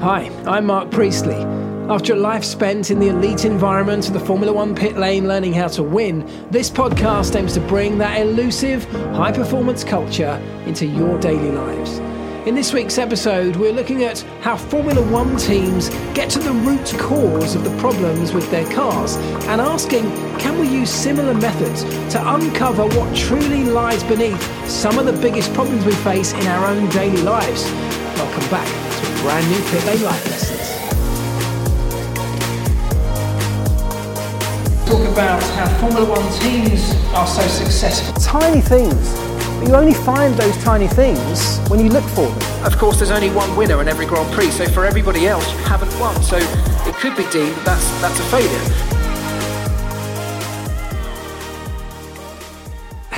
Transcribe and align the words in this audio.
Hi, 0.00 0.30
I'm 0.46 0.66
Mark 0.66 0.92
Priestley. 0.92 1.42
After 1.90 2.12
a 2.12 2.16
life 2.16 2.44
spent 2.44 2.92
in 2.92 3.00
the 3.00 3.08
elite 3.08 3.44
environment 3.44 4.06
of 4.06 4.12
the 4.12 4.20
Formula 4.20 4.52
One 4.52 4.72
pit 4.72 4.96
lane 4.96 5.26
learning 5.26 5.54
how 5.54 5.66
to 5.66 5.82
win, 5.82 6.24
this 6.52 6.70
podcast 6.70 7.34
aims 7.34 7.54
to 7.54 7.60
bring 7.60 7.98
that 7.98 8.20
elusive, 8.20 8.84
high 9.16 9.32
performance 9.32 9.82
culture 9.82 10.40
into 10.66 10.86
your 10.86 11.18
daily 11.18 11.50
lives. 11.50 11.98
In 12.46 12.54
this 12.54 12.72
week's 12.72 12.96
episode, 12.96 13.56
we're 13.56 13.72
looking 13.72 14.04
at 14.04 14.20
how 14.40 14.56
Formula 14.56 15.02
One 15.10 15.36
teams 15.36 15.88
get 16.14 16.30
to 16.30 16.38
the 16.38 16.52
root 16.52 16.94
cause 16.96 17.56
of 17.56 17.64
the 17.64 17.76
problems 17.78 18.32
with 18.32 18.48
their 18.52 18.70
cars 18.72 19.16
and 19.48 19.60
asking 19.60 20.04
can 20.38 20.60
we 20.60 20.68
use 20.68 20.90
similar 20.90 21.34
methods 21.34 21.82
to 22.12 22.34
uncover 22.34 22.86
what 22.86 23.16
truly 23.16 23.64
lies 23.64 24.04
beneath 24.04 24.40
some 24.70 24.96
of 24.96 25.06
the 25.06 25.20
biggest 25.20 25.52
problems 25.54 25.84
we 25.84 25.92
face 25.92 26.34
in 26.34 26.46
our 26.46 26.68
own 26.68 26.88
daily 26.90 27.22
lives. 27.22 27.64
Welcome 28.16 28.48
back 28.48 28.97
brand 29.20 29.48
new 29.50 29.60
Pit 29.70 29.84
Lane 29.84 30.02
Life 30.02 30.26
Lessons. 30.30 30.68
Talk 34.88 35.06
about 35.12 35.42
how 35.42 35.68
Formula 35.80 36.08
One 36.08 36.40
teams 36.40 36.94
are 37.14 37.26
so 37.26 37.42
successful. 37.48 38.14
Tiny 38.14 38.60
things, 38.60 39.14
but 39.58 39.68
you 39.68 39.74
only 39.74 39.94
find 39.94 40.34
those 40.34 40.56
tiny 40.62 40.88
things 40.88 41.58
when 41.68 41.80
you 41.80 41.88
look 41.88 42.04
for 42.04 42.26
them. 42.26 42.64
Of 42.64 42.78
course, 42.78 42.98
there's 42.98 43.10
only 43.10 43.30
one 43.30 43.56
winner 43.56 43.80
in 43.80 43.88
every 43.88 44.06
Grand 44.06 44.32
Prix, 44.32 44.50
so 44.52 44.66
for 44.66 44.84
everybody 44.84 45.26
else, 45.26 45.50
you 45.52 45.58
haven't 45.58 45.92
won. 45.98 46.22
So 46.22 46.36
it 46.36 46.94
could 46.94 47.16
be 47.16 47.28
deemed 47.30 47.56
that 47.56 47.64
that's, 47.64 48.00
that's 48.00 48.20
a 48.20 48.24
failure. 48.24 48.87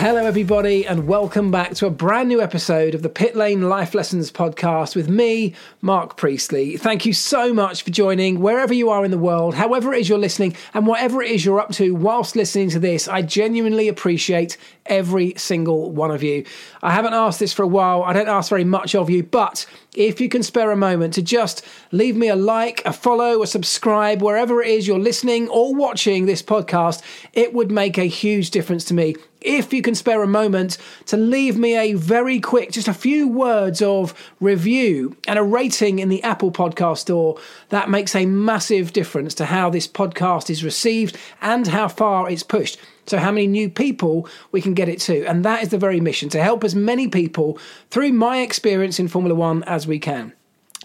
Hello, 0.01 0.25
everybody, 0.25 0.87
and 0.87 1.07
welcome 1.07 1.51
back 1.51 1.75
to 1.75 1.87
a 1.87 1.91
brand 1.91 2.31
new 2.31 2.41
episode 2.41 2.95
of 2.95 3.03
the 3.03 3.11
Pit 3.11 3.37
Lane 3.37 3.69
Life 3.69 3.93
Lessons 3.93 4.33
podcast 4.33 4.97
with 4.97 5.11
me, 5.11 5.55
Mark 5.83 6.17
Priestley. 6.17 6.79
Thank 6.79 7.05
you 7.05 7.13
so 7.13 7.53
much 7.53 7.83
for 7.83 7.91
joining 7.91 8.41
wherever 8.41 8.73
you 8.73 8.89
are 8.89 9.05
in 9.05 9.11
the 9.11 9.19
world, 9.19 9.55
however 9.55 9.93
it 9.93 10.01
is 10.01 10.09
you're 10.09 10.17
listening, 10.17 10.57
and 10.73 10.87
whatever 10.87 11.21
it 11.21 11.31
is 11.31 11.45
you're 11.45 11.61
up 11.61 11.73
to 11.73 11.95
whilst 11.95 12.35
listening 12.35 12.71
to 12.71 12.79
this. 12.79 13.09
I 13.09 13.21
genuinely 13.21 13.89
appreciate 13.89 14.57
every 14.87 15.35
single 15.37 15.91
one 15.93 16.11
of 16.11 16.23
you. 16.23 16.47
I 16.83 16.93
haven't 16.93 17.13
asked 17.13 17.39
this 17.39 17.53
for 17.53 17.65
a 17.65 17.69
while, 17.69 18.03
I 18.03 18.15
don't 18.15 18.27
ask 18.27 18.49
very 18.49 18.65
much 18.65 18.95
of 18.95 19.11
you, 19.11 19.23
but 19.23 19.67
if 19.95 20.19
you 20.19 20.31
can 20.31 20.43
spare 20.43 20.71
a 20.71 20.77
moment 20.77 21.13
to 21.15 21.23
just 21.23 21.63
leave 21.93 22.17
me 22.17 22.29
a 22.29 22.37
like, 22.37 22.81
a 22.87 22.95
follow, 22.95 23.43
a 23.43 23.47
subscribe, 23.47 24.23
wherever 24.23 24.63
it 24.63 24.71
is 24.71 24.89
you're 24.89 24.99
listening 24.99 25.47
or 25.49 25.75
watching 25.75 26.25
this 26.25 26.43
podcast, 26.43 27.03
it 27.35 27.53
would 27.53 27.71
make 27.71 27.99
a 27.99 28.05
huge 28.05 28.51
difference 28.51 28.87
to 28.87 28.95
me 28.95 29.15
if 29.41 29.73
you 29.73 29.83
can 29.83 29.95
spare 29.95 30.23
a 30.23 30.27
moment 30.27 30.79
to 31.07 31.17
leave 31.17 31.57
me 31.57 31.77
a 31.77 31.95
very 31.95 32.41
quick, 32.41 32.73
just 32.73 32.89
a 32.89 32.95
few 32.95 33.29
words 33.29 33.81
of 33.83 34.15
review 34.41 35.17
and 35.27 35.39
a 35.39 35.43
rating 35.43 35.99
in 35.99 36.09
the 36.09 36.23
Apple 36.23 36.53
Podcast 36.53 36.99
Store, 36.99 37.39
that 37.71 37.91
makes 37.91 38.15
a 38.15 38.27
massive 38.27 38.93
difference 38.93 39.35
to 39.35 39.47
how 39.47 39.71
this 39.71 39.89
podcast 39.89 40.51
is 40.51 40.65
received 40.65 41.17
and 41.41 41.67
how 41.69 41.89
far 41.89 42.31
it's 42.31 42.43
pushed. 42.43 42.79
So, 43.07 43.19
how 43.19 43.33
many 43.33 43.47
new 43.47 43.69
people 43.69 44.29
we 44.53 44.61
can 44.61 44.75
get 44.75 44.89
it 44.89 45.01
to. 45.01 45.25
And 45.25 45.45
that 45.45 45.63
is 45.63 45.71
the 45.71 45.79
very 45.79 46.01
mission 46.01 46.29
to 46.31 46.43
help 46.43 46.63
as 46.63 46.75
many 46.75 47.09
people 47.09 47.59
through 47.91 48.13
my 48.13 48.39
experience 48.39 49.01
in 49.01 49.09
Formula 49.09 49.35
One 49.35 49.65
as 49.65 49.87
we 49.87 49.99
can. 49.99 50.33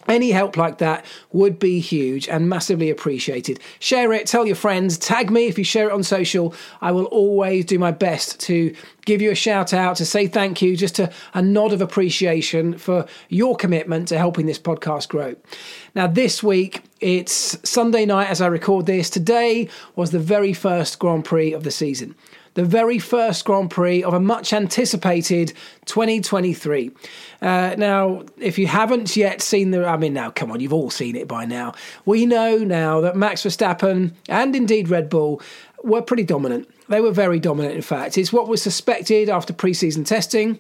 Any 0.08 0.32
help 0.32 0.56
like 0.56 0.78
that 0.78 1.06
would 1.32 1.58
be 1.58 1.80
huge 1.80 2.30
and 2.30 2.48
massively 2.48 2.90
appreciated. 2.90 3.60
Share 3.80 4.14
it, 4.14 4.28
tell 4.28 4.46
your 4.46 4.56
friends, 4.56 4.98
tag 4.98 5.32
me 5.32 5.48
if 5.48 5.58
you 5.58 5.64
share 5.64 5.90
it 5.90 5.94
on 5.94 6.04
social. 6.04 6.54
I 6.82 6.92
will 6.92 7.06
always 7.06 7.66
do 7.66 7.80
my 7.80 7.92
best 7.92 8.40
to 8.42 8.76
give 9.06 9.22
you 9.22 9.32
a 9.32 9.36
shout 9.36 9.74
out, 9.74 9.98
to 9.98 10.06
say 10.06 10.28
thank 10.28 10.62
you, 10.62 10.78
just 10.78 11.00
a, 11.00 11.12
nod 11.42 11.74
of 11.74 11.82
appreciation 11.82 12.78
for 12.78 13.06
your 13.30 13.56
commitment 13.56 14.08
to 14.10 14.18
helping 14.18 14.46
this 14.46 14.60
podcast 14.60 15.10
grow. 15.10 15.36
Now, 15.94 16.08
this 16.08 16.44
week, 16.44 16.84
it's 17.00 17.58
Sunday 17.68 18.06
night 18.06 18.30
as 18.30 18.42
I 18.42 18.48
record 18.48 18.86
this. 18.86 19.10
Today 19.10 19.70
was 19.96 20.12
the 20.12 20.20
very 20.20 20.54
first 20.54 21.00
Grand 21.00 21.26
Prix 21.26 21.54
of 21.54 21.64
the 21.64 21.72
season 21.72 22.16
the 22.56 22.66
very 22.66 23.00
first 23.00 23.46
Grand 23.46 23.70
Prix 23.70 24.04
of 24.04 24.14
a 24.14 24.20
much 24.20 24.52
anticipated 24.52 25.54
2023. 25.86 26.92
Uh, 27.42 27.76
now, 27.78 28.24
if 28.38 28.58
you 28.58 28.66
haven't 28.68 29.16
yet 29.16 29.42
seen 29.42 29.72
the, 29.72 29.86
I 29.86 29.98
mean, 29.98 30.14
now 30.14 30.32
come 30.32 30.52
on, 30.52 30.60
you've 30.60 30.74
all 30.74 30.90
seen 30.90 31.16
it 31.16 31.28
by 31.28 31.46
now. 31.46 31.74
We 32.06 32.26
know 32.26 32.58
now 32.58 33.02
that 33.02 33.16
Max 33.16 33.44
Verstappen 33.44 34.14
and 34.28 34.56
indeed 34.56 34.90
Red 34.90 35.10
Bull 35.10 35.42
were 35.84 36.02
pretty 36.02 36.24
dominant. 36.24 36.68
They 36.88 37.02
were 37.02 37.12
very 37.12 37.40
dominant, 37.40 37.76
in 37.76 37.82
fact. 37.82 38.18
It's 38.18 38.34
what 38.34 38.48
was 38.48 38.62
suspected 38.62 39.30
after 39.30 39.54
preseason 39.54 40.06
testing. 40.06 40.60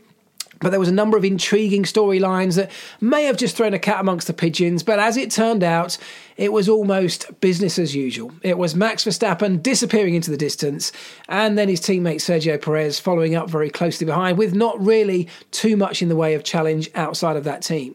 But 0.65 0.71
there 0.71 0.79
was 0.79 0.89
a 0.89 0.93
number 0.93 1.15
of 1.15 1.23
intriguing 1.23 1.83
storylines 1.83 2.55
that 2.55 2.71
may 2.99 3.25
have 3.25 3.37
just 3.37 3.55
thrown 3.55 3.75
a 3.75 3.77
cat 3.77 3.99
amongst 3.99 4.25
the 4.25 4.33
pigeons. 4.33 4.81
But 4.81 4.97
as 4.97 5.15
it 5.15 5.29
turned 5.29 5.63
out, 5.63 5.95
it 6.37 6.51
was 6.51 6.67
almost 6.67 7.39
business 7.39 7.77
as 7.77 7.93
usual. 7.93 8.31
It 8.41 8.57
was 8.57 8.73
Max 8.73 9.03
Verstappen 9.05 9.61
disappearing 9.61 10.15
into 10.15 10.31
the 10.31 10.37
distance, 10.37 10.91
and 11.29 11.55
then 11.55 11.69
his 11.69 11.81
teammate 11.81 12.15
Sergio 12.15 12.59
Perez 12.59 12.97
following 12.97 13.35
up 13.35 13.47
very 13.47 13.69
closely 13.69 14.05
behind, 14.05 14.39
with 14.39 14.55
not 14.55 14.83
really 14.83 15.29
too 15.51 15.77
much 15.77 16.01
in 16.01 16.09
the 16.09 16.15
way 16.15 16.33
of 16.33 16.43
challenge 16.43 16.89
outside 16.95 17.37
of 17.37 17.43
that 17.43 17.61
team. 17.61 17.93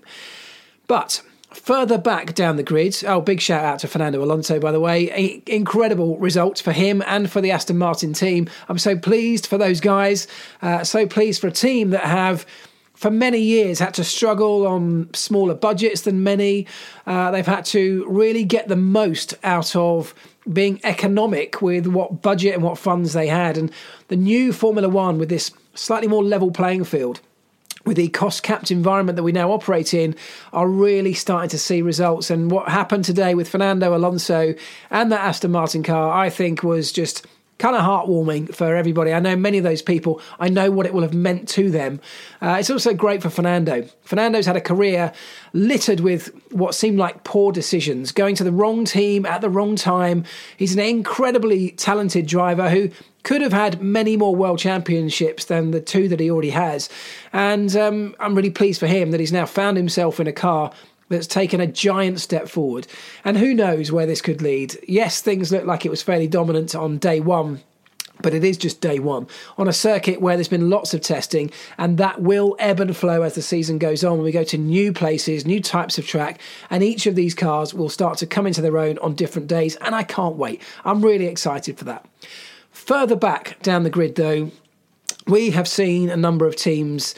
But 0.86 1.22
Further 1.52 1.98
back 1.98 2.34
down 2.34 2.56
the 2.56 2.62
grid, 2.62 3.02
oh, 3.06 3.20
big 3.20 3.40
shout 3.40 3.64
out 3.64 3.80
to 3.80 3.88
Fernando 3.88 4.22
Alonso, 4.22 4.60
by 4.60 4.70
the 4.70 4.78
way. 4.78 5.42
incredible 5.46 6.16
results 6.18 6.60
for 6.60 6.70
him 6.70 7.02
and 7.06 7.28
for 7.28 7.40
the 7.40 7.50
Aston 7.50 7.76
Martin 7.76 8.12
team. 8.12 8.48
I'm 8.68 8.78
so 8.78 8.96
pleased 8.96 9.48
for 9.48 9.58
those 9.58 9.80
guys. 9.80 10.28
Uh, 10.62 10.84
so 10.84 11.06
pleased 11.06 11.40
for 11.40 11.48
a 11.48 11.52
team 11.52 11.90
that 11.90 12.04
have 12.04 12.46
for 12.94 13.10
many 13.10 13.40
years 13.40 13.78
had 13.78 13.94
to 13.94 14.04
struggle 14.04 14.66
on 14.66 15.08
smaller 15.12 15.54
budgets 15.54 16.02
than 16.02 16.22
many. 16.22 16.66
Uh, 17.06 17.30
they've 17.30 17.46
had 17.46 17.64
to 17.64 18.06
really 18.08 18.44
get 18.44 18.68
the 18.68 18.76
most 18.76 19.34
out 19.42 19.74
of 19.74 20.14
being 20.52 20.78
economic 20.84 21.60
with 21.62 21.86
what 21.86 22.22
budget 22.22 22.54
and 22.54 22.62
what 22.62 22.78
funds 22.78 23.12
they 23.12 23.26
had. 23.26 23.56
And 23.56 23.72
the 24.08 24.16
new 24.16 24.52
Formula 24.52 24.88
One 24.88 25.18
with 25.18 25.30
this 25.30 25.50
slightly 25.74 26.08
more 26.08 26.22
level 26.22 26.50
playing 26.50 26.84
field 26.84 27.20
with 27.84 27.96
the 27.96 28.08
cost 28.08 28.42
capped 28.42 28.70
environment 28.70 29.16
that 29.16 29.22
we 29.22 29.32
now 29.32 29.50
operate 29.50 29.94
in, 29.94 30.14
are 30.52 30.68
really 30.68 31.14
starting 31.14 31.50
to 31.50 31.58
see 31.58 31.82
results. 31.82 32.30
And 32.30 32.50
what 32.50 32.68
happened 32.68 33.04
today 33.04 33.34
with 33.34 33.48
Fernando 33.48 33.96
Alonso 33.96 34.54
and 34.91 35.10
that 35.12 35.20
Aston 35.20 35.50
Martin 35.50 35.82
car, 35.82 36.12
I 36.12 36.30
think, 36.30 36.62
was 36.62 36.92
just 36.92 37.26
kind 37.60 37.76
of 37.76 37.82
heartwarming 37.82 38.53
for 38.53 38.75
everybody. 38.75 39.12
I 39.12 39.21
know 39.21 39.37
many 39.37 39.59
of 39.59 39.65
those 39.65 39.82
people, 39.82 40.21
I 40.41 40.48
know 40.48 40.71
what 40.71 40.87
it 40.87 40.94
will 40.94 41.03
have 41.03 41.15
meant 41.15 41.48
to 41.50 41.71
them. 41.71 42.00
Uh, 42.43 42.56
it's 42.59 42.71
also 42.71 42.94
great 42.94 43.22
for 43.22 43.31
Fernando. 43.31 43.87
Fernando's 44.03 44.47
had 44.47 44.56
a 44.56 44.60
career 44.60 45.12
littered 45.53 46.00
with 46.00 46.32
what 46.53 46.75
seemed 46.75 46.98
like 46.98 47.22
poor 47.22 47.53
decisions, 47.53 48.12
going 48.12 48.34
to 48.37 48.44
the 48.44 48.50
wrong 48.50 48.84
team 48.84 49.26
at 49.26 49.43
the 49.43 49.50
wrong 49.50 49.76
time. 49.76 50.25
He's 50.56 50.72
an 50.72 50.81
incredibly 50.81 51.72
talented 51.72 52.26
driver 52.26 52.71
who 52.71 52.91
could 53.22 53.43
have 53.43 53.53
had 53.53 53.82
many 53.82 54.16
more 54.16 54.34
world 54.34 54.59
championships 54.59 55.44
than 55.44 55.71
the 55.71 55.81
two 55.81 56.09
that 56.09 56.21
he 56.21 56.31
already 56.31 56.50
has. 56.50 56.88
And 57.32 57.77
um, 57.77 58.16
I'm 58.19 58.34
really 58.34 58.50
pleased 58.50 58.81
for 58.81 58.87
him 58.87 59.10
that 59.10 59.21
he's 59.21 59.32
now 59.32 59.44
found 59.44 59.77
himself 59.77 60.19
in 60.19 60.27
a 60.27 60.32
car 60.32 60.72
that's 61.10 61.26
taken 61.26 61.60
a 61.60 61.66
giant 61.66 62.21
step 62.21 62.48
forward. 62.48 62.87
And 63.25 63.37
who 63.37 63.53
knows 63.53 63.93
where 63.93 64.06
this 64.06 64.22
could 64.22 64.41
lead? 64.41 64.78
Yes, 64.88 65.21
things 65.21 65.53
look 65.53 65.66
like 65.66 65.84
it 65.84 65.91
was 65.91 66.03
fairly 66.03 66.28
dominant 66.28 66.75
on 66.75 66.97
day 66.97 67.21
one. 67.21 67.60
But 68.22 68.34
it 68.34 68.44
is 68.44 68.59
just 68.59 68.82
day 68.82 68.98
one 68.98 69.26
on 69.56 69.66
a 69.66 69.72
circuit 69.72 70.21
where 70.21 70.37
there's 70.37 70.47
been 70.47 70.69
lots 70.69 70.93
of 70.93 71.00
testing, 71.00 71.50
and 71.78 71.97
that 71.97 72.21
will 72.21 72.54
ebb 72.59 72.78
and 72.78 72.94
flow 72.94 73.22
as 73.22 73.34
the 73.34 73.41
season 73.41 73.78
goes 73.78 74.04
on. 74.04 74.21
We 74.21 74.31
go 74.31 74.44
to 74.44 74.59
new 74.59 74.93
places, 74.93 75.47
new 75.47 75.60
types 75.60 75.97
of 75.97 76.06
track, 76.06 76.38
and 76.69 76.82
each 76.82 77.06
of 77.06 77.15
these 77.15 77.34
cars 77.34 77.72
will 77.72 77.88
start 77.88 78.19
to 78.19 78.27
come 78.27 78.47
into 78.47 78.60
their 78.60 78.77
own 78.77 78.98
on 78.98 79.15
different 79.15 79.48
days. 79.48 79.77
And 79.77 79.94
I 79.94 80.03
can't 80.03 80.37
wait. 80.37 80.60
I'm 80.84 81.03
really 81.03 81.27
excited 81.27 81.78
for 81.78 81.84
that. 81.87 82.06
Further 82.72 83.16
back 83.16 83.59
down 83.62 83.84
the 83.84 83.91
grid, 83.91 84.16
though, 84.16 84.50
we 85.27 85.50
have 85.50 85.66
seen 85.66 86.10
a 86.10 86.16
number 86.16 86.47
of 86.47 86.56
teams 86.56 87.15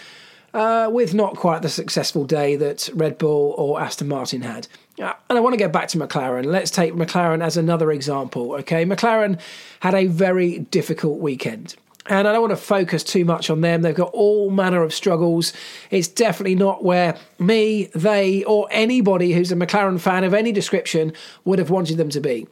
uh, 0.55 0.89
with 0.93 1.15
not 1.15 1.37
quite 1.37 1.63
the 1.63 1.69
successful 1.69 2.25
day 2.25 2.57
that 2.57 2.89
Red 2.95 3.19
Bull 3.19 3.55
or 3.57 3.81
Aston 3.81 4.09
Martin 4.09 4.43
had. 4.43 4.69
Uh, 5.01 5.13
and 5.29 5.39
I 5.39 5.41
want 5.41 5.55
to 5.55 5.59
get 5.59 5.73
back 5.73 5.89
to 5.89 5.99
McLaren. 5.99 6.45
Let's 6.45 6.71
take 6.71 6.93
McLaren 6.95 7.43
as 7.43 7.57
another 7.57 7.91
example. 7.91 8.55
Okay, 8.57 8.85
McLaren 8.85 9.41
had 9.81 9.95
a 9.95 10.07
very 10.07 10.59
difficult 10.59 11.19
weekend. 11.21 11.77
And 12.07 12.27
I 12.27 12.33
don't 12.33 12.41
want 12.41 12.51
to 12.51 12.57
focus 12.57 13.05
too 13.05 13.25
much 13.25 13.49
on 13.49 13.61
them. 13.61 13.83
They've 13.83 13.95
got 13.95 14.11
all 14.13 14.51
manner 14.51 14.83
of 14.83 14.93
struggles. 14.93 15.53
It's 15.91 16.09
definitely 16.09 16.57
not 16.57 16.83
where 16.83 17.17
me, 17.39 17.91
they, 17.95 18.43
or 18.43 18.67
anybody 18.73 19.33
who's 19.33 19.53
a 19.53 19.57
McLaren 19.57 20.01
fan 20.01 20.25
of 20.25 20.35
any 20.35 20.51
description 20.51 21.13
would 21.45 21.61
have 21.61 21.71
wanted 21.71 21.99
them 21.99 22.09
to 22.11 22.21
be. 22.21 22.49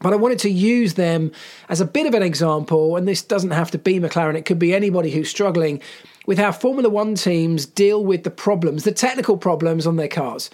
But 0.00 0.12
I 0.12 0.16
wanted 0.16 0.40
to 0.40 0.50
use 0.50 0.94
them 0.94 1.30
as 1.68 1.80
a 1.80 1.84
bit 1.84 2.06
of 2.06 2.14
an 2.14 2.22
example, 2.22 2.96
and 2.96 3.06
this 3.06 3.22
doesn't 3.22 3.52
have 3.52 3.70
to 3.70 3.78
be 3.78 4.00
McLaren, 4.00 4.34
it 4.34 4.44
could 4.44 4.58
be 4.58 4.74
anybody 4.74 5.12
who's 5.12 5.30
struggling 5.30 5.80
with 6.26 6.38
how 6.38 6.52
Formula 6.52 6.88
One 6.88 7.14
teams 7.14 7.66
deal 7.66 8.04
with 8.04 8.24
the 8.24 8.30
problems, 8.30 8.84
the 8.84 8.92
technical 8.92 9.36
problems 9.36 9.86
on 9.86 9.96
their 9.96 10.08
cars. 10.08 10.50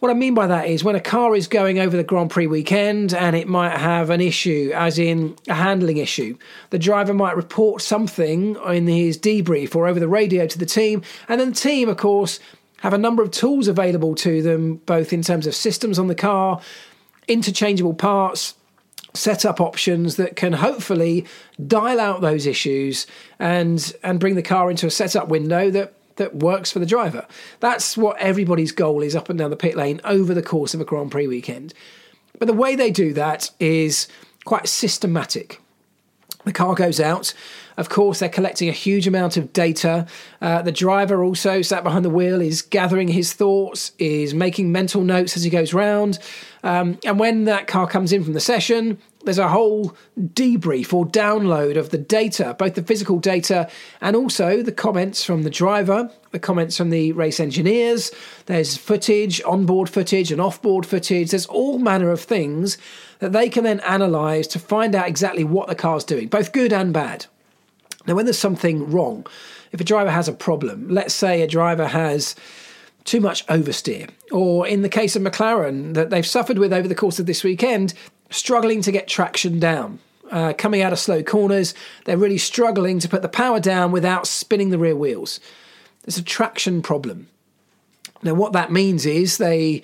What 0.00 0.12
I 0.12 0.14
mean 0.14 0.34
by 0.34 0.46
that 0.46 0.68
is 0.68 0.84
when 0.84 0.94
a 0.94 1.00
car 1.00 1.34
is 1.34 1.48
going 1.48 1.80
over 1.80 1.96
the 1.96 2.04
Grand 2.04 2.30
Prix 2.30 2.46
weekend 2.46 3.12
and 3.12 3.34
it 3.34 3.48
might 3.48 3.76
have 3.76 4.10
an 4.10 4.20
issue, 4.20 4.70
as 4.72 4.96
in 4.96 5.36
a 5.48 5.54
handling 5.54 5.96
issue, 5.96 6.38
the 6.70 6.78
driver 6.78 7.12
might 7.12 7.36
report 7.36 7.82
something 7.82 8.56
in 8.68 8.86
his 8.86 9.18
debrief 9.18 9.74
or 9.74 9.88
over 9.88 9.98
the 9.98 10.06
radio 10.06 10.46
to 10.46 10.58
the 10.58 10.66
team, 10.66 11.02
and 11.28 11.40
then 11.40 11.50
the 11.50 11.56
team, 11.56 11.88
of 11.88 11.96
course, 11.96 12.38
have 12.76 12.92
a 12.92 12.98
number 12.98 13.24
of 13.24 13.32
tools 13.32 13.66
available 13.66 14.14
to 14.14 14.40
them, 14.40 14.76
both 14.86 15.12
in 15.12 15.22
terms 15.22 15.48
of 15.48 15.54
systems 15.56 15.98
on 15.98 16.06
the 16.06 16.14
car, 16.14 16.60
interchangeable 17.26 17.94
parts, 17.94 18.54
setup 19.18 19.60
options 19.60 20.16
that 20.16 20.36
can 20.36 20.54
hopefully 20.54 21.26
dial 21.66 22.00
out 22.00 22.20
those 22.20 22.46
issues 22.46 23.06
and 23.38 23.94
and 24.02 24.20
bring 24.20 24.34
the 24.34 24.42
car 24.42 24.70
into 24.70 24.86
a 24.86 24.90
setup 24.90 25.28
window 25.28 25.70
that 25.70 25.94
that 26.16 26.36
works 26.36 26.70
for 26.70 26.78
the 26.78 26.86
driver. 26.86 27.26
That's 27.60 27.96
what 27.96 28.18
everybody's 28.18 28.72
goal 28.72 29.02
is 29.02 29.16
up 29.16 29.28
and 29.28 29.38
down 29.38 29.50
the 29.50 29.56
pit 29.56 29.76
lane 29.76 30.00
over 30.04 30.34
the 30.34 30.42
course 30.42 30.74
of 30.74 30.80
a 30.80 30.84
Grand 30.84 31.10
Prix 31.10 31.26
weekend. 31.26 31.72
But 32.38 32.46
the 32.46 32.52
way 32.52 32.76
they 32.76 32.90
do 32.90 33.12
that 33.14 33.50
is 33.58 34.08
quite 34.44 34.68
systematic. 34.68 35.60
The 36.44 36.52
car 36.52 36.74
goes 36.74 37.00
out. 37.00 37.34
Of 37.76 37.88
course, 37.88 38.20
they're 38.20 38.28
collecting 38.28 38.68
a 38.68 38.72
huge 38.72 39.06
amount 39.06 39.36
of 39.36 39.52
data. 39.52 40.06
Uh, 40.40 40.62
the 40.62 40.72
driver 40.72 41.22
also 41.22 41.62
sat 41.62 41.84
behind 41.84 42.04
the 42.04 42.10
wheel 42.10 42.40
is 42.40 42.62
gathering 42.62 43.08
his 43.08 43.32
thoughts, 43.32 43.92
is 43.98 44.34
making 44.34 44.72
mental 44.72 45.02
notes 45.02 45.36
as 45.36 45.44
he 45.44 45.50
goes 45.50 45.74
round. 45.74 46.18
Um, 46.62 46.98
and 47.04 47.18
when 47.18 47.44
that 47.44 47.66
car 47.66 47.86
comes 47.86 48.12
in 48.12 48.24
from 48.24 48.32
the 48.32 48.40
session, 48.40 48.98
there's 49.28 49.38
a 49.38 49.48
whole 49.48 49.94
debrief 50.18 50.94
or 50.94 51.06
download 51.06 51.76
of 51.76 51.90
the 51.90 51.98
data, 51.98 52.56
both 52.58 52.74
the 52.74 52.82
physical 52.82 53.18
data 53.18 53.68
and 54.00 54.16
also 54.16 54.62
the 54.62 54.72
comments 54.72 55.22
from 55.22 55.42
the 55.42 55.50
driver, 55.50 56.10
the 56.30 56.38
comments 56.38 56.78
from 56.78 56.88
the 56.88 57.12
race 57.12 57.38
engineers. 57.38 58.10
There's 58.46 58.78
footage, 58.78 59.42
onboard 59.44 59.90
footage, 59.90 60.32
and 60.32 60.40
offboard 60.40 60.86
footage. 60.86 61.30
There's 61.30 61.44
all 61.44 61.78
manner 61.78 62.10
of 62.10 62.22
things 62.22 62.78
that 63.18 63.32
they 63.32 63.50
can 63.50 63.64
then 63.64 63.80
analyze 63.80 64.46
to 64.48 64.58
find 64.58 64.94
out 64.94 65.08
exactly 65.08 65.44
what 65.44 65.68
the 65.68 65.74
car's 65.74 66.04
doing, 66.04 66.28
both 66.28 66.52
good 66.52 66.72
and 66.72 66.94
bad. 66.94 67.26
Now, 68.06 68.14
when 68.14 68.24
there's 68.24 68.38
something 68.38 68.90
wrong, 68.90 69.26
if 69.72 69.80
a 69.80 69.84
driver 69.84 70.10
has 70.10 70.26
a 70.26 70.32
problem, 70.32 70.88
let's 70.88 71.12
say 71.12 71.42
a 71.42 71.46
driver 71.46 71.88
has 71.88 72.34
too 73.04 73.20
much 73.20 73.46
oversteer, 73.46 74.10
or 74.30 74.66
in 74.66 74.82
the 74.82 74.88
case 74.88 75.16
of 75.16 75.22
McLaren 75.22 75.94
that 75.94 76.10
they've 76.10 76.26
suffered 76.26 76.58
with 76.58 76.74
over 76.74 76.86
the 76.86 76.94
course 76.94 77.18
of 77.18 77.24
this 77.24 77.42
weekend, 77.42 77.94
struggling 78.30 78.82
to 78.82 78.92
get 78.92 79.08
traction 79.08 79.58
down. 79.58 79.98
Uh, 80.30 80.52
coming 80.52 80.82
out 80.82 80.92
of 80.92 80.98
slow 80.98 81.22
corners, 81.22 81.74
they're 82.04 82.18
really 82.18 82.38
struggling 82.38 82.98
to 82.98 83.08
put 83.08 83.22
the 83.22 83.28
power 83.28 83.58
down 83.58 83.92
without 83.92 84.26
spinning 84.26 84.68
the 84.68 84.78
rear 84.78 84.94
wheels. 84.94 85.40
There's 86.02 86.18
a 86.18 86.22
traction 86.22 86.82
problem. 86.82 87.28
Now, 88.22 88.34
what 88.34 88.52
that 88.52 88.72
means 88.72 89.06
is 89.06 89.38
they 89.38 89.82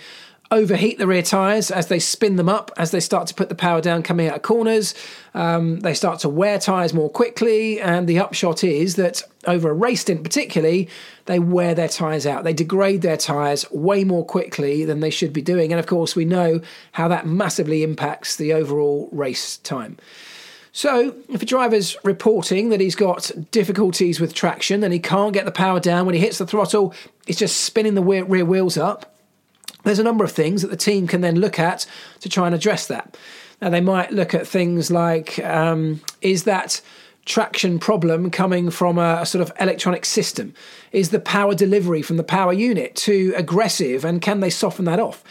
overheat 0.55 0.99
the 0.99 1.07
rear 1.07 1.23
tyres 1.23 1.71
as 1.71 1.89
they 1.89 1.99
spin 1.99 2.37
them 2.37 2.49
up, 2.49 2.71
as 2.77 2.93
they 2.93 3.01
start 3.01 3.27
to 3.27 3.35
put 3.35 3.49
the 3.49 3.55
power 3.55 3.81
down 3.81 4.03
coming 4.05 4.29
out 4.29 4.37
of 4.37 4.43
corners. 4.43 4.95
Um, 5.35 5.81
they 5.81 5.95
start 5.95 6.21
to 6.21 6.29
wear 6.29 6.59
tyres 6.61 6.95
more 6.95 7.11
quickly, 7.11 7.81
and 7.81 8.09
the 8.09 8.21
upshot 8.21 8.63
is 8.63 8.95
that 8.95 9.23
over 9.47 9.71
a 9.71 9.75
race 9.75 10.03
stint, 10.03 10.23
particularly, 10.23 10.89
they 11.27 11.41
wear 11.41 11.75
their 11.75 11.89
tyres 11.89 12.25
out. 12.25 12.45
They 12.45 12.53
degrade 12.53 13.03
their 13.03 13.17
tyres 13.17 13.69
way 13.73 14.05
more 14.05 14.25
quickly 14.25 14.85
than 14.85 15.01
they 15.01 15.11
should 15.11 15.33
be 15.33 15.43
doing. 15.43 15.73
And 15.73 15.81
of 15.81 15.87
course, 15.87 16.15
we 16.15 16.25
know 16.25 16.61
how 16.93 17.09
that 17.09 17.27
massively 17.27 17.83
impacts 17.83 18.37
the 18.37 18.53
overall 18.53 19.09
race 19.11 19.57
time. 19.59 19.99
So, 20.71 21.15
if 21.29 21.43
a 21.43 21.47
driver's 21.47 21.97
reporting 22.05 22.69
that 22.71 22.81
he's 22.81 22.97
got 22.97 23.31
difficulties 23.51 24.19
with 24.19 24.35
traction 24.35 24.83
and 24.83 24.93
he 24.93 24.99
can't 24.99 25.33
get 25.33 25.45
the 25.45 25.53
power 25.53 25.79
down 25.79 26.07
when 26.07 26.15
he 26.15 26.21
hits 26.21 26.39
the 26.39 26.47
throttle, 26.47 26.95
it's 27.27 27.39
just 27.39 27.61
spinning 27.61 27.95
the 27.95 28.03
rear 28.03 28.45
wheels 28.45 28.77
up, 28.77 29.14
there's 29.85 29.99
a 29.99 30.05
number 30.05 30.25
of 30.25 30.33
things 30.33 30.63
that 30.63 30.69
the 30.69 30.77
team 30.77 31.07
can 31.07 31.21
then 31.21 31.37
look 31.37 31.59
at 31.59 31.87
to 32.21 32.29
try 32.29 32.47
and 32.47 32.55
address 32.55 32.87
that. 32.89 33.17
Now, 33.63 33.71
they 33.71 33.81
might 33.81 34.13
look 34.13 34.35
at 34.35 34.47
things 34.47 34.91
like 34.91 35.39
um, 35.39 36.01
is 36.21 36.45
that 36.45 36.81
traction 37.25 37.79
problem 37.79 38.31
coming 38.31 38.71
from 38.71 38.99
a, 38.99 39.21
a, 39.23 39.27
sort 39.27 39.41
of 39.41 39.53
electronic 39.59 40.05
system? 40.05 40.55
Is 40.93 41.11
the 41.11 41.21
power 41.21 41.55
delivery 41.55 42.03
from 42.03 42.17
the 42.17 42.25
power 42.25 42.53
unit 42.53 42.95
too 42.95 43.33
aggressive 43.37 44.05
and 44.05 44.21
can 44.21 44.41
they 44.41 44.51
soften 44.51 44.85
that 44.87 45.01
off? 45.01 45.25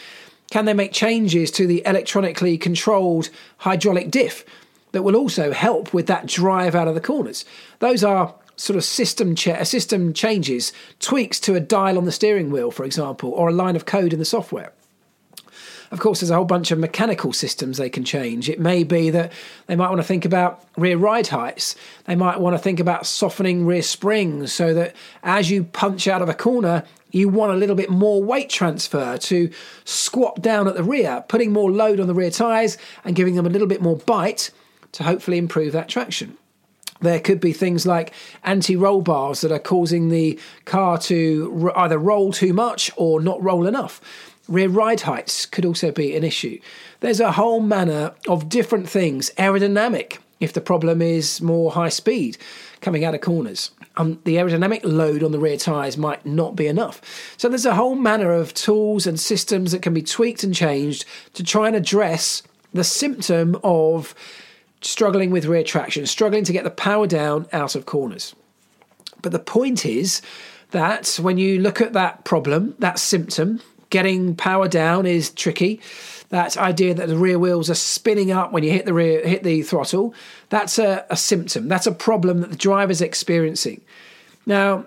Can 0.49 0.65
they 0.65 0.73
make 0.73 0.91
changes 0.91 1.51
to 1.51 1.67
the 1.67 1.81
electronically 1.85 2.57
controlled 2.57 3.29
hydraulic 3.57 4.11
diff 4.11 4.45
that 4.91 5.03
will 5.03 5.15
also 5.15 5.51
help 5.51 5.93
with 5.93 6.07
that 6.07 6.27
drive 6.27 6.75
out 6.75 6.87
of 6.87 6.95
the 6.95 7.01
corners? 7.01 7.45
Those 7.79 8.03
are 8.03 8.35
sort 8.55 8.77
of 8.77 8.83
system 8.83 9.35
cha- 9.35 9.63
system 9.63 10.13
changes, 10.13 10.73
tweaks 10.99 11.39
to 11.41 11.55
a 11.55 11.59
dial 11.59 11.97
on 11.97 12.05
the 12.05 12.11
steering 12.11 12.51
wheel, 12.51 12.71
for 12.71 12.85
example, 12.85 13.31
or 13.31 13.49
a 13.49 13.53
line 13.53 13.75
of 13.75 13.85
code 13.85 14.13
in 14.13 14.19
the 14.19 14.25
software. 14.25 14.71
Of 15.93 15.99
course, 15.99 16.21
there's 16.21 16.31
a 16.31 16.35
whole 16.35 16.45
bunch 16.45 16.71
of 16.71 16.79
mechanical 16.79 17.33
systems 17.33 17.77
they 17.77 17.89
can 17.89 18.03
change. 18.03 18.49
It 18.49 18.59
may 18.59 18.83
be 18.83 19.11
that 19.11 19.31
they 19.67 19.75
might 19.75 19.89
want 19.89 20.01
to 20.01 20.07
think 20.07 20.25
about 20.25 20.63
rear 20.75 20.97
ride 20.97 21.27
heights. 21.27 21.75
They 22.05 22.15
might 22.15 22.39
want 22.39 22.55
to 22.55 22.57
think 22.57 22.79
about 22.79 23.05
softening 23.05 23.67
rear 23.67 23.83
springs 23.83 24.51
so 24.51 24.73
that 24.73 24.95
as 25.21 25.51
you 25.51 25.65
punch 25.65 26.07
out 26.07 26.23
of 26.23 26.29
a 26.29 26.33
corner, 26.33 26.83
you 27.11 27.29
want 27.29 27.51
a 27.51 27.55
little 27.55 27.75
bit 27.75 27.91
more 27.91 28.23
weight 28.23 28.49
transfer 28.49 29.19
to 29.19 29.51
squat 29.85 30.41
down 30.41 30.67
at 30.67 30.73
the 30.73 30.83
rear, 30.83 31.23
putting 31.27 31.53
more 31.53 31.69
load 31.69 31.99
on 31.99 32.07
the 32.07 32.15
rear 32.15 32.31
tyres 32.31 32.79
and 33.05 33.15
giving 33.15 33.35
them 33.35 33.45
a 33.45 33.49
little 33.49 33.67
bit 33.67 33.79
more 33.81 33.97
bite 33.97 34.49
to 34.93 35.03
hopefully 35.03 35.37
improve 35.37 35.73
that 35.73 35.89
traction. 35.89 36.37
There 37.03 37.19
could 37.19 37.39
be 37.39 37.53
things 37.53 37.85
like 37.85 38.13
anti 38.43 38.75
roll 38.75 39.01
bars 39.01 39.41
that 39.41 39.51
are 39.51 39.59
causing 39.59 40.09
the 40.09 40.39
car 40.65 40.97
to 40.99 41.71
either 41.75 41.97
roll 41.99 42.31
too 42.31 42.53
much 42.53 42.89
or 42.95 43.21
not 43.21 43.43
roll 43.43 43.67
enough. 43.67 44.01
Rear 44.47 44.69
ride 44.69 45.01
heights 45.01 45.45
could 45.45 45.65
also 45.65 45.91
be 45.91 46.15
an 46.15 46.23
issue. 46.23 46.59
There's 47.01 47.19
a 47.19 47.33
whole 47.33 47.59
manner 47.59 48.13
of 48.27 48.49
different 48.49 48.89
things. 48.89 49.31
Aerodynamic, 49.37 50.19
if 50.39 50.53
the 50.53 50.61
problem 50.61 51.01
is 51.01 51.41
more 51.41 51.71
high 51.71 51.89
speed 51.89 52.37
coming 52.81 53.03
out 53.03 53.15
of 53.15 53.21
corners. 53.21 53.71
Um, 53.95 54.19
the 54.23 54.35
aerodynamic 54.35 54.81
load 54.83 55.23
on 55.23 55.31
the 55.31 55.39
rear 55.39 55.57
tyres 55.57 55.97
might 55.97 56.25
not 56.25 56.55
be 56.55 56.67
enough. 56.67 57.01
So 57.37 57.47
there's 57.47 57.65
a 57.65 57.75
whole 57.75 57.95
manner 57.95 58.31
of 58.31 58.53
tools 58.53 59.05
and 59.05 59.19
systems 59.19 59.71
that 59.71 59.81
can 59.81 59.93
be 59.93 60.01
tweaked 60.01 60.43
and 60.43 60.55
changed 60.55 61.05
to 61.33 61.43
try 61.43 61.67
and 61.67 61.75
address 61.75 62.43
the 62.73 62.83
symptom 62.83 63.57
of 63.63 64.15
struggling 64.83 65.31
with 65.31 65.45
rear 65.45 65.63
traction, 65.63 66.05
struggling 66.05 66.43
to 66.43 66.53
get 66.53 66.63
the 66.63 66.71
power 66.71 67.07
down 67.07 67.47
out 67.53 67.75
of 67.75 67.85
corners. 67.85 68.35
But 69.21 69.31
the 69.31 69.39
point 69.39 69.85
is 69.85 70.21
that 70.71 71.19
when 71.21 71.37
you 71.37 71.59
look 71.59 71.81
at 71.81 71.93
that 71.93 72.25
problem, 72.25 72.75
that 72.79 72.99
symptom, 72.99 73.61
getting 73.89 74.35
power 74.35 74.67
down 74.67 75.05
is 75.05 75.29
tricky. 75.29 75.79
That 76.29 76.57
idea 76.57 76.95
that 76.95 77.07
the 77.07 77.15
rear 77.15 77.37
wheels 77.37 77.69
are 77.69 77.75
spinning 77.75 78.31
up 78.31 78.51
when 78.51 78.63
you 78.63 78.71
hit 78.71 78.85
the 78.85 78.93
rear 78.93 79.25
hit 79.25 79.43
the 79.43 79.61
throttle, 79.61 80.15
that's 80.49 80.79
a, 80.79 81.05
a 81.09 81.15
symptom. 81.15 81.67
That's 81.67 81.85
a 81.85 81.91
problem 81.91 82.41
that 82.41 82.49
the 82.49 82.57
driver's 82.57 83.01
experiencing. 83.01 83.81
Now, 84.45 84.85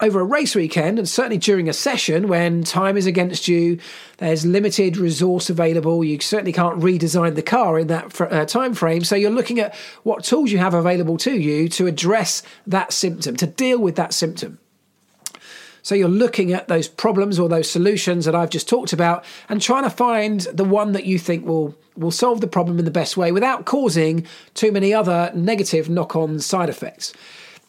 over 0.00 0.20
a 0.20 0.24
race 0.24 0.54
weekend 0.54 0.98
and 0.98 1.08
certainly 1.08 1.38
during 1.38 1.68
a 1.68 1.72
session 1.72 2.28
when 2.28 2.62
time 2.64 2.96
is 2.96 3.06
against 3.06 3.48
you 3.48 3.78
there's 4.18 4.44
limited 4.44 4.96
resource 4.96 5.48
available. 5.48 6.04
You 6.04 6.20
certainly 6.20 6.52
can't 6.52 6.80
redesign 6.80 7.34
the 7.34 7.42
car 7.42 7.78
in 7.78 7.86
that 7.86 8.20
uh, 8.20 8.44
time 8.44 8.74
frame 8.74 9.04
so 9.04 9.16
you're 9.16 9.30
looking 9.30 9.58
at 9.58 9.74
what 10.02 10.24
tools 10.24 10.50
you 10.50 10.58
have 10.58 10.74
available 10.74 11.16
to 11.18 11.32
you 11.32 11.68
to 11.70 11.86
address 11.86 12.42
that 12.66 12.92
symptom 12.92 13.36
to 13.36 13.46
deal 13.46 13.78
with 13.78 13.96
that 13.96 14.12
symptom. 14.12 14.58
So 15.86 15.94
you're 15.94 16.08
looking 16.08 16.52
at 16.52 16.66
those 16.66 16.88
problems 16.88 17.38
or 17.38 17.48
those 17.48 17.70
solutions 17.70 18.24
that 18.24 18.34
I've 18.34 18.50
just 18.50 18.68
talked 18.68 18.92
about 18.92 19.24
and 19.48 19.62
trying 19.62 19.84
to 19.84 19.90
find 19.90 20.40
the 20.40 20.64
one 20.64 20.92
that 20.92 21.06
you 21.06 21.16
think 21.16 21.46
will 21.46 21.76
will 21.96 22.10
solve 22.10 22.40
the 22.40 22.48
problem 22.48 22.80
in 22.80 22.84
the 22.84 22.90
best 22.90 23.16
way 23.16 23.30
without 23.30 23.66
causing 23.66 24.26
too 24.54 24.72
many 24.72 24.92
other 24.92 25.30
negative 25.34 25.88
knock-on 25.88 26.40
side 26.40 26.68
effects. 26.68 27.12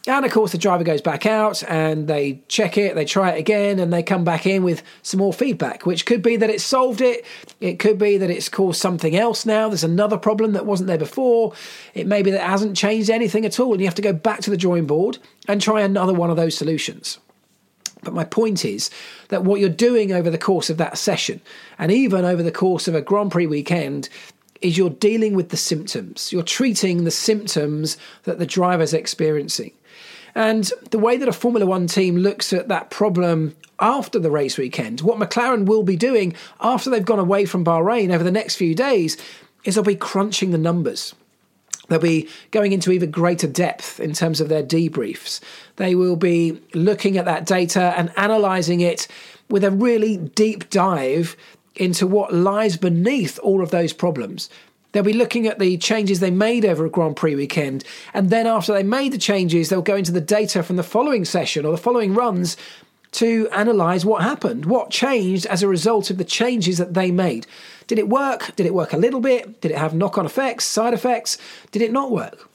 And 0.07 0.25
of 0.25 0.31
course, 0.31 0.53
the 0.53 0.57
driver 0.57 0.85
goes 0.85 1.01
back 1.01 1.25
out 1.25 1.63
and 1.67 2.07
they 2.07 2.41
check 2.47 2.77
it, 2.77 2.95
they 2.95 3.03
try 3.03 3.31
it 3.31 3.39
again, 3.39 3.77
and 3.77 3.91
they 3.91 4.01
come 4.01 4.23
back 4.23 4.45
in 4.45 4.63
with 4.63 4.81
some 5.01 5.17
more 5.17 5.33
feedback, 5.33 5.85
which 5.85 6.05
could 6.05 6.21
be 6.21 6.37
that 6.37 6.49
it's 6.49 6.63
solved 6.63 7.01
it. 7.01 7.25
It 7.59 7.77
could 7.77 7.97
be 7.97 8.17
that 8.17 8.29
it's 8.29 8.47
caused 8.47 8.79
something 8.79 9.17
else 9.17 9.45
now. 9.45 9.67
There's 9.67 9.83
another 9.83 10.17
problem 10.17 10.53
that 10.53 10.65
wasn't 10.65 10.87
there 10.87 10.97
before. 10.97 11.53
It 11.93 12.07
may 12.07 12.21
be 12.21 12.31
that 12.31 12.41
it 12.41 12.49
hasn't 12.49 12.77
changed 12.77 13.09
anything 13.09 13.45
at 13.45 13.59
all, 13.59 13.73
and 13.73 13.81
you 13.81 13.87
have 13.87 13.95
to 13.95 14.01
go 14.01 14.13
back 14.13 14.39
to 14.41 14.49
the 14.49 14.55
drawing 14.55 14.87
board 14.87 15.17
and 15.45 15.61
try 15.61 15.81
another 15.81 16.13
one 16.13 16.29
of 16.29 16.37
those 16.37 16.55
solutions. 16.55 17.19
But 18.01 18.13
my 18.13 18.23
point 18.23 18.63
is 18.63 18.89
that 19.27 19.43
what 19.43 19.59
you're 19.59 19.69
doing 19.69 20.13
over 20.13 20.29
the 20.29 20.37
course 20.37 20.69
of 20.69 20.77
that 20.77 20.97
session, 20.97 21.41
and 21.77 21.91
even 21.91 22.23
over 22.23 22.43
the 22.43 22.51
course 22.51 22.87
of 22.87 22.95
a 22.95 23.01
Grand 23.01 23.31
Prix 23.31 23.47
weekend, 23.47 24.07
is 24.61 24.77
you're 24.77 24.89
dealing 24.89 25.35
with 25.35 25.49
the 25.49 25.57
symptoms. 25.57 26.31
You're 26.31 26.43
treating 26.43 27.03
the 27.03 27.11
symptoms 27.11 27.97
that 28.23 28.39
the 28.39 28.45
driver's 28.45 28.93
experiencing. 28.93 29.71
And 30.37 30.71
the 30.91 30.99
way 30.99 31.17
that 31.17 31.27
a 31.27 31.33
Formula 31.33 31.65
One 31.65 31.87
team 31.87 32.15
looks 32.15 32.53
at 32.53 32.67
that 32.67 32.91
problem 32.91 33.55
after 33.79 34.19
the 34.19 34.29
race 34.29 34.55
weekend, 34.55 35.01
what 35.01 35.17
McLaren 35.17 35.65
will 35.65 35.81
be 35.81 35.95
doing 35.95 36.35
after 36.61 36.91
they've 36.91 37.03
gone 37.03 37.17
away 37.17 37.45
from 37.45 37.65
Bahrain 37.65 38.13
over 38.13 38.23
the 38.23 38.29
next 38.29 38.55
few 38.55 38.75
days, 38.75 39.17
is 39.63 39.73
they'll 39.73 39.83
be 39.83 39.95
crunching 39.95 40.51
the 40.51 40.59
numbers. 40.59 41.15
They'll 41.87 41.97
be 41.97 42.29
going 42.51 42.71
into 42.71 42.91
even 42.91 43.09
greater 43.09 43.47
depth 43.47 43.99
in 43.99 44.13
terms 44.13 44.39
of 44.39 44.47
their 44.47 44.61
debriefs. 44.61 45.39
They 45.77 45.95
will 45.95 46.15
be 46.15 46.61
looking 46.75 47.17
at 47.17 47.25
that 47.25 47.47
data 47.47 47.95
and 47.97 48.13
analysing 48.15 48.81
it 48.81 49.07
with 49.49 49.63
a 49.63 49.71
really 49.71 50.17
deep 50.17 50.69
dive 50.69 51.35
into 51.75 52.05
what 52.05 52.31
lies 52.31 52.77
beneath 52.77 53.39
all 53.39 53.63
of 53.63 53.71
those 53.71 53.91
problems. 53.91 54.51
They'll 54.97 55.03
be 55.03 55.13
looking 55.13 55.45
at 55.45 55.59
the 55.59 55.77
changes 55.77 56.21
they 56.21 56.31
made 56.31 56.65
over 56.65 56.83
a 56.83 56.89
Grand 56.89 57.15
Prix 57.15 57.35
weekend. 57.35 57.83
And 58.15 58.31
then 58.31 58.47
after 58.47 58.73
they 58.73 58.81
made 58.81 59.13
the 59.13 59.19
changes, 59.19 59.69
they'll 59.69 59.83
go 59.83 59.95
into 59.95 60.11
the 60.11 60.19
data 60.19 60.63
from 60.63 60.75
the 60.75 60.81
following 60.81 61.23
session 61.23 61.67
or 61.67 61.71
the 61.71 61.77
following 61.77 62.15
runs 62.15 62.57
to 63.11 63.47
analyze 63.49 64.07
what 64.07 64.23
happened, 64.23 64.65
what 64.65 64.89
changed 64.89 65.45
as 65.45 65.61
a 65.61 65.67
result 65.67 66.09
of 66.09 66.17
the 66.17 66.23
changes 66.23 66.79
that 66.79 66.95
they 66.95 67.11
made. 67.11 67.45
Did 67.85 67.99
it 67.99 68.09
work? 68.09 68.55
Did 68.55 68.65
it 68.65 68.73
work 68.73 68.91
a 68.91 68.97
little 68.97 69.19
bit? 69.19 69.61
Did 69.61 69.69
it 69.69 69.77
have 69.77 69.93
knock 69.93 70.17
on 70.17 70.25
effects, 70.25 70.65
side 70.65 70.95
effects? 70.95 71.37
Did 71.69 71.83
it 71.83 71.91
not 71.91 72.09
work? 72.09 72.49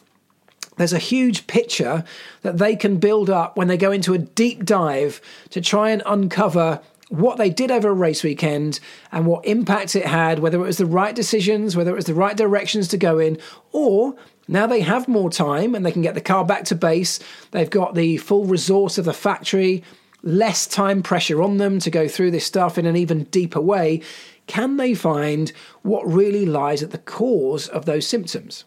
There's 0.78 0.92
a 0.92 0.98
huge 0.98 1.46
picture 1.46 2.02
that 2.40 2.58
they 2.58 2.74
can 2.74 2.96
build 2.96 3.30
up 3.30 3.56
when 3.56 3.68
they 3.68 3.76
go 3.76 3.92
into 3.92 4.14
a 4.14 4.18
deep 4.18 4.64
dive 4.64 5.20
to 5.50 5.60
try 5.60 5.90
and 5.90 6.02
uncover 6.06 6.80
what 7.12 7.36
they 7.36 7.50
did 7.50 7.70
over 7.70 7.90
a 7.90 7.94
race 7.94 8.22
weekend 8.22 8.80
and 9.12 9.26
what 9.26 9.44
impact 9.44 9.94
it 9.94 10.06
had, 10.06 10.38
whether 10.38 10.58
it 10.58 10.66
was 10.66 10.78
the 10.78 10.86
right 10.86 11.14
decisions, 11.14 11.76
whether 11.76 11.90
it 11.90 11.96
was 11.96 12.06
the 12.06 12.14
right 12.14 12.36
directions 12.36 12.88
to 12.88 12.96
go 12.96 13.18
in, 13.18 13.38
or 13.70 14.16
now 14.48 14.66
they 14.66 14.80
have 14.80 15.06
more 15.08 15.30
time 15.30 15.74
and 15.74 15.84
they 15.84 15.92
can 15.92 16.00
get 16.00 16.14
the 16.14 16.22
car 16.22 16.42
back 16.42 16.64
to 16.64 16.74
base. 16.74 17.20
They've 17.50 17.68
got 17.68 17.94
the 17.94 18.16
full 18.16 18.46
resource 18.46 18.96
of 18.96 19.04
the 19.04 19.12
factory, 19.12 19.84
less 20.22 20.66
time 20.66 21.02
pressure 21.02 21.42
on 21.42 21.58
them 21.58 21.78
to 21.80 21.90
go 21.90 22.08
through 22.08 22.30
this 22.30 22.46
stuff 22.46 22.78
in 22.78 22.86
an 22.86 22.96
even 22.96 23.24
deeper 23.24 23.60
way. 23.60 24.00
Can 24.46 24.78
they 24.78 24.94
find 24.94 25.52
what 25.82 26.10
really 26.10 26.46
lies 26.46 26.82
at 26.82 26.92
the 26.92 26.98
cause 26.98 27.68
of 27.68 27.84
those 27.84 28.06
symptoms? 28.06 28.64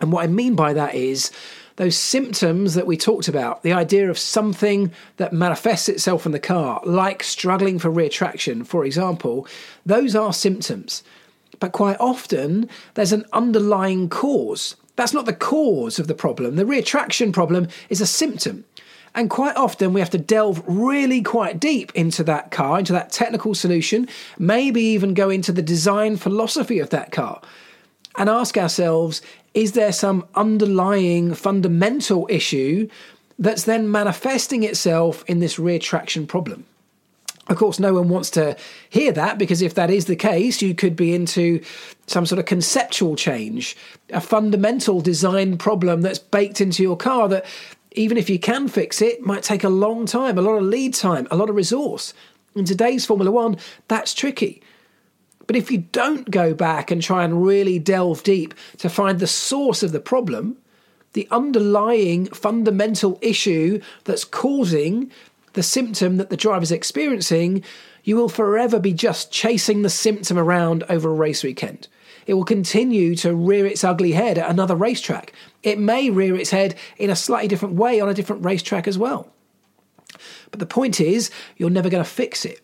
And 0.00 0.10
what 0.10 0.24
I 0.24 0.26
mean 0.26 0.54
by 0.54 0.72
that 0.72 0.94
is 0.94 1.30
those 1.78 1.96
symptoms 1.96 2.74
that 2.74 2.88
we 2.88 2.96
talked 2.96 3.28
about, 3.28 3.62
the 3.62 3.72
idea 3.72 4.10
of 4.10 4.18
something 4.18 4.90
that 5.16 5.32
manifests 5.32 5.88
itself 5.88 6.26
in 6.26 6.32
the 6.32 6.40
car, 6.40 6.80
like 6.84 7.22
struggling 7.22 7.78
for 7.78 7.88
rear 7.88 8.08
traction, 8.08 8.64
for 8.64 8.84
example, 8.84 9.46
those 9.86 10.16
are 10.16 10.32
symptoms. 10.32 11.04
But 11.60 11.70
quite 11.70 11.96
often, 12.00 12.68
there's 12.94 13.12
an 13.12 13.24
underlying 13.32 14.08
cause. 14.08 14.74
That's 14.96 15.14
not 15.14 15.26
the 15.26 15.32
cause 15.32 16.00
of 16.00 16.08
the 16.08 16.14
problem. 16.14 16.56
The 16.56 16.66
rear 16.66 16.82
traction 16.82 17.30
problem 17.30 17.68
is 17.88 18.00
a 18.00 18.06
symptom. 18.06 18.64
And 19.14 19.30
quite 19.30 19.56
often, 19.56 19.92
we 19.92 20.00
have 20.00 20.10
to 20.10 20.18
delve 20.18 20.64
really 20.66 21.22
quite 21.22 21.60
deep 21.60 21.92
into 21.94 22.24
that 22.24 22.50
car, 22.50 22.80
into 22.80 22.92
that 22.92 23.12
technical 23.12 23.54
solution, 23.54 24.08
maybe 24.36 24.82
even 24.82 25.14
go 25.14 25.30
into 25.30 25.52
the 25.52 25.62
design 25.62 26.16
philosophy 26.16 26.80
of 26.80 26.90
that 26.90 27.12
car 27.12 27.40
and 28.18 28.28
ask 28.28 28.58
ourselves 28.58 29.22
is 29.54 29.72
there 29.72 29.92
some 29.92 30.26
underlying 30.34 31.34
fundamental 31.34 32.26
issue 32.30 32.88
that's 33.38 33.64
then 33.64 33.90
manifesting 33.90 34.62
itself 34.62 35.24
in 35.26 35.38
this 35.38 35.58
rear 35.58 35.78
traction 35.78 36.26
problem? 36.26 36.66
Of 37.48 37.56
course, 37.56 37.78
no 37.78 37.94
one 37.94 38.10
wants 38.10 38.28
to 38.30 38.56
hear 38.90 39.10
that 39.12 39.38
because 39.38 39.62
if 39.62 39.74
that 39.74 39.90
is 39.90 40.04
the 40.04 40.16
case, 40.16 40.60
you 40.60 40.74
could 40.74 40.96
be 40.96 41.14
into 41.14 41.62
some 42.06 42.26
sort 42.26 42.38
of 42.38 42.44
conceptual 42.44 43.16
change, 43.16 43.74
a 44.10 44.20
fundamental 44.20 45.00
design 45.00 45.56
problem 45.56 46.02
that's 46.02 46.18
baked 46.18 46.60
into 46.60 46.82
your 46.82 46.96
car 46.96 47.26
that, 47.28 47.46
even 47.92 48.18
if 48.18 48.28
you 48.28 48.38
can 48.38 48.68
fix 48.68 49.00
it, 49.00 49.22
might 49.22 49.42
take 49.42 49.64
a 49.64 49.70
long 49.70 50.04
time, 50.04 50.36
a 50.36 50.42
lot 50.42 50.56
of 50.56 50.64
lead 50.64 50.92
time, 50.92 51.26
a 51.30 51.36
lot 51.36 51.48
of 51.48 51.56
resource. 51.56 52.12
In 52.54 52.66
today's 52.66 53.06
Formula 53.06 53.30
One, 53.30 53.56
that's 53.88 54.12
tricky. 54.12 54.60
But 55.48 55.56
if 55.56 55.70
you 55.70 55.78
don't 55.78 56.30
go 56.30 56.52
back 56.52 56.90
and 56.90 57.02
try 57.02 57.24
and 57.24 57.42
really 57.42 57.78
delve 57.78 58.22
deep 58.22 58.54
to 58.76 58.90
find 58.90 59.18
the 59.18 59.26
source 59.26 59.82
of 59.82 59.92
the 59.92 59.98
problem, 59.98 60.58
the 61.14 61.26
underlying 61.30 62.26
fundamental 62.26 63.18
issue 63.22 63.80
that's 64.04 64.26
causing 64.26 65.10
the 65.54 65.62
symptom 65.62 66.18
that 66.18 66.28
the 66.28 66.36
driver's 66.36 66.70
experiencing, 66.70 67.64
you 68.04 68.14
will 68.14 68.28
forever 68.28 68.78
be 68.78 68.92
just 68.92 69.32
chasing 69.32 69.80
the 69.80 69.88
symptom 69.88 70.38
around 70.38 70.84
over 70.90 71.08
a 71.08 71.14
race 71.14 71.42
weekend. 71.42 71.88
It 72.26 72.34
will 72.34 72.44
continue 72.44 73.16
to 73.16 73.34
rear 73.34 73.64
its 73.64 73.82
ugly 73.82 74.12
head 74.12 74.36
at 74.36 74.50
another 74.50 74.76
racetrack. 74.76 75.32
It 75.62 75.78
may 75.78 76.10
rear 76.10 76.36
its 76.36 76.50
head 76.50 76.74
in 76.98 77.08
a 77.08 77.16
slightly 77.16 77.48
different 77.48 77.76
way 77.76 78.00
on 78.00 78.10
a 78.10 78.14
different 78.14 78.44
racetrack 78.44 78.86
as 78.86 78.98
well. 78.98 79.32
But 80.50 80.60
the 80.60 80.66
point 80.66 81.00
is, 81.00 81.30
you're 81.56 81.70
never 81.70 81.88
going 81.88 82.04
to 82.04 82.10
fix 82.10 82.44
it 82.44 82.62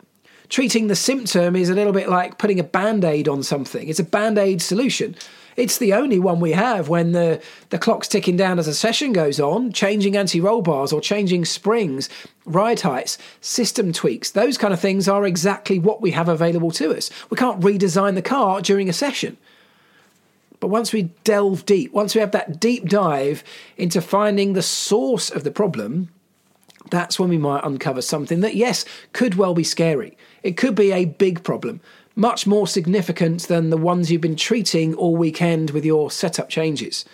treating 0.54 0.87
the 0.87 0.94
symptom 0.94 1.56
is 1.56 1.68
a 1.68 1.75
little 1.75 1.92
bit 1.92 2.08
like 2.08 2.38
putting 2.38 2.61
a 2.61 2.62
band 2.62 3.04
aid 3.04 3.26
on 3.26 3.42
something. 3.42 3.88
It's 3.88 3.99
a 3.99 4.04
band 4.04 4.38
aid 4.38 4.62
solution. 4.62 5.16
It's 5.56 5.78
the 5.78 5.92
only 5.92 6.20
one 6.20 6.38
we 6.38 6.52
have 6.52 6.88
when 6.88 7.11
the, 7.11 7.42
the 7.70 7.78
clock's 7.78 8.06
ticking 8.06 8.37
down 8.37 8.61
as 8.61 8.68
a 8.68 8.75
session 8.75 9.12
goes 9.12 9.40
on, 9.40 9.73
changing 9.73 10.16
anti 10.16 10.40
roll 10.40 10.62
bars 10.62 10.92
or 10.92 11.00
changing 11.00 11.44
springs, 11.44 12.08
ride 12.44 12.82
heights, 12.82 13.18
system 13.40 13.92
tweaks. 13.92 14.30
Those 14.30 14.56
kind 14.56 14.73
of 14.73 14.78
things 14.78 15.08
are 15.08 15.26
exactly 15.26 15.80
what 15.80 16.00
we 16.00 16.12
have 16.12 16.28
available 16.28 16.70
to 16.70 16.96
us. 16.96 17.11
We 17.30 17.37
can't 17.37 17.61
redesign 17.61 18.14
the 18.14 18.23
car 18.23 18.61
during 18.61 18.88
a 18.88 18.92
session. 18.92 19.37
But 20.61 20.68
once 20.68 20.92
we 20.92 21.11
delve 21.25 21.66
deep, 21.66 21.92
once 21.92 22.14
we 22.14 22.20
have 22.20 22.30
that 22.30 22.61
deep 22.61 22.88
dive 22.88 23.42
into 23.76 24.00
finding 24.00 24.52
the 24.52 24.62
source 24.62 25.30
of 25.30 25.42
the 25.42 25.50
problem, 25.50 26.11
that's 26.90 27.18
when 27.18 27.28
we 27.28 27.38
might 27.38 27.64
uncover 27.64 28.02
something 28.02 28.40
that, 28.40 28.54
yes, 28.54 28.84
could 29.12 29.34
well 29.34 29.54
be 29.54 29.64
scary. 29.64 30.16
It 30.44 30.58
could 30.58 30.74
be 30.74 30.92
a 30.92 31.06
big 31.06 31.42
problem, 31.42 31.80
much 32.14 32.46
more 32.46 32.68
significant 32.68 33.48
than 33.48 33.70
the 33.70 33.78
ones 33.78 34.12
you've 34.12 34.20
been 34.20 34.36
treating 34.36 34.94
all 34.94 35.16
weekend 35.16 35.70
with 35.70 35.86
your 35.86 36.10
setup 36.10 36.50
changes. 36.50 37.06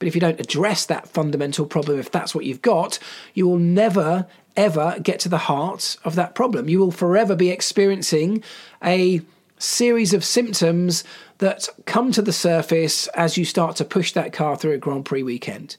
But 0.00 0.08
if 0.08 0.16
you 0.16 0.20
don't 0.20 0.40
address 0.40 0.84
that 0.86 1.08
fundamental 1.08 1.64
problem, 1.64 2.00
if 2.00 2.10
that's 2.10 2.34
what 2.34 2.44
you've 2.44 2.60
got, 2.60 2.98
you 3.32 3.46
will 3.46 3.60
never, 3.60 4.26
ever 4.56 4.98
get 5.00 5.20
to 5.20 5.28
the 5.28 5.38
heart 5.38 5.96
of 6.04 6.16
that 6.16 6.34
problem. 6.34 6.68
You 6.68 6.80
will 6.80 6.90
forever 6.90 7.36
be 7.36 7.50
experiencing 7.50 8.42
a 8.82 9.20
series 9.58 10.12
of 10.12 10.24
symptoms 10.24 11.04
that 11.38 11.68
come 11.86 12.10
to 12.10 12.22
the 12.22 12.32
surface 12.32 13.06
as 13.08 13.38
you 13.38 13.44
start 13.44 13.76
to 13.76 13.84
push 13.84 14.10
that 14.12 14.32
car 14.32 14.56
through 14.56 14.72
a 14.72 14.78
Grand 14.78 15.04
Prix 15.04 15.22
weekend. 15.22 15.76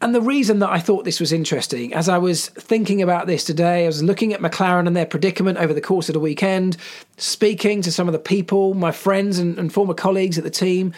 And 0.00 0.14
the 0.14 0.20
reason 0.20 0.60
that 0.60 0.70
I 0.70 0.78
thought 0.78 1.04
this 1.04 1.18
was 1.18 1.32
interesting, 1.32 1.92
as 1.92 2.08
I 2.08 2.18
was 2.18 2.50
thinking 2.50 3.02
about 3.02 3.26
this 3.26 3.42
today, 3.42 3.82
I 3.82 3.86
was 3.88 4.02
looking 4.02 4.32
at 4.32 4.40
McLaren 4.40 4.86
and 4.86 4.96
their 4.96 5.06
predicament 5.06 5.58
over 5.58 5.74
the 5.74 5.80
course 5.80 6.08
of 6.08 6.12
the 6.12 6.20
weekend, 6.20 6.76
speaking 7.16 7.82
to 7.82 7.90
some 7.90 8.06
of 8.06 8.12
the 8.12 8.20
people, 8.20 8.74
my 8.74 8.92
friends 8.92 9.40
and, 9.40 9.58
and 9.58 9.72
former 9.72 9.94
colleagues 9.94 10.38
at 10.38 10.44
the 10.44 10.50
team. 10.50 10.92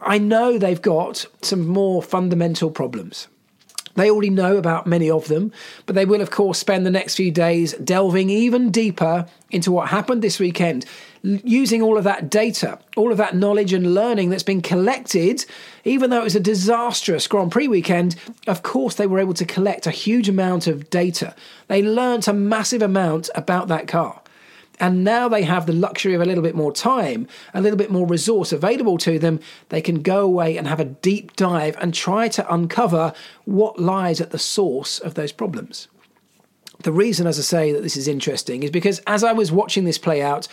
I 0.00 0.16
know 0.16 0.56
they've 0.56 0.80
got 0.80 1.26
some 1.42 1.66
more 1.66 2.02
fundamental 2.02 2.70
problems. 2.70 3.28
They 3.96 4.10
already 4.10 4.30
know 4.30 4.56
about 4.56 4.86
many 4.86 5.10
of 5.10 5.28
them, 5.28 5.52
but 5.84 5.94
they 5.94 6.06
will, 6.06 6.22
of 6.22 6.30
course, 6.30 6.58
spend 6.58 6.86
the 6.86 6.90
next 6.90 7.16
few 7.16 7.30
days 7.30 7.74
delving 7.74 8.30
even 8.30 8.70
deeper 8.70 9.26
into 9.50 9.70
what 9.70 9.88
happened 9.88 10.22
this 10.22 10.40
weekend, 10.40 10.86
using 11.22 11.82
all 11.82 11.96
of 11.96 12.04
that 12.04 12.30
data, 12.30 12.78
all 12.96 13.12
of 13.12 13.18
that 13.18 13.36
knowledge 13.36 13.72
and 13.72 13.94
learning 13.94 14.30
that's 14.30 14.42
been 14.42 14.62
collected. 14.62 15.44
Even 15.84 16.10
though 16.10 16.20
it 16.20 16.24
was 16.24 16.36
a 16.36 16.40
disastrous 16.40 17.26
Grand 17.26 17.52
Prix 17.52 17.68
weekend, 17.68 18.16
of 18.46 18.62
course, 18.62 18.96
they 18.96 19.06
were 19.06 19.20
able 19.20 19.34
to 19.34 19.44
collect 19.44 19.86
a 19.86 19.92
huge 19.92 20.28
amount 20.28 20.66
of 20.66 20.90
data. 20.90 21.34
They 21.68 21.82
learnt 21.82 22.28
a 22.28 22.32
massive 22.32 22.82
amount 22.82 23.30
about 23.34 23.68
that 23.68 23.86
car. 23.86 24.20
And 24.80 25.04
now 25.04 25.28
they 25.28 25.42
have 25.42 25.66
the 25.66 25.72
luxury 25.72 26.14
of 26.14 26.20
a 26.20 26.24
little 26.24 26.42
bit 26.42 26.56
more 26.56 26.72
time, 26.72 27.28
a 27.54 27.60
little 27.60 27.76
bit 27.76 27.90
more 27.90 28.06
resource 28.06 28.52
available 28.52 28.98
to 28.98 29.18
them. 29.18 29.38
They 29.68 29.80
can 29.80 30.02
go 30.02 30.24
away 30.24 30.56
and 30.56 30.66
have 30.66 30.80
a 30.80 30.84
deep 30.84 31.36
dive 31.36 31.76
and 31.80 31.94
try 31.94 32.26
to 32.28 32.52
uncover 32.52 33.12
what 33.44 33.78
lies 33.78 34.20
at 34.20 34.30
the 34.30 34.40
source 34.40 34.98
of 34.98 35.14
those 35.14 35.30
problems. 35.30 35.86
The 36.82 36.90
reason, 36.90 37.28
as 37.28 37.38
I 37.38 37.42
say, 37.42 37.72
that 37.72 37.82
this 37.82 37.96
is 37.96 38.08
interesting 38.08 38.64
is 38.64 38.72
because 38.72 38.98
as 39.06 39.22
I 39.22 39.32
was 39.32 39.52
watching 39.52 39.84
this 39.84 39.98
play 39.98 40.20
out, 40.20 40.48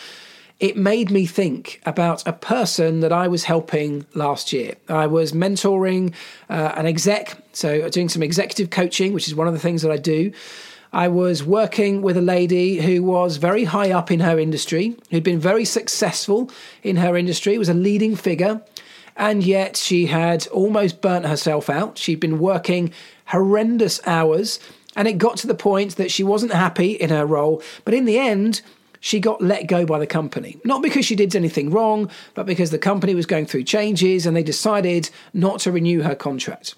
it 0.59 0.75
made 0.75 1.09
me 1.09 1.25
think 1.25 1.81
about 1.85 2.27
a 2.27 2.33
person 2.33 2.99
that 2.99 3.13
I 3.13 3.27
was 3.29 3.45
helping 3.45 4.05
last 4.13 4.51
year. 4.51 4.75
I 4.89 5.07
was 5.07 5.31
mentoring 5.31 6.13
uh, 6.49 6.73
an 6.75 6.85
exec, 6.85 7.41
so 7.53 7.89
doing 7.89 8.09
some 8.09 8.21
executive 8.21 8.69
coaching, 8.69 9.13
which 9.13 9.27
is 9.27 9.35
one 9.35 9.47
of 9.47 9.53
the 9.53 9.59
things 9.59 9.81
that 9.83 9.91
I 9.91 9.97
do. 9.97 10.33
I 10.91 11.07
was 11.07 11.43
working 11.43 12.01
with 12.01 12.17
a 12.17 12.21
lady 12.21 12.81
who 12.81 13.03
was 13.03 13.37
very 13.37 13.63
high 13.63 13.91
up 13.91 14.11
in 14.11 14.19
her 14.19 14.37
industry, 14.37 14.97
who'd 15.11 15.23
been 15.23 15.39
very 15.39 15.63
successful 15.63 16.51
in 16.83 16.97
her 16.97 17.15
industry, 17.15 17.57
was 17.57 17.69
a 17.69 17.73
leading 17.73 18.15
figure, 18.15 18.61
and 19.15 19.43
yet 19.43 19.77
she 19.77 20.07
had 20.07 20.47
almost 20.47 20.99
burnt 20.99 21.25
herself 21.25 21.69
out. 21.69 21.97
She'd 21.97 22.19
been 22.19 22.39
working 22.39 22.91
horrendous 23.25 24.01
hours, 24.05 24.59
and 24.95 25.07
it 25.07 25.19
got 25.19 25.37
to 25.37 25.47
the 25.47 25.53
point 25.53 25.95
that 25.95 26.11
she 26.11 26.23
wasn't 26.23 26.53
happy 26.53 26.93
in 26.93 27.11
her 27.11 27.25
role. 27.25 27.61
But 27.85 27.93
in 27.93 28.05
the 28.05 28.17
end, 28.17 28.61
she 28.99 29.19
got 29.19 29.41
let 29.41 29.67
go 29.67 29.85
by 29.85 29.99
the 29.99 30.07
company. 30.07 30.57
Not 30.63 30.81
because 30.81 31.05
she 31.05 31.15
did 31.15 31.35
anything 31.35 31.69
wrong, 31.69 32.09
but 32.33 32.45
because 32.45 32.71
the 32.71 32.77
company 32.77 33.15
was 33.15 33.25
going 33.25 33.45
through 33.45 33.63
changes 33.63 34.25
and 34.25 34.35
they 34.35 34.43
decided 34.43 35.09
not 35.33 35.59
to 35.61 35.71
renew 35.71 36.01
her 36.01 36.15
contract. 36.15 36.75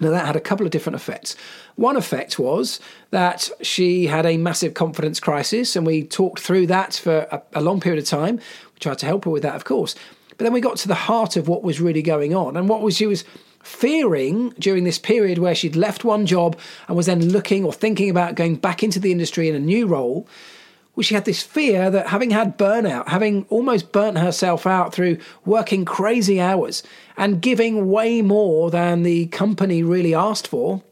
Now, 0.00 0.10
that 0.10 0.26
had 0.26 0.36
a 0.36 0.40
couple 0.40 0.64
of 0.64 0.70
different 0.70 0.96
effects. 0.96 1.34
One 1.74 1.96
effect 1.96 2.38
was 2.38 2.78
that 3.10 3.50
she 3.62 4.06
had 4.06 4.26
a 4.26 4.36
massive 4.36 4.74
confidence 4.74 5.18
crisis, 5.18 5.74
and 5.74 5.84
we 5.84 6.04
talked 6.04 6.40
through 6.40 6.68
that 6.68 6.94
for 6.94 7.26
a, 7.32 7.42
a, 7.54 7.60
long 7.60 7.80
period 7.80 8.00
of 8.00 8.08
time. 8.08 8.36
We 8.36 8.78
tried 8.78 8.98
to 8.98 9.06
help 9.06 9.24
her 9.24 9.30
with 9.30 9.42
that, 9.42 9.56
of 9.56 9.64
course. 9.64 9.96
But 10.36 10.44
then 10.44 10.52
we 10.52 10.60
got 10.60 10.76
to 10.78 10.88
the 10.88 10.94
heart 10.94 11.36
of 11.36 11.48
what 11.48 11.64
was 11.64 11.80
really 11.80 12.02
going 12.02 12.32
on, 12.32 12.56
and 12.56 12.68
what 12.68 12.80
was 12.80 12.96
she 12.96 13.06
was 13.06 13.24
fearing 13.60 14.50
during 14.50 14.84
this 14.84 15.00
period 15.00 15.38
where 15.38 15.54
she'd 15.54 15.74
left 15.74 16.04
one 16.04 16.26
job 16.26 16.56
and 16.86 16.96
was 16.96 17.06
then 17.06 17.30
looking 17.30 17.64
or 17.64 17.72
thinking 17.72 18.08
about 18.08 18.36
going 18.36 18.54
back 18.54 18.84
into 18.84 19.00
the 19.00 19.10
industry 19.10 19.48
in 19.48 19.54
a 19.56 19.60
new 19.60 19.86
role 19.86 20.28
she 21.04 21.14
had 21.14 21.24
this 21.24 21.42
fear 21.42 21.90
that 21.90 22.08
having 22.08 22.30
had 22.30 22.58
burnout, 22.58 23.08
having 23.08 23.46
almost 23.50 23.92
burnt 23.92 24.18
herself 24.18 24.66
out 24.66 24.92
through 24.92 25.18
working 25.44 25.84
crazy 25.84 26.40
hours 26.40 26.82
and 27.16 27.40
giving 27.40 27.90
way 27.90 28.22
more 28.22 28.70
than 28.70 29.02
the 29.02 29.26
company 29.26 29.82
really 29.82 30.14
asked 30.14 30.48
for, 30.48 30.82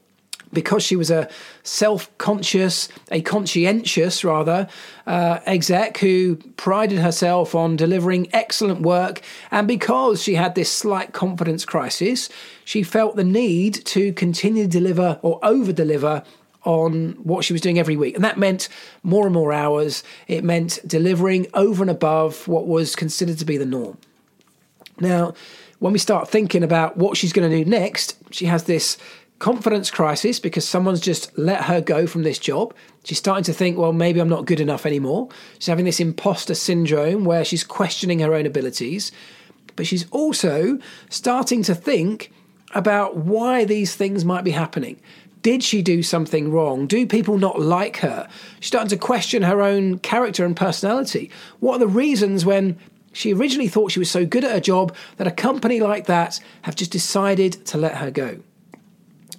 because 0.52 0.82
she 0.82 0.96
was 0.96 1.10
a 1.10 1.28
self-conscious, 1.64 2.88
a 3.10 3.20
conscientious 3.20 4.24
rather, 4.24 4.68
uh, 5.06 5.40
exec 5.44 5.98
who 5.98 6.36
prided 6.56 6.98
herself 6.98 7.54
on 7.54 7.76
delivering 7.76 8.28
excellent 8.32 8.80
work, 8.80 9.20
and 9.50 9.66
because 9.66 10.22
she 10.22 10.36
had 10.36 10.54
this 10.54 10.70
slight 10.70 11.12
confidence 11.12 11.64
crisis, 11.64 12.28
she 12.64 12.82
felt 12.82 13.16
the 13.16 13.24
need 13.24 13.84
to 13.84 14.12
continue 14.12 14.62
to 14.62 14.70
deliver 14.70 15.18
or 15.20 15.40
over-deliver 15.42 16.22
on 16.66 17.12
what 17.22 17.44
she 17.44 17.54
was 17.54 17.62
doing 17.62 17.78
every 17.78 17.96
week. 17.96 18.16
And 18.16 18.24
that 18.24 18.38
meant 18.38 18.68
more 19.02 19.24
and 19.24 19.32
more 19.32 19.52
hours. 19.52 20.02
It 20.26 20.44
meant 20.44 20.80
delivering 20.86 21.46
over 21.54 21.82
and 21.82 21.90
above 21.90 22.46
what 22.48 22.66
was 22.66 22.96
considered 22.96 23.38
to 23.38 23.44
be 23.44 23.56
the 23.56 23.64
norm. 23.64 23.96
Now, 25.00 25.34
when 25.78 25.92
we 25.92 25.98
start 25.98 26.28
thinking 26.28 26.62
about 26.62 26.96
what 26.96 27.16
she's 27.16 27.32
going 27.32 27.48
to 27.48 27.64
do 27.64 27.70
next, 27.70 28.16
she 28.30 28.46
has 28.46 28.64
this 28.64 28.98
confidence 29.38 29.90
crisis 29.90 30.40
because 30.40 30.66
someone's 30.66 31.00
just 31.00 31.36
let 31.38 31.64
her 31.64 31.80
go 31.80 32.06
from 32.06 32.24
this 32.24 32.38
job. 32.38 32.74
She's 33.04 33.18
starting 33.18 33.44
to 33.44 33.52
think, 33.52 33.78
well, 33.78 33.92
maybe 33.92 34.18
I'm 34.18 34.28
not 34.28 34.46
good 34.46 34.60
enough 34.60 34.86
anymore. 34.86 35.28
She's 35.58 35.66
having 35.66 35.84
this 35.84 36.00
imposter 36.00 36.54
syndrome 36.54 37.24
where 37.24 37.44
she's 37.44 37.62
questioning 37.62 38.20
her 38.20 38.34
own 38.34 38.46
abilities. 38.46 39.12
But 39.76 39.86
she's 39.86 40.10
also 40.10 40.78
starting 41.10 41.62
to 41.64 41.74
think 41.74 42.32
about 42.74 43.18
why 43.18 43.64
these 43.64 43.94
things 43.94 44.24
might 44.24 44.42
be 44.42 44.50
happening. 44.50 45.00
Did 45.46 45.62
she 45.62 45.80
do 45.80 46.02
something 46.02 46.50
wrong? 46.50 46.88
Do 46.88 47.06
people 47.06 47.38
not 47.38 47.60
like 47.60 47.98
her? 47.98 48.28
She's 48.58 48.66
starting 48.66 48.88
to 48.88 48.96
question 48.96 49.42
her 49.42 49.62
own 49.62 50.00
character 50.00 50.44
and 50.44 50.56
personality. 50.56 51.30
What 51.60 51.76
are 51.76 51.78
the 51.78 51.86
reasons 51.86 52.44
when 52.44 52.76
she 53.12 53.32
originally 53.32 53.68
thought 53.68 53.92
she 53.92 54.00
was 54.00 54.10
so 54.10 54.26
good 54.26 54.42
at 54.42 54.50
her 54.50 54.58
job 54.58 54.92
that 55.18 55.28
a 55.28 55.30
company 55.30 55.78
like 55.78 56.06
that 56.06 56.40
have 56.62 56.74
just 56.74 56.90
decided 56.90 57.64
to 57.66 57.78
let 57.78 57.98
her 57.98 58.10
go? 58.10 58.40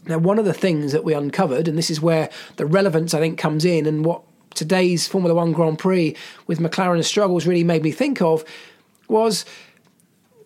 Now, 0.05 0.17
one 0.17 0.39
of 0.39 0.45
the 0.45 0.53
things 0.53 0.93
that 0.93 1.03
we 1.03 1.13
uncovered, 1.13 1.67
and 1.67 1.77
this 1.77 1.89
is 1.89 1.99
where 1.99 2.29
the 2.55 2.65
relevance 2.65 3.13
I 3.13 3.19
think 3.19 3.37
comes 3.37 3.65
in, 3.65 3.85
and 3.85 4.05
what 4.05 4.23
today's 4.55 5.09
Formula 5.09 5.35
One 5.35 5.51
Grand 5.51 5.77
Prix 5.77 6.15
with 6.47 6.59
McLaren's 6.59 7.05
struggles 7.05 7.45
really 7.45 7.65
made 7.65 7.83
me 7.83 7.91
think 7.91 8.21
of, 8.21 8.45
was 9.09 9.43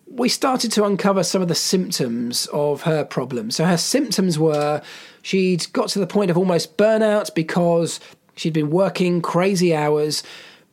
we 0.08 0.28
started 0.28 0.72
to 0.72 0.84
uncover 0.84 1.22
some 1.22 1.40
of 1.40 1.46
the 1.46 1.54
symptoms 1.54 2.46
of 2.52 2.82
her 2.82 3.04
problems. 3.04 3.54
So 3.54 3.64
her 3.64 3.78
symptoms 3.78 4.40
were 4.40 4.82
she'd 5.22 5.72
got 5.72 5.88
to 5.90 5.98
the 5.98 6.06
point 6.06 6.30
of 6.30 6.36
almost 6.36 6.76
burnout 6.76 7.34
because 7.34 8.00
she'd 8.36 8.52
been 8.52 8.70
working 8.70 9.22
crazy 9.22 9.74
hours, 9.74 10.22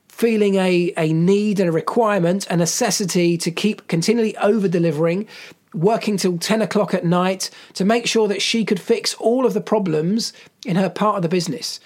feeling 0.08 0.56
a, 0.56 0.91
a 0.98 1.13
need 1.13 1.60
and 1.60 1.70
a 1.70 1.72
requirement, 1.72 2.48
a 2.50 2.58
necessity 2.58 3.38
to 3.38 3.51
keep 3.51 3.88
continually 3.88 4.36
over 4.38 4.68
delivering, 4.68 5.27
working 5.74 6.18
till 6.18 6.38
10 6.38 6.62
o'clock 6.62 6.94
at 6.94 7.06
night 7.06 7.50
to 7.74 7.86
make 7.86 8.08
sure 8.08 8.27
that 8.27 8.41
she 8.41 8.65
could 8.65 8.79
fix 8.79 9.13
all 9.15 9.46
of 9.46 9.53
the 9.53 9.62
problems 9.62 10.34
in 10.65 10.75
her 10.75 10.89
part 10.89 11.18
of 11.18 11.22
the 11.22 11.29
business. 11.29 11.79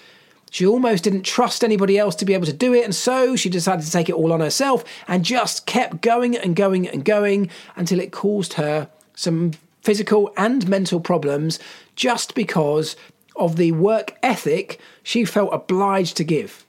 She 0.51 0.67
almost 0.67 1.03
didn't 1.03 1.23
trust 1.23 1.63
anybody 1.63 1.97
else 1.97 2.13
to 2.15 2.25
be 2.25 2.35
able 2.35 2.45
to 2.45 2.53
do 2.53 2.75
it, 2.75 2.83
and 2.83 2.93
so 2.93 3.35
she 3.35 3.49
decided 3.49 3.83
to 3.85 3.91
take 3.91 4.07
it 4.07 4.13
all 4.13 4.31
on 4.31 4.39
herself 4.39 4.83
and 5.07 5.25
just 5.25 5.65
kept 5.65 6.01
going 6.01 6.37
and 6.37 6.55
going 6.55 6.87
and 6.87 7.03
going 7.03 7.49
until 7.75 7.99
it 7.99 8.11
caused 8.11 8.53
her 8.53 8.87
some 9.15 9.51
physical 9.83 10.33
and 10.37 10.67
mental 10.67 10.99
problems 10.99 11.59
just 11.95 12.33
because 12.35 12.95
of 13.35 13.57
the 13.57 13.71
work 13.73 14.17
ethic 14.23 14.79
she 15.03 15.25
felt 15.25 15.53
obliged 15.53 16.17
to 16.17 16.23
give. 16.23 16.65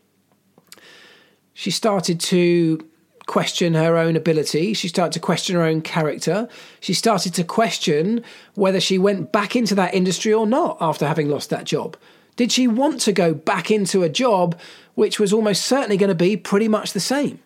She 1.52 1.70
started 1.70 2.18
to 2.20 2.86
question 3.26 3.74
her 3.74 3.96
own 3.96 4.16
ability. 4.16 4.74
She 4.74 4.88
started 4.88 5.12
to 5.12 5.20
question 5.20 5.54
her 5.54 5.62
own 5.62 5.80
character. 5.80 6.48
She 6.80 6.92
started 6.92 7.32
to 7.34 7.44
question 7.44 8.22
whether 8.54 8.80
she 8.80 8.98
went 8.98 9.32
back 9.32 9.56
into 9.56 9.74
that 9.76 9.94
industry 9.94 10.32
or 10.32 10.46
not 10.46 10.76
after 10.80 11.06
having 11.06 11.28
lost 11.28 11.50
that 11.50 11.64
job. 11.64 11.96
Did 12.36 12.50
she 12.50 12.66
want 12.66 13.00
to 13.02 13.12
go 13.12 13.32
back 13.32 13.70
into 13.70 14.02
a 14.02 14.08
job 14.08 14.58
which 14.94 15.20
was 15.20 15.32
almost 15.32 15.64
certainly 15.64 15.96
going 15.96 16.08
to 16.08 16.14
be 16.14 16.36
pretty 16.36 16.68
much 16.68 16.92
the 16.92 17.00
same? 17.00 17.38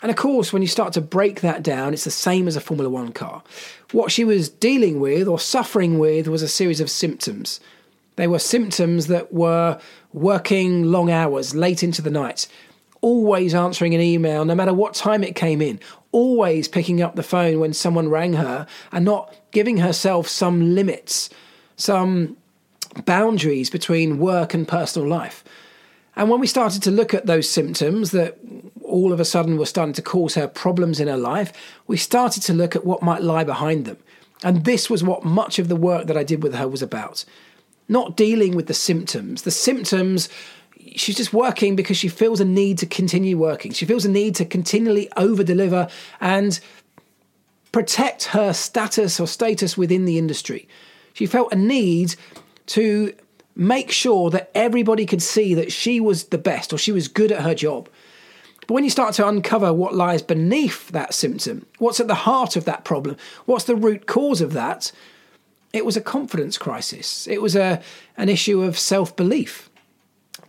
And 0.00 0.10
of 0.10 0.16
course, 0.16 0.52
when 0.52 0.62
you 0.62 0.68
start 0.68 0.92
to 0.92 1.00
break 1.00 1.40
that 1.40 1.62
down, 1.62 1.92
it's 1.92 2.04
the 2.04 2.10
same 2.10 2.46
as 2.46 2.56
a 2.56 2.60
Formula 2.60 2.88
One 2.88 3.12
car. 3.12 3.42
What 3.92 4.12
she 4.12 4.24
was 4.24 4.48
dealing 4.48 5.00
with 5.00 5.26
or 5.26 5.38
suffering 5.38 5.98
with 5.98 6.28
was 6.28 6.42
a 6.42 6.48
series 6.48 6.80
of 6.80 6.90
symptoms. 6.90 7.60
They 8.16 8.26
were 8.26 8.38
symptoms 8.38 9.08
that 9.08 9.32
were 9.32 9.80
working 10.12 10.84
long 10.84 11.10
hours, 11.10 11.54
late 11.54 11.82
into 11.82 12.02
the 12.02 12.10
night, 12.10 12.46
always 13.00 13.54
answering 13.54 13.94
an 13.94 14.00
email, 14.00 14.44
no 14.44 14.54
matter 14.54 14.74
what 14.74 14.94
time 14.94 15.22
it 15.22 15.36
came 15.36 15.62
in, 15.62 15.80
always 16.12 16.68
picking 16.68 17.00
up 17.02 17.14
the 17.14 17.22
phone 17.22 17.60
when 17.60 17.72
someone 17.72 18.08
rang 18.08 18.34
her, 18.34 18.66
and 18.92 19.04
not 19.04 19.34
giving 19.50 19.78
herself 19.78 20.28
some 20.28 20.74
limits, 20.74 21.30
some 21.76 22.36
boundaries 23.04 23.70
between 23.70 24.18
work 24.18 24.54
and 24.54 24.66
personal 24.66 25.08
life. 25.08 25.44
And 26.16 26.28
when 26.28 26.40
we 26.40 26.48
started 26.48 26.82
to 26.82 26.90
look 26.90 27.14
at 27.14 27.26
those 27.26 27.48
symptoms 27.48 28.10
that 28.10 28.36
all 28.88 29.12
of 29.12 29.20
a 29.20 29.24
sudden 29.24 29.58
were 29.58 29.66
starting 29.66 29.94
to 29.94 30.02
cause 30.02 30.34
her 30.34 30.48
problems 30.48 31.00
in 31.00 31.08
her 31.08 31.16
life, 31.16 31.52
we 31.86 31.96
started 31.96 32.42
to 32.44 32.52
look 32.52 32.74
at 32.74 32.84
what 32.84 33.02
might 33.02 33.22
lie 33.22 33.44
behind 33.44 33.84
them. 33.84 33.98
And 34.42 34.64
this 34.64 34.88
was 34.88 35.02
what 35.02 35.24
much 35.24 35.58
of 35.58 35.68
the 35.68 35.76
work 35.76 36.06
that 36.06 36.16
I 36.16 36.24
did 36.24 36.42
with 36.42 36.54
her 36.54 36.68
was 36.68 36.82
about. 36.82 37.24
Not 37.88 38.16
dealing 38.16 38.54
with 38.54 38.66
the 38.66 38.74
symptoms. 38.74 39.42
The 39.42 39.50
symptoms 39.50 40.28
she's 40.96 41.16
just 41.16 41.32
working 41.32 41.76
because 41.76 41.96
she 41.96 42.08
feels 42.08 42.40
a 42.40 42.44
need 42.44 42.78
to 42.78 42.86
continue 42.86 43.36
working. 43.36 43.72
She 43.72 43.86
feels 43.86 44.04
a 44.04 44.10
need 44.10 44.34
to 44.36 44.44
continually 44.44 45.10
over 45.16 45.42
deliver 45.42 45.88
and 46.20 46.58
protect 47.72 48.24
her 48.24 48.52
status 48.52 49.20
or 49.20 49.26
status 49.26 49.76
within 49.76 50.04
the 50.04 50.18
industry. 50.18 50.68
She 51.12 51.26
felt 51.26 51.52
a 51.52 51.56
need 51.56 52.14
to 52.66 53.12
make 53.54 53.90
sure 53.90 54.30
that 54.30 54.50
everybody 54.54 55.04
could 55.04 55.22
see 55.22 55.54
that 55.54 55.72
she 55.72 56.00
was 56.00 56.24
the 56.24 56.38
best 56.38 56.72
or 56.72 56.78
she 56.78 56.92
was 56.92 57.08
good 57.08 57.32
at 57.32 57.42
her 57.42 57.54
job. 57.54 57.88
But 58.68 58.74
when 58.74 58.84
you 58.84 58.90
start 58.90 59.14
to 59.14 59.26
uncover 59.26 59.72
what 59.72 59.94
lies 59.94 60.22
beneath 60.22 60.88
that 60.90 61.12
symptom, 61.12 61.66
what's 61.78 61.98
at 61.98 62.06
the 62.06 62.14
heart 62.14 62.54
of 62.54 62.64
that 62.66 62.84
problem, 62.84 63.16
what's 63.44 63.64
the 63.64 63.74
root 63.74 64.06
cause 64.06 64.40
of 64.40 64.52
that, 64.52 64.92
it 65.72 65.84
was 65.84 65.96
a 65.96 66.00
confidence 66.00 66.56
crisis. 66.56 67.26
It 67.26 67.42
was 67.42 67.56
a, 67.56 67.82
an 68.16 68.28
issue 68.28 68.62
of 68.62 68.78
self 68.78 69.16
belief 69.16 69.68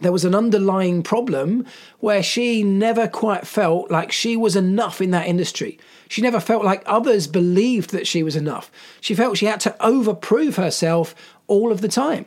there 0.01 0.11
was 0.11 0.25
an 0.25 0.35
underlying 0.35 1.03
problem 1.03 1.65
where 1.99 2.23
she 2.23 2.63
never 2.63 3.07
quite 3.07 3.45
felt 3.45 3.91
like 3.91 4.11
she 4.11 4.37
was 4.37 4.55
enough 4.55 5.01
in 5.01 5.11
that 5.11 5.27
industry. 5.27 5.77
She 6.07 6.21
never 6.21 6.39
felt 6.39 6.63
like 6.63 6.83
others 6.85 7.27
believed 7.27 7.91
that 7.91 8.07
she 8.07 8.23
was 8.23 8.35
enough. 8.35 8.71
She 9.01 9.13
felt 9.13 9.37
she 9.37 9.45
had 9.45 9.59
to 9.61 9.75
overprove 9.79 10.55
herself 10.55 11.13
all 11.47 11.71
of 11.71 11.81
the 11.81 11.87
time, 11.87 12.25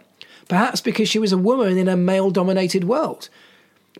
perhaps 0.49 0.81
because 0.81 1.09
she 1.09 1.19
was 1.19 1.33
a 1.33 1.39
woman 1.39 1.79
in 1.79 1.89
a 1.89 1.97
male 1.97 2.31
dominated 2.31 2.85
world. 2.85 3.29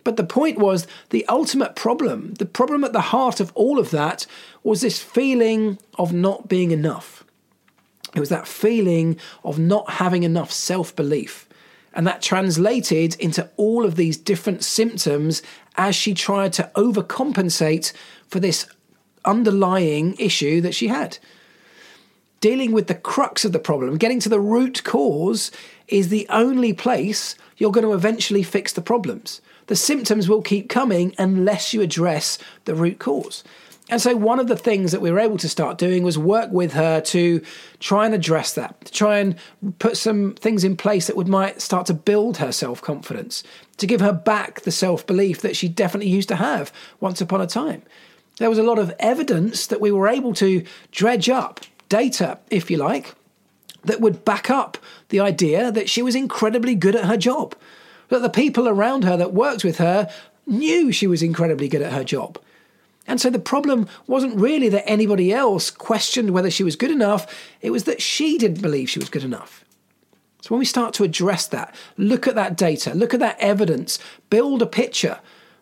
But 0.03 0.17
the 0.17 0.23
point 0.23 0.57
was 0.57 0.87
the 1.09 1.25
ultimate 1.27 1.75
problem, 1.75 2.33
the 2.35 2.45
problem 2.45 2.83
at 2.83 2.93
the 2.93 3.01
heart 3.01 3.39
of 3.39 3.51
all 3.55 3.79
of 3.79 3.91
that 3.91 4.25
was 4.63 4.81
this 4.81 5.01
feeling 5.01 5.77
of 5.97 6.11
not 6.11 6.49
being 6.49 6.71
enough. 6.71 7.23
It 8.13 8.19
was 8.19 8.29
that 8.29 8.47
feeling 8.47 9.17
of 9.43 9.57
not 9.57 9.91
having 9.91 10.23
enough 10.23 10.51
self 10.51 10.95
belief. 10.95 11.47
And 11.95 12.07
that 12.07 12.21
translated 12.21 13.15
into 13.19 13.49
all 13.55 13.85
of 13.85 13.95
these 13.95 14.17
different 14.17 14.63
symptoms 14.63 15.43
as 15.75 15.95
she 15.95 16.13
tried 16.13 16.53
to 16.53 16.71
overcompensate 16.75 17.93
for 18.27 18.39
this 18.39 18.67
underlying 19.25 20.15
issue 20.17 20.59
that 20.61 20.73
she 20.73 20.87
had. 20.87 21.17
Dealing 22.41 22.71
with 22.71 22.87
the 22.87 22.95
crux 22.95 23.45
of 23.45 23.51
the 23.51 23.59
problem, 23.59 23.97
getting 23.97 24.19
to 24.19 24.29
the 24.29 24.39
root 24.39 24.83
cause, 24.83 25.51
is 25.87 26.09
the 26.09 26.27
only 26.29 26.73
place 26.73 27.35
you're 27.57 27.71
going 27.71 27.85
to 27.85 27.93
eventually 27.93 28.43
fix 28.43 28.73
the 28.73 28.81
problems. 28.81 29.39
The 29.67 29.75
symptoms 29.75 30.27
will 30.27 30.41
keep 30.41 30.69
coming 30.69 31.13
unless 31.17 31.73
you 31.73 31.81
address 31.81 32.37
the 32.65 32.75
root 32.75 32.99
cause. 32.99 33.43
And 33.89 34.01
so, 34.01 34.15
one 34.15 34.39
of 34.39 34.47
the 34.47 34.55
things 34.55 34.91
that 34.91 35.01
we 35.01 35.11
were 35.11 35.19
able 35.19 35.37
to 35.37 35.49
start 35.49 35.77
doing 35.77 36.03
was 36.03 36.17
work 36.17 36.51
with 36.51 36.73
her 36.73 37.01
to 37.01 37.41
try 37.79 38.05
and 38.05 38.15
address 38.15 38.53
that, 38.53 38.85
to 38.85 38.91
try 38.91 39.19
and 39.19 39.35
put 39.79 39.97
some 39.97 40.35
things 40.35 40.63
in 40.63 40.77
place 40.77 41.07
that 41.07 41.17
would 41.17 41.27
might 41.27 41.61
start 41.61 41.85
to 41.87 41.93
build 41.93 42.37
her 42.37 42.51
self 42.51 42.81
confidence, 42.81 43.43
to 43.77 43.85
give 43.85 43.99
her 43.99 44.13
back 44.13 44.61
the 44.61 44.71
self 44.71 45.05
belief 45.05 45.41
that 45.41 45.57
she 45.57 45.67
definitely 45.67 46.09
used 46.09 46.29
to 46.29 46.37
have 46.37 46.71
once 47.01 47.19
upon 47.19 47.41
a 47.41 47.47
time. 47.47 47.83
There 48.37 48.49
was 48.49 48.57
a 48.57 48.63
lot 48.63 48.79
of 48.79 48.95
evidence 48.99 49.67
that 49.67 49.81
we 49.81 49.91
were 49.91 50.07
able 50.07 50.33
to 50.35 50.63
dredge 50.91 51.29
up, 51.29 51.59
data, 51.89 52.39
if 52.49 52.71
you 52.71 52.77
like, 52.77 53.13
that 53.83 54.01
would 54.01 54.23
back 54.23 54.49
up 54.49 54.77
the 55.09 55.19
idea 55.19 55.71
that 55.71 55.89
she 55.89 56.01
was 56.01 56.15
incredibly 56.15 56.73
good 56.73 56.95
at 56.95 57.05
her 57.05 57.17
job, 57.17 57.53
that 58.09 58.21
the 58.21 58.29
people 58.29 58.67
around 58.67 59.03
her 59.03 59.17
that 59.17 59.33
worked 59.33 59.63
with 59.63 59.77
her 59.77 60.09
knew 60.45 60.91
she 60.91 61.07
was 61.07 61.23
incredibly 61.23 61.67
good 61.67 61.81
at 61.81 61.93
her 61.93 62.03
job. 62.03 62.39
And 63.05 63.19
so 63.19 63.29
the 63.29 63.39
problem 63.39 63.87
wasn't 64.07 64.39
really 64.39 64.69
that 64.69 64.89
anybody 64.89 65.33
else 65.33 65.69
questioned 65.69 66.31
whether 66.31 66.49
she 66.49 66.63
was 66.63 66.75
good 66.75 66.91
enough, 66.91 67.53
it 67.61 67.71
was 67.71 67.83
that 67.83 68.01
she 68.01 68.37
didn't 68.37 68.61
believe 68.61 68.89
she 68.89 68.99
was 68.99 69.09
good 69.09 69.23
enough. 69.25 69.65
So 70.41 70.49
when 70.49 70.59
we 70.59 70.65
start 70.65 70.93
to 70.95 71.03
address 71.03 71.47
that, 71.47 71.73
look 71.97 72.27
at 72.27 72.35
that 72.35 72.57
data, 72.57 72.93
look 72.93 73.13
at 73.13 73.19
that 73.19 73.39
evidence, 73.39 73.99
build 74.29 74.61
a 74.61 74.65
picture 74.65 75.19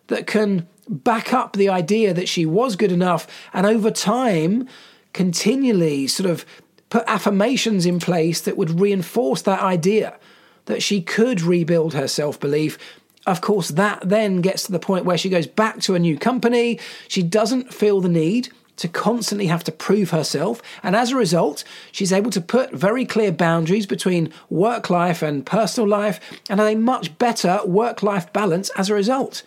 that 0.08 0.26
can 0.26 0.66
back 0.88 1.32
up 1.32 1.54
the 1.54 1.68
idea 1.68 2.12
that 2.12 2.28
she 2.28 2.44
was 2.44 2.76
good 2.76 2.92
enough, 2.92 3.26
and 3.52 3.66
over 3.66 3.90
time, 3.90 4.68
continually 5.12 6.06
sort 6.06 6.28
of 6.28 6.44
put 6.90 7.04
affirmations 7.06 7.86
in 7.86 7.98
place 7.98 8.40
that 8.40 8.56
would 8.56 8.80
reinforce 8.80 9.42
that 9.42 9.60
idea 9.60 10.18
that 10.66 10.82
she 10.82 11.02
could 11.02 11.40
rebuild 11.40 11.94
her 11.94 12.08
self 12.08 12.38
belief. 12.38 12.78
Of 13.26 13.40
course, 13.40 13.68
that 13.68 14.08
then 14.08 14.40
gets 14.40 14.64
to 14.64 14.72
the 14.72 14.80
point 14.80 15.04
where 15.04 15.18
she 15.18 15.28
goes 15.28 15.46
back 15.46 15.80
to 15.82 15.94
a 15.94 15.98
new 15.98 16.18
company. 16.18 16.80
She 17.06 17.22
doesn't 17.22 17.72
feel 17.72 18.00
the 18.00 18.08
need 18.08 18.48
to 18.76 18.88
constantly 18.88 19.46
have 19.46 19.62
to 19.64 19.72
prove 19.72 20.10
herself. 20.10 20.60
And 20.82 20.96
as 20.96 21.12
a 21.12 21.16
result, 21.16 21.62
she's 21.92 22.12
able 22.12 22.30
to 22.32 22.40
put 22.40 22.72
very 22.72 23.04
clear 23.04 23.30
boundaries 23.30 23.86
between 23.86 24.32
work 24.50 24.90
life 24.90 25.22
and 25.22 25.46
personal 25.46 25.88
life 25.88 26.18
and 26.48 26.60
a 26.60 26.74
much 26.74 27.16
better 27.18 27.60
work 27.64 28.02
life 28.02 28.32
balance 28.32 28.70
as 28.70 28.90
a 28.90 28.94
result. 28.94 29.42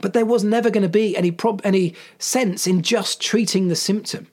But 0.00 0.12
there 0.12 0.24
was 0.24 0.44
never 0.44 0.70
going 0.70 0.82
to 0.82 0.88
be 0.88 1.16
any, 1.16 1.30
prob- 1.30 1.60
any 1.64 1.94
sense 2.18 2.66
in 2.66 2.82
just 2.82 3.20
treating 3.20 3.68
the 3.68 3.76
symptom. 3.76 4.28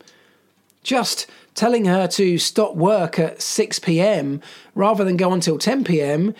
Just 0.83 1.27
telling 1.55 1.85
her 1.85 2.07
to 2.07 2.37
stop 2.37 2.75
work 2.75 3.19
at 3.19 3.41
6 3.41 3.79
pm 3.79 4.41
rather 4.75 5.03
than 5.03 5.17
go 5.17 5.33
until 5.33 5.57
10 5.57 5.83
pm 5.83 6.33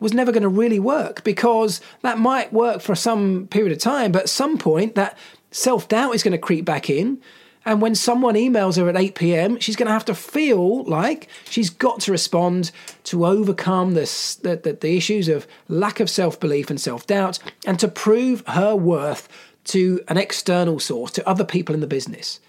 was 0.00 0.14
never 0.14 0.32
going 0.32 0.42
to 0.42 0.48
really 0.48 0.78
work 0.78 1.24
because 1.24 1.80
that 2.02 2.18
might 2.18 2.52
work 2.52 2.80
for 2.80 2.94
some 2.94 3.46
period 3.48 3.72
of 3.72 3.78
time, 3.78 4.12
but 4.12 4.22
at 4.22 4.28
some 4.28 4.58
point 4.58 4.94
that 4.94 5.18
self 5.50 5.88
doubt 5.88 6.14
is 6.14 6.22
going 6.22 6.32
to 6.32 6.38
creep 6.38 6.64
back 6.64 6.88
in. 6.90 7.20
And 7.64 7.82
when 7.82 7.94
someone 7.94 8.34
emails 8.34 8.78
her 8.78 8.88
at 8.88 8.96
8 8.96 9.14
pm, 9.14 9.60
she's 9.60 9.76
going 9.76 9.88
to 9.88 9.92
have 9.92 10.04
to 10.06 10.14
feel 10.14 10.84
like 10.84 11.28
she's 11.50 11.68
got 11.68 12.00
to 12.00 12.12
respond 12.12 12.70
to 13.04 13.26
overcome 13.26 13.92
this, 13.92 14.36
the, 14.36 14.56
the, 14.56 14.72
the 14.72 14.96
issues 14.96 15.28
of 15.28 15.46
lack 15.68 16.00
of 16.00 16.08
self 16.08 16.40
belief 16.40 16.70
and 16.70 16.80
self 16.80 17.06
doubt 17.06 17.38
and 17.66 17.78
to 17.80 17.88
prove 17.88 18.42
her 18.46 18.74
worth 18.74 19.28
to 19.64 20.00
an 20.08 20.16
external 20.16 20.80
source, 20.80 21.12
to 21.12 21.28
other 21.28 21.44
people 21.44 21.74
in 21.74 21.82
the 21.82 21.86
business. 21.86 22.40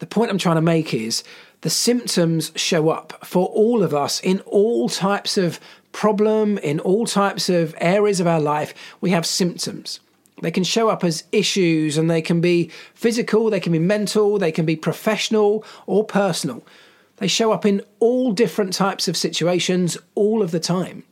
The 0.00 0.06
point 0.06 0.30
I'm 0.30 0.38
trying 0.38 0.56
to 0.56 0.62
make 0.62 0.92
is 0.92 1.22
the 1.60 1.70
symptoms 1.70 2.52
show 2.56 2.88
up 2.88 3.24
for 3.24 3.46
all 3.48 3.82
of 3.82 3.94
us 3.94 4.18
in 4.20 4.40
all 4.40 4.88
types 4.88 5.36
of 5.36 5.60
problem, 5.92 6.56
in 6.58 6.80
all 6.80 7.06
types 7.06 7.50
of 7.50 7.74
areas 7.78 8.18
of 8.18 8.26
our 8.26 8.40
life. 8.40 8.74
We 9.00 9.10
have 9.10 9.26
symptoms. 9.26 10.00
They 10.40 10.50
can 10.50 10.64
show 10.64 10.88
up 10.88 11.04
as 11.04 11.24
issues 11.32 11.98
and 11.98 12.10
they 12.10 12.22
can 12.22 12.40
be 12.40 12.70
physical, 12.94 13.50
they 13.50 13.60
can 13.60 13.72
be 13.72 13.78
mental, 13.78 14.38
they 14.38 14.52
can 14.52 14.64
be 14.64 14.74
professional 14.74 15.64
or 15.86 16.02
personal. 16.02 16.64
They 17.18 17.28
show 17.28 17.52
up 17.52 17.66
in 17.66 17.82
all 17.98 18.32
different 18.32 18.72
types 18.72 19.06
of 19.06 19.18
situations 19.18 19.98
all 20.14 20.40
of 20.40 20.50
the 20.50 20.60
time. 20.60 21.04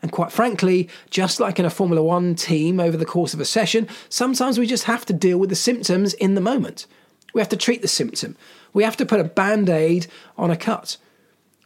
And 0.00 0.12
quite 0.12 0.30
frankly, 0.30 0.88
just 1.10 1.40
like 1.40 1.58
in 1.58 1.64
a 1.64 1.70
Formula 1.70 2.04
One 2.04 2.36
team 2.36 2.78
over 2.78 2.96
the 2.96 3.04
course 3.04 3.34
of 3.34 3.40
a 3.40 3.44
session, 3.44 3.88
sometimes 4.08 4.60
we 4.60 4.66
just 4.68 4.84
have 4.84 5.04
to 5.06 5.12
deal 5.12 5.38
with 5.38 5.50
the 5.50 5.56
symptoms 5.56 6.14
in 6.14 6.36
the 6.36 6.40
moment. 6.40 6.86
We 7.34 7.40
have 7.40 7.50
to 7.50 7.56
treat 7.56 7.82
the 7.82 7.88
symptom. 7.88 8.36
We 8.72 8.84
have 8.84 8.96
to 8.96 9.06
put 9.06 9.20
a 9.20 9.24
band 9.24 9.68
aid 9.68 10.06
on 10.38 10.50
a 10.50 10.56
cut 10.56 10.96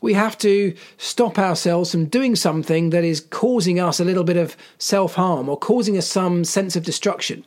we 0.01 0.15
have 0.15 0.39
to 0.39 0.75
stop 0.97 1.39
ourselves 1.39 1.91
from 1.91 2.07
doing 2.07 2.37
something 2.37 2.91
that 2.91 3.05
is 3.05 3.21
causing 3.21 3.81
us 3.81 3.99
a 3.99 4.05
little 4.05 4.25
bit 4.25 4.37
of 4.37 4.57
self 4.79 5.15
harm 5.15 5.49
or 5.49 5.59
causing 5.59 5.97
us 5.97 6.07
some 6.07 6.45
sense 6.45 6.77
of 6.77 6.85
destruction. 6.85 7.45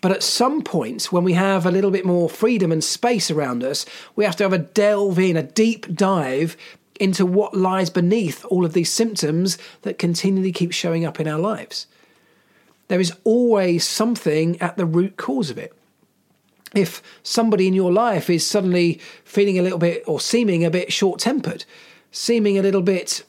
But 0.00 0.12
at 0.12 0.22
some 0.22 0.62
point, 0.62 1.12
when 1.12 1.24
we 1.24 1.32
have 1.32 1.66
a 1.66 1.70
little 1.70 1.90
bit 1.90 2.04
more 2.04 2.28
freedom 2.28 2.70
and 2.70 2.82
space 2.82 3.30
around 3.30 3.64
us, 3.64 3.86
we 4.14 4.24
have 4.24 4.36
to 4.36 4.44
have 4.44 4.52
a 4.52 4.58
delve 4.58 5.18
in, 5.18 5.36
a 5.36 5.42
deep 5.42 5.94
dive 5.94 6.56
into 6.98 7.26
what 7.26 7.54
lies 7.54 7.90
beneath 7.90 8.44
all 8.46 8.64
of 8.64 8.72
these 8.72 8.92
symptoms 8.92 9.58
that 9.82 9.98
continually 9.98 10.52
keep 10.52 10.72
showing 10.72 11.04
up 11.04 11.20
in 11.20 11.28
our 11.28 11.38
lives. 11.38 11.86
There 12.88 13.00
is 13.00 13.12
always 13.24 13.86
something 13.86 14.60
at 14.60 14.76
the 14.76 14.86
root 14.86 15.16
cause 15.16 15.50
of 15.50 15.58
it 15.58 15.75
if 16.74 17.02
somebody 17.22 17.66
in 17.66 17.74
your 17.74 17.92
life 17.92 18.28
is 18.28 18.46
suddenly 18.46 19.00
feeling 19.24 19.58
a 19.58 19.62
little 19.62 19.78
bit 19.78 20.02
or 20.06 20.20
seeming 20.20 20.64
a 20.64 20.70
bit 20.70 20.92
short 20.92 21.20
tempered, 21.20 21.64
seeming 22.10 22.58
a 22.58 22.62
little 22.62 22.82
bit 22.82 23.24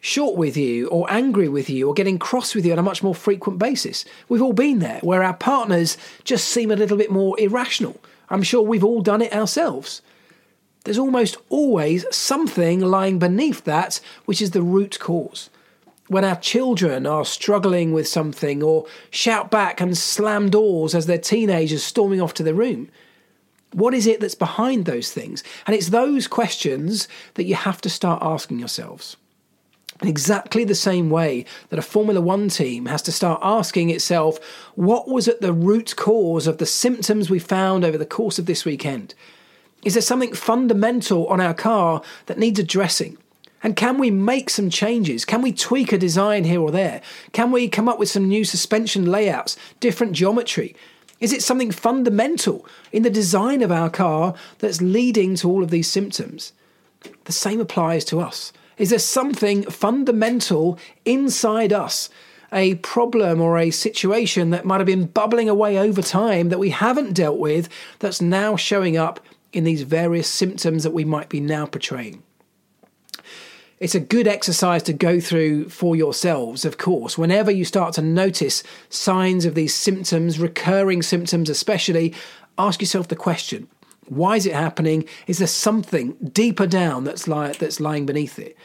short 0.00 0.36
with 0.36 0.56
you 0.56 0.88
or 0.88 1.10
angry 1.10 1.48
with 1.48 1.70
you 1.70 1.88
or 1.88 1.94
getting 1.94 2.18
cross 2.18 2.54
with 2.54 2.66
you 2.66 2.72
on 2.72 2.78
a 2.78 2.82
much 2.82 3.02
more 3.02 3.14
frequent 3.14 3.58
basis. 3.58 4.04
We've 4.28 4.42
all 4.42 4.52
been 4.52 4.80
there 4.80 4.98
where 5.00 5.22
our 5.22 5.34
partners 5.34 5.96
just 6.24 6.48
seem 6.48 6.70
a 6.70 6.76
little 6.76 6.96
bit 6.96 7.10
more 7.10 7.38
irrational. 7.38 8.00
I'm 8.28 8.42
sure 8.42 8.62
we've 8.62 8.84
all 8.84 9.00
done 9.00 9.22
it 9.22 9.32
ourselves. 9.32 10.02
There's 10.84 10.98
almost 10.98 11.36
always 11.48 12.04
something 12.14 12.80
lying 12.80 13.20
beneath 13.20 13.64
that 13.64 14.00
which 14.24 14.42
is 14.42 14.50
the 14.50 14.62
root 14.62 14.98
cause 14.98 15.48
when 16.12 16.24
our 16.24 16.36
children 16.36 17.06
are 17.06 17.24
struggling 17.24 17.92
with 17.92 18.06
something 18.06 18.62
or 18.62 18.86
shout 19.10 19.50
back 19.50 19.80
and 19.80 19.96
slam 19.96 20.50
doors 20.50 20.94
as 20.94 21.06
their 21.06 21.18
teenagers 21.18 21.82
storming 21.82 22.20
off 22.20 22.34
to 22.34 22.42
their 22.42 22.54
room? 22.54 22.90
What 23.72 23.94
is 23.94 24.06
it 24.06 24.20
that's 24.20 24.34
behind 24.34 24.84
those 24.84 25.10
things? 25.10 25.42
And 25.66 25.74
it's 25.74 25.88
those 25.88 26.26
questions 26.28 27.08
that 27.34 27.44
you 27.44 27.54
have 27.54 27.80
to 27.80 27.90
start 27.90 28.22
asking 28.22 28.58
yourselves. 28.58 29.16
In 30.02 30.08
exactly 30.08 30.64
the 30.64 30.74
same 30.74 31.10
way 31.10 31.46
that 31.68 31.78
a 31.78 31.82
Formula 31.82 32.20
One 32.20 32.48
team 32.48 32.86
has 32.86 33.02
to 33.02 33.12
start 33.12 33.40
asking 33.42 33.90
itself, 33.90 34.38
what 34.74 35.08
was 35.08 35.28
at 35.28 35.40
the 35.40 35.52
root 35.52 35.94
cause 35.96 36.46
of 36.46 36.58
the 36.58 36.66
symptoms 36.66 37.30
we 37.30 37.38
found 37.38 37.84
over 37.84 37.96
the 37.96 38.04
course 38.04 38.38
of 38.38 38.46
this 38.46 38.64
weekend? 38.64 39.14
Is 39.84 39.94
there 39.94 40.02
something 40.02 40.34
fundamental 40.34 41.26
on 41.28 41.40
our 41.40 41.54
car 41.54 42.02
that 42.26 42.38
needs 42.38 42.58
addressing? 42.58 43.16
And 43.62 43.76
can 43.76 43.98
we 43.98 44.10
make 44.10 44.50
some 44.50 44.70
changes? 44.70 45.24
Can 45.24 45.40
we 45.40 45.52
tweak 45.52 45.92
a 45.92 45.98
design 45.98 46.44
here 46.44 46.60
or 46.60 46.70
there? 46.70 47.00
Can 47.32 47.52
we 47.52 47.68
come 47.68 47.88
up 47.88 47.98
with 47.98 48.08
some 48.08 48.28
new 48.28 48.44
suspension 48.44 49.06
layouts, 49.06 49.56
different 49.78 50.14
geometry? 50.14 50.74
Is 51.20 51.32
it 51.32 51.42
something 51.42 51.70
fundamental 51.70 52.66
in 52.90 53.04
the 53.04 53.10
design 53.10 53.62
of 53.62 53.70
our 53.70 53.88
car 53.88 54.34
that's 54.58 54.82
leading 54.82 55.36
to 55.36 55.48
all 55.48 55.62
of 55.62 55.70
these 55.70 55.88
symptoms? 55.88 56.52
The 57.24 57.32
same 57.32 57.60
applies 57.60 58.04
to 58.06 58.20
us. 58.20 58.52
Is 58.78 58.90
there 58.90 58.98
something 58.98 59.62
fundamental 59.64 60.78
inside 61.04 61.72
us, 61.72 62.10
a 62.52 62.74
problem 62.76 63.40
or 63.40 63.58
a 63.58 63.70
situation 63.70 64.50
that 64.50 64.64
might 64.64 64.78
have 64.78 64.86
been 64.86 65.06
bubbling 65.06 65.48
away 65.48 65.78
over 65.78 66.02
time 66.02 66.48
that 66.48 66.58
we 66.58 66.70
haven't 66.70 67.12
dealt 67.12 67.38
with 67.38 67.68
that's 68.00 68.20
now 68.20 68.56
showing 68.56 68.96
up 68.96 69.20
in 69.52 69.62
these 69.62 69.82
various 69.82 70.26
symptoms 70.26 70.82
that 70.82 70.92
we 70.92 71.04
might 71.04 71.28
be 71.28 71.38
now 71.38 71.66
portraying? 71.66 72.22
It's 73.82 73.96
a 73.96 74.00
good 74.00 74.28
exercise 74.28 74.84
to 74.84 74.92
go 74.92 75.18
through 75.18 75.68
for 75.68 75.96
yourselves, 75.96 76.64
of 76.64 76.78
course. 76.78 77.18
Whenever 77.18 77.50
you 77.50 77.64
start 77.64 77.94
to 77.94 78.00
notice 78.00 78.62
signs 78.90 79.44
of 79.44 79.56
these 79.56 79.74
symptoms, 79.74 80.38
recurring 80.38 81.02
symptoms 81.02 81.50
especially, 81.50 82.14
ask 82.56 82.80
yourself 82.80 83.08
the 83.08 83.16
question 83.16 83.66
why 84.06 84.36
is 84.36 84.46
it 84.46 84.54
happening? 84.54 85.04
Is 85.26 85.38
there 85.38 85.48
something 85.48 86.12
deeper 86.32 86.68
down 86.68 87.02
that's, 87.02 87.26
li- 87.26 87.54
that's 87.58 87.80
lying 87.80 88.06
beneath 88.06 88.38
it? 88.38 88.56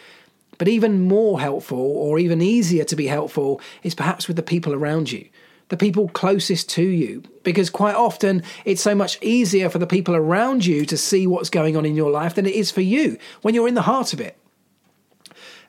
But 0.60 0.67
even 0.67 1.08
more 1.08 1.39
helpful, 1.39 1.80
or 1.80 2.19
even 2.19 2.39
easier 2.39 2.84
to 2.84 2.95
be 2.95 3.08
helpful, 3.08 3.60
is 3.82 3.95
perhaps 3.95 4.27
with 4.27 4.38
the 4.38 4.43
people 4.43 4.75
around 4.75 5.12
you 5.12 5.27
the 5.69 5.77
people 5.77 6.10
closest 6.10 6.69
to 6.69 6.84
you. 6.84 7.23
Because 7.43 7.71
quite 7.71 7.95
often 7.95 8.43
it's 8.65 8.82
so 8.82 8.93
much 8.93 9.17
easier 9.23 9.69
for 9.69 9.80
the 9.80 9.88
people 9.88 10.15
around 10.15 10.63
you 10.63 10.86
to 10.86 10.95
see 10.95 11.25
what's 11.25 11.49
going 11.49 11.75
on 11.75 11.88
in 11.88 11.95
your 11.95 12.12
life 12.12 12.36
than 12.36 12.45
it 12.45 12.53
is 12.53 12.69
for 12.69 12.82
you 12.82 13.17
when 13.41 13.56
you're 13.56 13.67
in 13.67 13.73
the 13.73 13.82
heart 13.82 14.13
of 14.13 14.21
it 14.21 14.38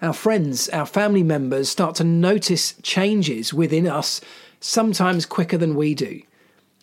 our 0.01 0.13
friends, 0.13 0.69
our 0.69 0.87
family 0.87 1.23
members 1.23 1.69
start 1.69 1.97
to 1.97 2.05
notice 2.05 2.75
changes 2.83 3.53
within 3.53 3.87
us 3.87 4.21
sometimes 4.61 5.27
quicker 5.27 5.59
than 5.59 5.75
we 5.75 5.95
do. 5.95 6.23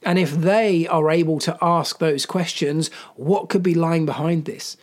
And 0.04 0.20
if 0.20 0.32
they 0.32 0.88
are 0.88 1.10
able 1.10 1.40
to 1.40 1.58
ask 1.62 1.98
those 1.98 2.26
questions, 2.26 2.90
what 3.16 3.50
could 3.50 3.64
be 3.64 3.74
lying 3.74 4.06
behind 4.06 4.46
this? 4.46 4.78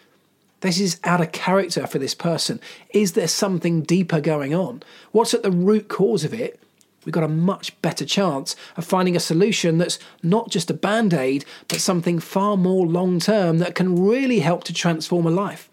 This 0.60 0.80
is 0.80 1.00
out 1.04 1.20
of 1.20 1.32
character 1.32 1.86
for 1.86 1.98
this 1.98 2.14
person. 2.14 2.60
Is 2.90 3.12
there 3.12 3.28
something 3.28 3.82
deeper 3.82 4.20
going 4.20 4.54
on? 4.54 4.82
What's 5.10 5.34
at 5.34 5.42
the 5.42 5.50
root 5.50 5.88
cause 5.88 6.24
of 6.24 6.32
it? 6.32 6.60
We've 7.04 7.12
got 7.12 7.24
a 7.24 7.28
much 7.28 7.80
better 7.82 8.04
chance 8.04 8.54
of 8.76 8.84
finding 8.84 9.16
a 9.16 9.20
solution 9.20 9.78
that's 9.78 9.98
not 10.22 10.50
just 10.50 10.70
a 10.70 10.74
band 10.74 11.12
aid, 11.12 11.44
but 11.66 11.80
something 11.80 12.20
far 12.20 12.56
more 12.56 12.86
long 12.86 13.18
term 13.18 13.58
that 13.58 13.74
can 13.74 14.04
really 14.04 14.38
help 14.38 14.62
to 14.64 14.72
transform 14.72 15.26
a 15.26 15.30
life. 15.30 15.68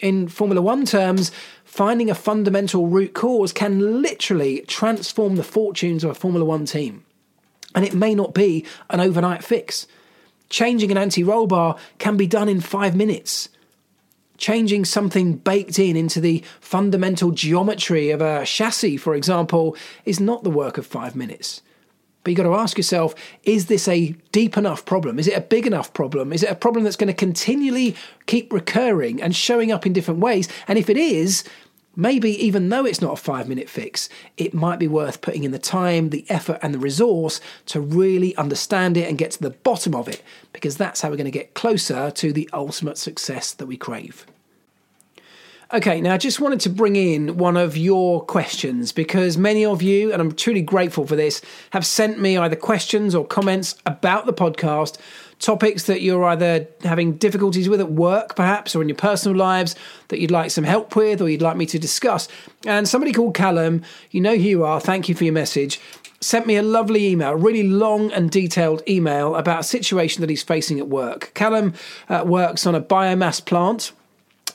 In 0.00 0.26
Formula 0.26 0.60
One 0.60 0.86
terms, 0.86 1.30
finding 1.74 2.08
a 2.08 2.14
fundamental 2.14 2.86
root 2.86 3.14
cause 3.14 3.52
can 3.52 4.00
literally 4.00 4.60
transform 4.68 5.34
the 5.34 5.42
fortunes 5.42 6.04
of 6.04 6.10
a 6.10 6.14
Formula 6.14 6.44
One 6.44 6.66
team. 6.66 7.04
And 7.74 7.84
it 7.84 7.92
may 7.92 8.14
not 8.14 8.32
be 8.32 8.64
an 8.90 9.00
overnight 9.00 9.42
fix. 9.42 9.88
Changing 10.48 10.92
an 10.92 10.96
anti 10.96 11.24
roll 11.24 11.48
bar 11.48 11.76
can 11.98 12.16
be 12.16 12.28
done 12.28 12.48
in 12.48 12.60
five 12.60 12.94
minutes. 12.94 13.48
Changing 14.38 14.84
something 14.84 15.34
baked 15.34 15.80
in 15.80 15.96
into 15.96 16.20
the 16.20 16.44
fundamental 16.60 17.32
geometry 17.32 18.10
of 18.10 18.20
a 18.20 18.44
chassis, 18.46 18.96
for 18.96 19.16
example, 19.16 19.76
is 20.04 20.20
not 20.20 20.44
the 20.44 20.50
work 20.50 20.78
of 20.78 20.86
five 20.86 21.16
minutes. 21.16 21.60
But 22.22 22.30
you've 22.30 22.38
got 22.38 22.44
to 22.44 22.54
ask 22.54 22.78
yourself 22.78 23.14
is 23.42 23.66
this 23.66 23.86
a 23.86 24.14
deep 24.32 24.56
enough 24.56 24.84
problem? 24.84 25.18
Is 25.18 25.28
it 25.28 25.36
a 25.36 25.40
big 25.40 25.66
enough 25.66 25.92
problem? 25.92 26.32
Is 26.32 26.44
it 26.44 26.50
a 26.50 26.54
problem 26.54 26.84
that's 26.84 26.96
going 26.96 27.08
to 27.08 27.14
continually 27.14 27.94
keep 28.26 28.52
recurring 28.52 29.20
and 29.20 29.36
showing 29.36 29.70
up 29.70 29.84
in 29.84 29.92
different 29.92 30.20
ways? 30.20 30.48
And 30.66 30.78
if 30.78 30.88
it 30.88 30.96
is, 30.96 31.44
maybe 31.96 32.30
even 32.44 32.68
though 32.68 32.84
it's 32.84 33.00
not 33.00 33.12
a 33.12 33.16
five 33.16 33.48
minute 33.48 33.68
fix, 33.68 34.08
it 34.36 34.54
might 34.54 34.78
be 34.78 34.88
worth 34.88 35.20
putting 35.20 35.44
in 35.44 35.50
the 35.50 35.58
time, 35.58 36.10
the 36.10 36.24
effort, 36.28 36.58
and 36.62 36.74
the 36.74 36.78
resource 36.78 37.40
to 37.66 37.80
really 37.80 38.36
understand 38.36 38.96
it 38.96 39.08
and 39.08 39.18
get 39.18 39.30
to 39.32 39.42
the 39.42 39.50
bottom 39.50 39.94
of 39.94 40.08
it, 40.08 40.22
because 40.52 40.76
that's 40.76 41.00
how 41.00 41.10
we're 41.10 41.16
going 41.16 41.24
to 41.24 41.30
get 41.30 41.54
closer 41.54 42.10
to 42.10 42.32
the 42.32 42.48
ultimate 42.52 42.98
success 42.98 43.52
that 43.52 43.66
we 43.66 43.76
crave. 43.76 44.26
Okay, 45.72 46.00
now 46.00 46.14
I 46.14 46.18
just 46.18 46.40
wanted 46.40 46.60
to 46.60 46.70
bring 46.70 46.94
in 46.94 47.36
one 47.36 47.56
of 47.56 47.76
your 47.76 48.22
questions 48.24 48.92
because 48.92 49.38
many 49.38 49.64
of 49.64 49.82
you, 49.82 50.12
and 50.12 50.20
I'm 50.20 50.32
truly 50.32 50.62
grateful 50.62 51.06
for 51.06 51.16
this, 51.16 51.40
have 51.70 51.86
sent 51.86 52.20
me 52.20 52.36
either 52.36 52.54
questions 52.54 53.14
or 53.14 53.26
comments 53.26 53.74
about 53.86 54.26
the 54.26 54.32
podcast, 54.32 54.98
topics 55.38 55.84
that 55.84 56.00
you're 56.00 56.24
either 56.24 56.66
having 56.82 57.16
difficulties 57.16 57.68
with 57.68 57.80
at 57.80 57.92
work, 57.92 58.36
perhaps, 58.36 58.74
or 58.74 58.82
in 58.82 58.88
your 58.88 58.96
personal 58.96 59.36
lives 59.36 59.74
that 60.08 60.20
you'd 60.20 60.30
like 60.30 60.50
some 60.50 60.64
help 60.64 60.96
with 60.96 61.20
or 61.20 61.28
you'd 61.28 61.42
like 61.42 61.56
me 61.56 61.66
to 61.66 61.78
discuss. 61.78 62.28
And 62.66 62.88
somebody 62.88 63.12
called 63.12 63.34
Callum, 63.34 63.82
you 64.10 64.20
know 64.20 64.36
who 64.36 64.42
you 64.42 64.64
are, 64.64 64.80
thank 64.80 65.08
you 65.08 65.14
for 65.14 65.24
your 65.24 65.34
message 65.34 65.80
sent 66.24 66.46
me 66.46 66.56
a 66.56 66.62
lovely 66.62 67.06
email, 67.08 67.32
a 67.32 67.36
really 67.36 67.62
long 67.62 68.10
and 68.12 68.30
detailed 68.30 68.82
email 68.88 69.36
about 69.36 69.60
a 69.60 69.64
situation 69.64 70.22
that 70.22 70.30
he's 70.30 70.42
facing 70.42 70.78
at 70.78 70.88
work. 70.88 71.30
Callum 71.34 71.74
uh, 72.08 72.24
works 72.26 72.66
on 72.66 72.74
a 72.74 72.80
biomass 72.80 73.44
plant. 73.44 73.92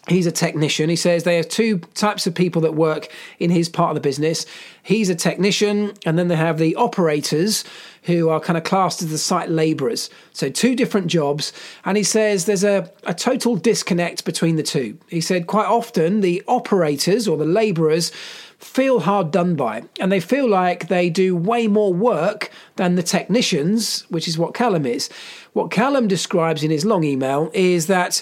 He's 0.07 0.25
a 0.25 0.31
technician. 0.31 0.89
He 0.89 0.95
says 0.95 1.23
there 1.23 1.39
are 1.39 1.43
two 1.43 1.79
types 1.93 2.25
of 2.25 2.33
people 2.33 2.61
that 2.63 2.73
work 2.73 3.09
in 3.37 3.51
his 3.51 3.69
part 3.69 3.91
of 3.91 3.95
the 3.95 4.01
business. 4.01 4.45
He's 4.81 5.09
a 5.09 5.15
technician, 5.15 5.93
and 6.05 6.17
then 6.17 6.29
they 6.29 6.35
have 6.35 6.57
the 6.57 6.75
operators 6.75 7.63
who 8.03 8.29
are 8.29 8.39
kind 8.39 8.57
of 8.57 8.63
classed 8.63 9.01
as 9.01 9.09
the 9.09 9.17
site 9.17 9.49
labourers. 9.49 10.09
So, 10.33 10.49
two 10.49 10.75
different 10.75 11.07
jobs. 11.07 11.53
And 11.85 11.97
he 11.97 12.03
says 12.03 12.45
there's 12.45 12.63
a, 12.63 12.91
a 13.03 13.13
total 13.13 13.55
disconnect 13.55 14.25
between 14.25 14.55
the 14.55 14.63
two. 14.63 14.97
He 15.07 15.21
said 15.21 15.47
quite 15.47 15.67
often 15.67 16.21
the 16.21 16.43
operators 16.47 17.27
or 17.27 17.37
the 17.37 17.45
labourers 17.45 18.11
feel 18.59 18.99
hard 18.99 19.31
done 19.31 19.55
by 19.55 19.83
and 20.01 20.11
they 20.11 20.19
feel 20.19 20.47
like 20.47 20.89
they 20.89 21.09
do 21.09 21.33
way 21.33 21.67
more 21.67 21.93
work 21.93 22.51
than 22.75 22.95
the 22.95 23.03
technicians, 23.03 24.01
which 24.09 24.27
is 24.27 24.37
what 24.37 24.53
Callum 24.53 24.85
is. 24.85 25.09
What 25.53 25.71
Callum 25.71 26.07
describes 26.07 26.63
in 26.63 26.71
his 26.71 26.85
long 26.85 27.03
email 27.03 27.49
is 27.53 27.87
that 27.87 28.21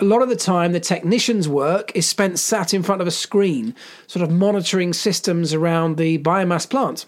a 0.00 0.04
lot 0.04 0.22
of 0.22 0.28
the 0.28 0.36
time 0.36 0.72
the 0.72 0.80
technician's 0.80 1.48
work 1.48 1.92
is 1.94 2.08
spent 2.08 2.38
sat 2.38 2.74
in 2.74 2.82
front 2.82 3.00
of 3.00 3.06
a 3.06 3.12
screen, 3.12 3.74
sort 4.06 4.22
of 4.22 4.30
monitoring 4.30 4.92
systems 4.92 5.54
around 5.54 5.96
the 5.96 6.18
biomass 6.18 6.68
plant. 6.68 7.06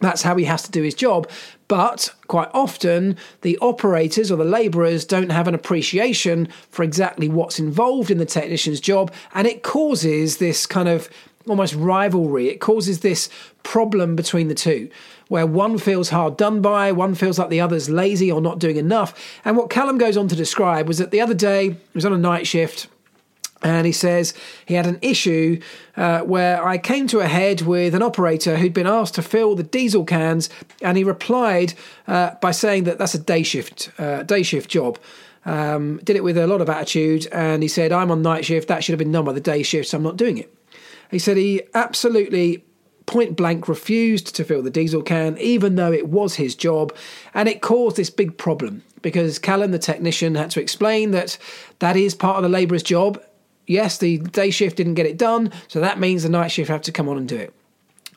That's 0.00 0.22
how 0.22 0.36
he 0.36 0.44
has 0.44 0.62
to 0.62 0.70
do 0.70 0.82
his 0.82 0.94
job. 0.94 1.28
But 1.68 2.12
quite 2.26 2.50
often, 2.52 3.16
the 3.42 3.58
operators 3.58 4.30
or 4.30 4.36
the 4.36 4.44
labourers 4.44 5.04
don't 5.04 5.30
have 5.30 5.46
an 5.46 5.54
appreciation 5.54 6.48
for 6.70 6.82
exactly 6.82 7.28
what's 7.28 7.60
involved 7.60 8.10
in 8.10 8.18
the 8.18 8.26
technician's 8.26 8.80
job, 8.80 9.12
and 9.34 9.46
it 9.46 9.62
causes 9.62 10.38
this 10.38 10.66
kind 10.66 10.88
of 10.88 11.08
almost 11.48 11.74
rivalry. 11.74 12.48
It 12.48 12.60
causes 12.60 13.00
this 13.00 13.28
problem 13.62 14.16
between 14.16 14.48
the 14.48 14.54
two, 14.54 14.90
where 15.28 15.46
one 15.46 15.78
feels 15.78 16.08
hard 16.10 16.36
done 16.36 16.60
by, 16.60 16.92
one 16.92 17.14
feels 17.14 17.38
like 17.38 17.50
the 17.50 17.60
other's 17.60 17.88
lazy 17.88 18.32
or 18.32 18.40
not 18.40 18.58
doing 18.58 18.76
enough. 18.76 19.38
And 19.44 19.56
what 19.56 19.70
Callum 19.70 19.98
goes 19.98 20.16
on 20.16 20.28
to 20.28 20.36
describe 20.36 20.88
was 20.88 20.98
that 20.98 21.10
the 21.10 21.20
other 21.20 21.34
day, 21.34 21.70
he 21.70 21.78
was 21.94 22.06
on 22.06 22.12
a 22.12 22.18
night 22.18 22.46
shift. 22.46 22.88
And 23.62 23.86
he 23.86 23.92
says 23.92 24.32
he 24.64 24.74
had 24.74 24.86
an 24.86 24.98
issue 25.02 25.60
uh, 25.96 26.20
where 26.20 26.64
I 26.66 26.78
came 26.78 27.06
to 27.08 27.20
a 27.20 27.26
head 27.26 27.60
with 27.62 27.94
an 27.94 28.02
operator 28.02 28.56
who'd 28.56 28.72
been 28.72 28.86
asked 28.86 29.16
to 29.16 29.22
fill 29.22 29.54
the 29.54 29.62
diesel 29.62 30.04
cans, 30.04 30.48
and 30.80 30.96
he 30.96 31.04
replied 31.04 31.74
uh, 32.06 32.36
by 32.40 32.52
saying 32.52 32.84
that 32.84 32.98
that's 32.98 33.14
a 33.14 33.18
day 33.18 33.42
shift 33.42 33.90
uh, 33.98 34.22
day 34.22 34.42
shift 34.42 34.70
job. 34.70 34.98
Um, 35.44 35.98
did 36.04 36.16
it 36.16 36.24
with 36.24 36.36
a 36.36 36.46
lot 36.46 36.60
of 36.60 36.68
attitude, 36.68 37.26
and 37.32 37.62
he 37.62 37.68
said, 37.68 37.92
"I'm 37.92 38.10
on 38.10 38.22
night 38.22 38.44
shift. 38.44 38.68
That 38.68 38.82
should 38.82 38.94
have 38.94 38.98
been 38.98 39.12
done 39.12 39.24
by 39.24 39.32
the 39.32 39.40
day 39.40 39.62
shift, 39.62 39.88
so 39.88 39.98
I'm 39.98 40.02
not 40.02 40.16
doing 40.16 40.38
it." 40.38 40.54
He 41.10 41.18
said 41.18 41.36
he 41.36 41.62
absolutely 41.74 42.64
point 43.06 43.36
blank 43.36 43.66
refused 43.66 44.34
to 44.36 44.44
fill 44.44 44.62
the 44.62 44.70
diesel 44.70 45.02
can, 45.02 45.36
even 45.38 45.74
though 45.74 45.92
it 45.92 46.08
was 46.08 46.36
his 46.36 46.54
job, 46.54 46.94
and 47.34 47.48
it 47.48 47.60
caused 47.60 47.96
this 47.96 48.10
big 48.10 48.38
problem 48.38 48.82
because 49.02 49.38
Callum, 49.38 49.70
the 49.70 49.78
technician, 49.78 50.34
had 50.34 50.50
to 50.52 50.60
explain 50.60 51.10
that 51.10 51.38
that 51.78 51.96
is 51.96 52.14
part 52.14 52.36
of 52.36 52.42
the 52.42 52.48
labourer's 52.48 52.82
job. 52.82 53.20
Yes, 53.70 53.98
the 53.98 54.18
day 54.18 54.50
shift 54.50 54.78
didn't 54.78 54.94
get 54.94 55.06
it 55.06 55.16
done, 55.16 55.52
so 55.68 55.78
that 55.78 56.00
means 56.00 56.24
the 56.24 56.28
night 56.28 56.48
shift 56.48 56.68
have 56.68 56.82
to 56.82 56.90
come 56.90 57.08
on 57.08 57.16
and 57.16 57.28
do 57.28 57.36
it. 57.36 57.54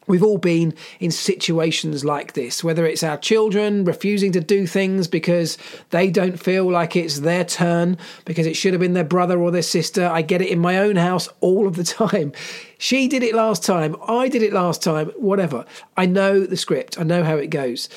We've 0.08 0.24
all 0.24 0.40
been 0.40 0.74
in 1.00 1.12
situations 1.12 2.04
like 2.04 2.34
this, 2.34 2.64
whether 2.64 2.88
it's 2.88 3.04
our 3.04 3.18
children 3.20 3.86
refusing 3.86 4.32
to 4.32 4.40
do 4.40 4.66
things 4.66 5.08
because 5.08 5.60
they 5.92 6.10
don't 6.10 6.40
feel 6.40 6.72
like 6.72 6.96
it's 6.96 7.20
their 7.20 7.46
turn, 7.46 8.00
because 8.26 8.48
it 8.48 8.56
should 8.56 8.74
have 8.74 8.80
been 8.80 8.94
their 8.94 9.04
brother 9.04 9.40
or 9.40 9.52
their 9.52 9.62
sister. 9.62 10.08
I 10.08 10.24
get 10.24 10.42
it 10.42 10.50
in 10.50 10.58
my 10.58 10.80
own 10.80 10.96
house 10.96 11.30
all 11.40 11.68
of 11.68 11.76
the 11.76 11.84
time. 11.84 12.34
She 12.80 13.08
did 13.08 13.22
it 13.22 13.36
last 13.36 13.64
time, 13.64 13.96
I 14.08 14.30
did 14.30 14.42
it 14.42 14.54
last 14.54 14.82
time, 14.82 15.10
whatever. 15.18 15.66
I 15.96 16.08
know 16.08 16.48
the 16.48 16.58
script, 16.58 16.98
I 16.98 17.04
know 17.04 17.24
how 17.24 17.36
it 17.36 17.52
goes. 17.52 17.90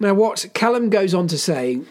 Now, 0.00 0.14
what 0.14 0.44
Callum 0.54 0.90
goes 0.90 1.14
on 1.14 1.28
to 1.28 1.38
say 1.38 1.82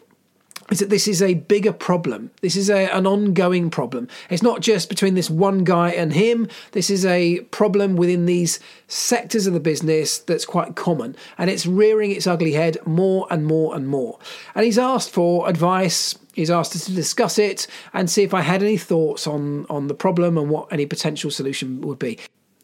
is 0.72 0.80
that 0.80 0.90
this 0.90 1.08
is 1.08 1.22
a 1.22 1.34
bigger 1.36 1.74
problem. 1.74 2.32
This 2.42 2.56
is 2.56 2.70
a, 2.70 2.86
an 2.96 3.08
ongoing 3.08 3.70
problem. 3.70 4.08
It's 4.30 4.44
not 4.44 4.62
just 4.62 4.90
between 4.90 5.16
this 5.16 5.30
one 5.30 5.64
guy 5.64 5.90
and 5.90 6.14
him. 6.14 6.48
This 6.72 6.90
is 6.90 7.06
a 7.06 7.42
problem 7.52 7.96
within 7.96 8.26
these 8.26 8.60
sectors 8.88 9.48
of 9.48 9.54
the 9.54 9.60
business 9.60 10.20
that's 10.20 10.46
quite 10.46 10.76
common. 10.76 11.16
And 11.38 11.50
it's 11.50 11.66
rearing 11.66 12.12
its 12.12 12.28
ugly 12.28 12.54
head 12.54 12.78
more 12.86 13.28
and 13.30 13.46
more 13.46 13.76
and 13.76 13.88
more. 13.88 14.20
And 14.56 14.66
he's 14.66 14.78
asked 14.78 15.10
for 15.10 15.50
advice. 15.50 16.18
He's 16.34 16.52
asked 16.52 16.76
us 16.76 16.86
to 16.86 16.94
discuss 16.94 17.38
it 17.40 17.68
and 17.94 18.10
see 18.10 18.24
if 18.24 18.34
I 18.34 18.42
had 18.42 18.64
any 18.64 18.78
thoughts 18.78 19.28
on, 19.28 19.66
on 19.70 19.88
the 19.88 19.94
problem 19.94 20.38
and 20.38 20.50
what 20.50 20.72
any 20.72 20.86
potential 20.86 21.32
solution 21.32 21.82
would 21.82 22.00
be. 22.00 22.20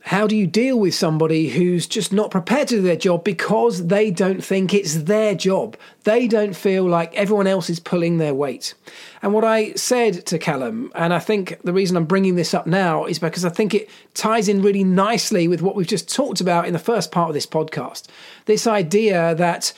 How 0.06 0.28
do 0.28 0.36
you 0.38 0.46
deal 0.46 0.80
with 0.80 0.94
somebody 0.94 1.50
who's 1.50 1.88
just 1.88 2.13
not 2.13 2.30
prepared 2.30 2.68
to 2.68 2.76
do 2.76 2.82
their 2.84 2.96
job 2.96 3.24
because 3.24 3.88
they 3.88 4.12
don't 4.12 4.44
think 4.44 4.72
it's 4.72 4.94
their 4.94 5.34
job? 5.34 5.76
They 6.04 6.28
don't 6.28 6.56
feel 6.56 6.84
like 6.84 7.15
everyone 7.15 7.48
else 7.48 7.72
is 7.72 7.80
pulling 7.80 8.20
their 8.20 8.36
weight. 8.36 8.76
And 9.24 9.34
what 9.34 9.44
I 9.44 9.74
said 9.74 10.24
to 10.28 10.38
Callum, 10.38 10.91
and 10.94 11.12
I 11.12 11.18
think 11.18 11.60
the 11.63 11.74
reason 11.74 11.98
I'm 11.98 12.06
bringing 12.06 12.36
this 12.36 12.54
up 12.54 12.68
now 12.68 13.06
is 13.06 13.18
because 13.18 13.44
I 13.44 13.50
think 13.50 13.74
it 13.74 13.89
ties 14.13 14.48
in 14.48 14.62
really 14.62 14.84
nicely 14.84 15.48
with 15.48 15.63
what 15.63 15.76
we've 15.76 15.88
just 15.88 16.13
talked 16.13 16.39
about 16.39 16.68
in 16.68 16.74
the 16.74 16.78
first 16.78 17.12
part 17.12 17.30
of 17.30 17.34
this 17.34 17.48
podcast. 17.48 18.04
This 18.46 18.68
idea 18.68 19.34
that 19.34 19.74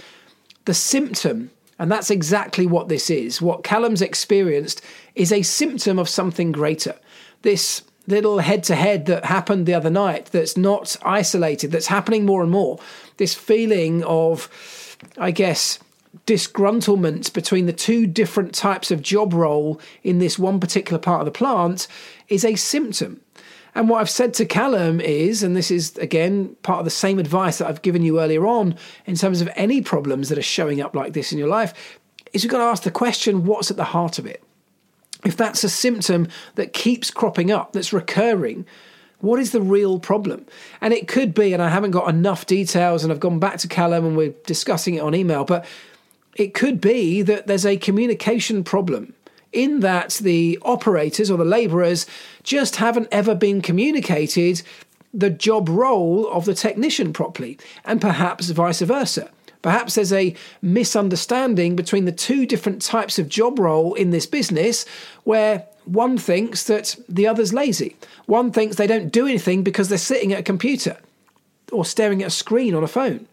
the 0.66 0.74
symptom, 0.74 1.52
and 1.80 1.90
that's 1.90 2.12
exactly 2.12 2.68
what 2.68 2.90
this 2.90 3.10
is, 3.10 3.42
what 3.42 3.64
Callum's 3.64 4.02
experienced 4.02 4.82
is 5.16 5.32
a 5.32 5.42
symptom 5.42 5.98
of 5.98 6.10
something 6.10 6.52
greater. 6.52 6.96
This 7.44 7.82
little 8.08 8.40
head 8.40 8.64
to 8.64 8.76
head 8.76 9.06
that 9.06 9.26
happened 9.26 9.66
the 9.66 9.74
other 9.74 9.90
night 9.90 10.28
that's 10.28 10.58
not 10.58 10.96
isolated, 11.04 11.72
that's 11.72 11.88
happening 11.88 12.26
more 12.26 12.42
and 12.42 12.52
more. 12.52 12.80
This 13.18 13.36
feeling 13.36 14.04
of, 14.06 14.50
I 15.18 15.32
guess, 15.32 15.80
disgruntlement 16.26 17.34
between 17.34 17.66
the 17.66 17.74
two 17.74 18.08
different 18.08 18.56
types 18.56 18.92
of 18.92 19.02
job 19.02 19.34
role 19.34 19.80
in 20.04 20.20
this 20.20 20.40
one 20.40 20.60
particular 20.60 21.00
part 21.00 21.22
of 21.22 21.26
the 21.26 21.32
plant 21.32 21.88
is 22.30 22.44
a 22.44 22.56
symptom. 22.56 23.22
And 23.76 23.90
what 23.90 24.02
I've 24.02 24.10
said 24.10 24.34
to 24.36 24.46
Callum 24.46 25.00
is, 25.00 25.44
and 25.44 25.56
this 25.56 25.70
is 25.70 25.96
again 25.98 26.56
part 26.64 26.80
of 26.80 26.86
the 26.86 26.92
same 26.92 27.20
advice 27.20 27.60
that 27.60 27.68
I've 27.68 27.84
given 27.84 28.02
you 28.02 28.20
earlier 28.20 28.48
on 28.48 28.76
in 29.06 29.16
terms 29.16 29.40
of 29.40 29.50
any 29.56 29.82
problems 29.82 30.30
that 30.30 30.38
are 30.38 30.44
showing 30.44 30.82
up 30.82 30.96
like 30.96 31.14
this 31.14 31.32
in 31.32 31.38
your 31.38 31.48
life, 31.48 32.00
is 32.34 32.44
you've 32.44 32.52
got 32.52 32.58
to 32.58 32.64
ask 32.64 32.84
the 32.84 32.92
question 32.92 33.46
what's 33.46 33.70
at 33.70 33.78
the 33.78 33.84
heart 33.84 34.18
of 34.18 34.26
it? 34.26 34.44
If 35.26 35.36
that's 35.36 35.64
a 35.64 35.70
symptom 35.70 36.28
that 36.56 36.74
keeps 36.74 37.12
cropping 37.12 37.52
up, 37.52 37.74
that's 37.74 37.94
recurring, 37.94 38.66
what 39.20 39.40
is 39.40 39.52
the 39.52 39.62
real 39.62 40.00
problem? 40.00 40.46
And 40.80 40.94
it 40.94 41.08
could 41.08 41.34
be, 41.34 41.54
and 41.54 41.62
I 41.62 41.70
haven't 41.70 41.92
got 41.92 42.10
enough 42.10 42.46
details, 42.46 43.04
and 43.04 43.12
I've 43.12 43.20
gone 43.20 43.40
back 43.40 43.58
to 43.60 43.68
Callum 43.68 44.06
and 44.06 44.18
we're 44.18 44.36
discussing 44.46 44.96
it 44.96 45.02
on 45.02 45.16
email, 45.16 45.44
but 45.44 45.66
it 46.36 46.54
could 46.54 46.80
be 46.80 47.24
that 47.24 47.48
there's 47.48 47.66
a 47.66 47.78
communication 47.78 48.64
problem 48.64 49.14
in 49.52 49.80
that 49.80 50.12
the 50.22 50.60
operators 50.62 51.32
or 51.32 51.38
the 51.38 51.46
labourers 51.46 52.06
just 52.44 52.76
haven't 52.76 53.08
ever 53.12 53.34
been 53.34 53.62
communicated 53.62 54.62
the 55.14 55.30
job 55.30 55.68
role 55.68 56.30
of 56.30 56.46
the 56.46 56.54
technician 56.54 57.12
properly, 57.12 57.58
and 57.86 58.00
perhaps 58.00 58.50
vice 58.50 58.82
versa. 58.82 59.32
Perhaps 59.68 59.96
there's 59.96 60.14
a 60.14 60.34
misunderstanding 60.62 61.76
between 61.76 62.06
the 62.06 62.14
two 62.14 62.46
different 62.46 62.82
types 62.82 63.20
of 63.20 63.28
job 63.28 63.60
role 63.60 63.96
in 63.96 64.12
this 64.12 64.26
business 64.26 64.86
where 65.26 65.66
one 65.84 66.18
thinks 66.18 66.64
that 66.64 66.96
the 67.10 67.28
other's 67.28 67.54
lazy. 67.54 67.98
One 68.28 68.50
thinks 68.50 68.78
they 68.78 68.88
don't 68.88 69.12
do 69.12 69.28
anything 69.28 69.64
because 69.64 69.90
they're 69.90 69.98
sitting 69.98 70.32
at 70.32 70.40
a 70.40 70.44
computer 70.44 70.96
or 71.70 71.84
staring 71.84 72.22
at 72.22 72.30
a 72.30 72.32
screen 72.32 72.76
on 72.76 72.86
a 72.86 72.88
phone. 72.88 73.28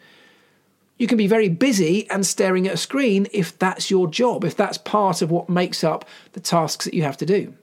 You 0.99 1.07
can 1.07 1.19
be 1.19 1.29
very 1.29 1.49
busy 1.49 2.11
and 2.11 2.27
staring 2.27 2.67
at 2.67 2.75
a 2.75 2.79
screen 2.79 3.29
if 3.33 3.57
that's 3.57 3.89
your 3.89 4.09
job, 4.09 4.43
if 4.43 4.57
that's 4.57 4.77
part 4.77 5.23
of 5.23 5.31
what 5.31 5.49
makes 5.49 5.85
up 5.85 6.05
the 6.33 6.41
tasks 6.41 6.85
that 6.85 6.95
you 6.95 7.05
have 7.05 7.19
to 7.19 7.27
do. 7.27 7.55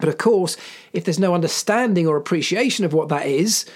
But 0.00 0.08
of 0.08 0.16
course, 0.16 0.56
if 0.94 1.04
there's 1.04 1.18
no 1.18 1.34
understanding 1.34 2.06
or 2.06 2.16
appreciation 2.16 2.86
of 2.86 2.94
what 2.94 3.10
that 3.10 3.26
is, 3.26 3.66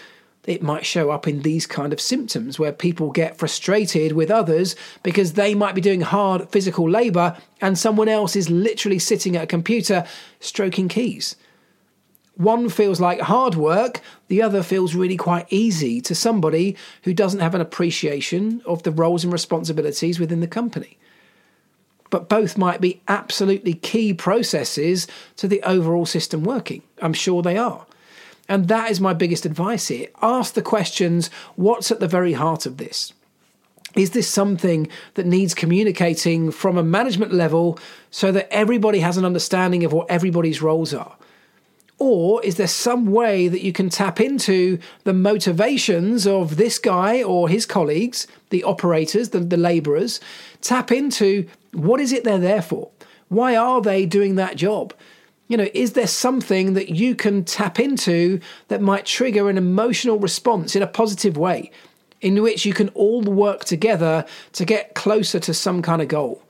it 0.46 0.62
might 0.62 0.87
show 0.87 1.11
up 1.11 1.29
in 1.29 1.42
these 1.42 1.66
kind 1.66 1.92
of 1.92 2.00
symptoms 2.00 2.59
where 2.59 2.72
people 2.72 3.11
get 3.11 3.37
frustrated 3.37 4.12
with 4.12 4.31
others 4.31 4.74
because 5.03 5.35
they 5.35 5.55
might 5.55 5.74
be 5.74 5.81
doing 5.81 6.00
hard 6.00 6.48
physical 6.48 6.88
labor 6.88 7.37
and 7.61 7.79
someone 7.79 8.09
else 8.09 8.35
is 8.35 8.48
literally 8.48 8.98
sitting 8.98 9.37
at 9.37 9.44
a 9.44 9.46
computer 9.46 10.07
stroking 10.40 10.88
keys. 10.88 11.37
One 12.37 12.70
feels 12.70 13.00
like 13.00 13.20
hard 13.20 13.55
work, 13.55 14.00
the 14.29 14.40
other 14.40 14.62
feels 14.62 14.94
really 14.94 15.18
quite 15.18 15.46
easy 15.50 16.00
to 16.00 16.14
somebody 16.14 16.74
who 17.03 17.12
doesn't 17.12 17.40
have 17.40 17.55
an 17.55 17.61
appreciation 17.61 18.62
of 18.64 18.83
the 18.83 18.92
roles 18.92 19.24
and 19.24 19.33
responsibilities 19.33 20.18
within 20.18 20.40
the 20.40 20.46
company. 20.46 20.96
But 22.09 22.31
both 22.31 22.57
might 22.57 22.81
be 22.81 23.03
absolutely 23.09 23.74
key 23.74 24.14
processes 24.14 25.07
to 25.37 25.46
the 25.46 25.62
overall 25.64 26.07
system 26.07 26.42
working. 26.42 26.83
I'm 27.03 27.12
sure 27.12 27.42
they 27.42 27.59
are. 27.59 27.85
And 28.50 28.66
that 28.66 28.90
is 28.90 29.00
my 29.00 29.14
biggest 29.14 29.46
advice 29.46 29.86
here. 29.86 30.08
Ask 30.20 30.54
the 30.54 30.60
questions 30.60 31.30
what's 31.54 31.92
at 31.92 32.00
the 32.00 32.08
very 32.08 32.32
heart 32.32 32.66
of 32.66 32.78
this? 32.78 33.12
Is 33.94 34.10
this 34.10 34.26
something 34.26 34.88
that 35.14 35.24
needs 35.24 35.54
communicating 35.54 36.50
from 36.50 36.76
a 36.76 36.82
management 36.82 37.32
level 37.32 37.78
so 38.10 38.32
that 38.32 38.52
everybody 38.52 38.98
has 38.98 39.16
an 39.16 39.24
understanding 39.24 39.84
of 39.84 39.92
what 39.92 40.10
everybody's 40.10 40.60
roles 40.60 40.92
are? 40.92 41.16
Or 41.98 42.42
is 42.42 42.56
there 42.56 42.66
some 42.66 43.12
way 43.12 43.46
that 43.46 43.62
you 43.62 43.72
can 43.72 43.88
tap 43.88 44.20
into 44.20 44.80
the 45.04 45.14
motivations 45.14 46.26
of 46.26 46.56
this 46.56 46.80
guy 46.80 47.22
or 47.22 47.48
his 47.48 47.66
colleagues, 47.66 48.26
the 48.48 48.64
operators, 48.64 49.28
the, 49.28 49.38
the 49.38 49.56
laborers? 49.56 50.18
Tap 50.60 50.90
into 50.90 51.46
what 51.72 52.00
is 52.00 52.10
it 52.10 52.24
they're 52.24 52.38
there 52.38 52.62
for? 52.62 52.90
Why 53.28 53.54
are 53.54 53.80
they 53.80 54.06
doing 54.06 54.34
that 54.36 54.56
job? 54.56 54.92
You 55.50 55.56
know, 55.56 55.68
is 55.74 55.94
there 55.94 56.06
something 56.06 56.74
that 56.74 56.90
you 56.90 57.16
can 57.16 57.44
tap 57.44 57.80
into 57.80 58.38
that 58.68 58.80
might 58.80 59.04
trigger 59.04 59.50
an 59.50 59.58
emotional 59.58 60.18
response 60.18 60.76
in 60.76 60.82
a 60.82 60.86
positive 60.86 61.36
way? 61.36 61.70
in 62.20 62.42
which 62.42 62.66
you 62.66 62.72
can 62.74 62.88
all 62.90 63.22
work 63.22 63.64
together 63.64 64.24
to 64.52 64.64
get 64.64 64.94
closer 64.94 65.40
to 65.40 65.54
some 65.54 65.80
kind 65.82 66.02
of 66.02 66.08
goal. 66.08 66.42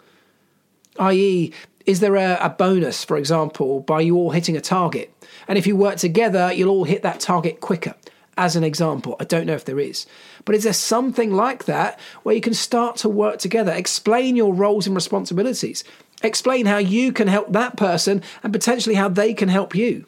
I.e., 0.99 1.53
is 1.87 2.01
there 2.01 2.17
a, 2.17 2.39
a, 2.41 2.51
bonus, 2.51 3.05
for 3.05 3.17
example, 3.17 3.81
by 3.81 4.01
you 4.01 4.17
all 4.17 4.31
hitting 4.31 4.57
a 4.57 4.61
target? 4.61 5.13
And 5.49 5.57
if 5.57 5.67
you 5.67 5.77
work 5.77 5.97
together, 5.97 6.53
you'll 6.53 6.71
all 6.71 6.85
hit 6.85 7.03
that 7.03 7.21
target 7.21 7.61
quicker. 7.61 7.95
As 8.37 8.57
an 8.57 8.65
example, 8.65 9.17
I 9.21 9.25
don't 9.25 9.47
know 9.47 9.55
if 9.55 9.65
there 9.65 9.81
is. 9.81 10.07
But 10.45 10.55
is 10.55 10.65
there 10.65 10.73
something 10.73 11.33
like 11.33 11.65
that 11.65 11.99
where 12.23 12.35
you 12.35 12.41
can 12.41 12.55
start 12.55 12.97
to 12.97 13.09
work 13.09 13.39
together? 13.39 13.73
Explain 13.73 14.37
your 14.37 14.53
roles 14.53 14.87
and 14.87 14.95
responsibilities. 14.95 15.85
Explain 16.23 16.67
how 16.67 16.79
you 16.79 17.13
can 17.13 17.29
help 17.29 17.53
that 17.53 17.77
person 17.77 18.23
and 18.43 18.53
potentially 18.53 18.95
how 18.95 19.09
they 19.09 19.33
can 19.33 19.49
help 19.49 19.75
you. 19.75 20.07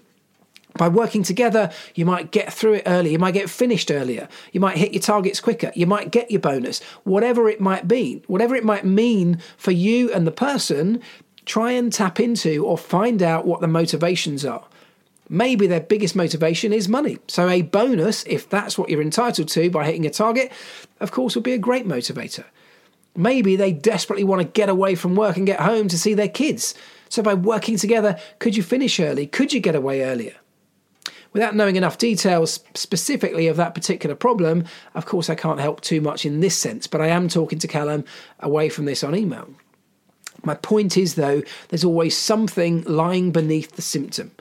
By 0.77 0.89
working 0.89 1.23
together, 1.23 1.71
you 1.95 2.07
might 2.07 2.31
get 2.31 2.53
through 2.53 2.75
it 2.75 2.85
earlier, 2.87 3.13
you 3.13 3.19
might 3.19 3.35
get 3.35 3.51
finished 3.51 3.91
earlier, 3.91 4.29
you 4.53 4.61
might 4.61 4.79
hit 4.79 4.93
your 4.93 5.03
targets 5.03 5.41
quicker, 5.41 5.71
you 5.75 5.87
might 5.87 6.11
get 6.11 6.31
your 6.31 6.41
bonus, 6.41 6.83
whatever 7.05 7.49
it 7.49 7.61
might 7.61 7.87
be, 7.87 8.23
whatever 8.27 8.55
it 8.55 8.65
might 8.65 8.85
mean 8.85 9.39
for 9.59 9.71
you 9.71 10.11
and 10.13 10.27
the 10.27 10.33
person, 10.33 11.01
try 11.45 11.73
and 11.73 11.93
tap 11.93 12.19
into 12.19 12.65
or 12.65 12.79
find 12.79 13.23
out 13.23 13.47
what 13.47 13.61
the 13.61 13.69
motivations 13.69 14.47
are. 14.47 14.65
Maybe 15.29 15.67
their 15.67 15.81
biggest 15.81 16.17
motivation 16.17 16.73
is 16.73 16.89
money. 16.89 17.19
So, 17.29 17.49
a 17.49 17.63
bonus, 17.63 18.23
if 18.25 18.49
that's 18.49 18.77
what 18.77 18.91
you're 18.91 19.03
entitled 19.03 19.49
to 19.49 19.71
by 19.71 19.87
hitting 19.87 20.07
a 20.07 20.11
target, 20.11 20.53
of 21.01 21.11
course, 21.11 21.35
would 21.35 21.45
be 21.45 21.55
a 21.55 21.59
great 21.59 21.87
motivator. 21.87 22.45
Maybe 23.15 23.57
they 23.57 23.73
desperately 23.73 24.25
want 24.25 24.43
to 24.43 24.49
get 24.49 24.69
away 24.69 24.95
from 24.95 25.15
work 25.15 25.37
and 25.37 25.47
get 25.47 25.61
home 25.61 25.89
to 25.89 25.99
see 25.99 26.15
their 26.15 26.29
kids. 26.29 26.75
So, 27.09 27.23
by 27.23 27.35
working 27.35 27.77
together, 27.77 28.19
could 28.39 28.57
you 28.57 28.63
finish 28.63 28.99
early? 28.99 29.27
Could 29.27 29.53
you 29.53 29.61
get 29.61 29.75
away 29.75 30.03
earlier? 30.03 30.35
Without 31.33 31.57
knowing 31.57 31.77
enough 31.77 31.99
details 31.99 32.61
specifically 32.75 33.49
of 33.49 33.57
that 33.57 33.75
particular 33.75 34.15
problem, 34.15 34.65
of 34.95 35.07
course, 35.07 35.31
I 35.31 35.35
can't 35.35 35.61
help 35.61 35.81
too 35.81 36.01
much 36.01 36.27
in 36.27 36.41
this 36.41 36.57
sense, 36.57 36.87
but 36.87 37.01
I 37.01 37.09
am 37.09 37.29
talking 37.29 37.59
to 37.59 37.69
Callum 37.69 38.05
away 38.41 38.69
from 38.69 38.85
this 38.85 39.03
on 39.03 39.15
email. 39.15 39.49
My 40.45 40.55
point 40.55 40.97
is, 40.97 41.15
though, 41.15 41.43
there's 41.69 41.85
always 41.85 42.17
something 42.17 42.83
lying 42.83 43.31
beneath 43.31 43.77
the 43.77 43.83
symptom. 43.83 44.33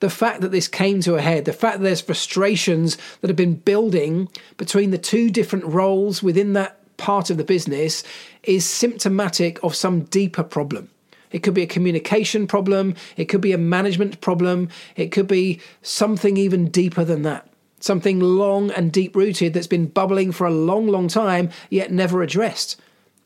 The 0.00 0.10
fact 0.10 0.40
that 0.42 0.52
this 0.52 0.68
came 0.68 1.00
to 1.00 1.16
a 1.16 1.20
head, 1.20 1.44
the 1.44 1.52
fact 1.52 1.78
that 1.78 1.84
there's 1.84 2.00
frustrations 2.00 2.96
that 3.20 3.28
have 3.28 3.36
been 3.36 3.54
building 3.54 4.28
between 4.56 4.90
the 4.90 4.98
two 4.98 5.28
different 5.28 5.64
roles 5.64 6.22
within 6.22 6.52
that 6.52 6.77
part 6.98 7.30
of 7.30 7.38
the 7.38 7.44
business 7.44 8.04
is 8.42 8.66
symptomatic 8.66 9.58
of 9.64 9.74
some 9.74 10.02
deeper 10.02 10.42
problem. 10.42 10.90
It 11.30 11.42
could 11.42 11.54
be 11.54 11.62
a 11.62 11.66
communication 11.66 12.46
problem. 12.46 12.94
It 13.16 13.26
could 13.26 13.40
be 13.40 13.52
a 13.52 13.58
management 13.58 14.20
problem. 14.20 14.68
It 14.96 15.12
could 15.12 15.26
be 15.26 15.60
something 15.82 16.36
even 16.36 16.68
deeper 16.68 17.04
than 17.04 17.22
that. 17.22 17.48
Something 17.80 18.18
long 18.18 18.70
and 18.72 18.92
deep 18.92 19.14
rooted 19.14 19.54
that's 19.54 19.66
been 19.66 19.86
bubbling 19.86 20.32
for 20.32 20.46
a 20.46 20.52
long, 20.52 20.88
long 20.88 21.08
time, 21.08 21.50
yet 21.70 21.92
never 21.92 22.22
addressed. 22.22 22.80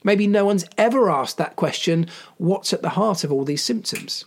Maybe 0.05 0.27
no 0.27 0.45
one's 0.45 0.65
ever 0.77 1.11
asked 1.11 1.39
that 1.39 1.57
question 1.57 2.09
what's 2.37 2.73
at 2.73 2.83
the 2.83 2.91
heart 2.91 3.25
of 3.25 3.33
all 3.33 3.45
these 3.45 3.63
symptoms? 3.63 4.25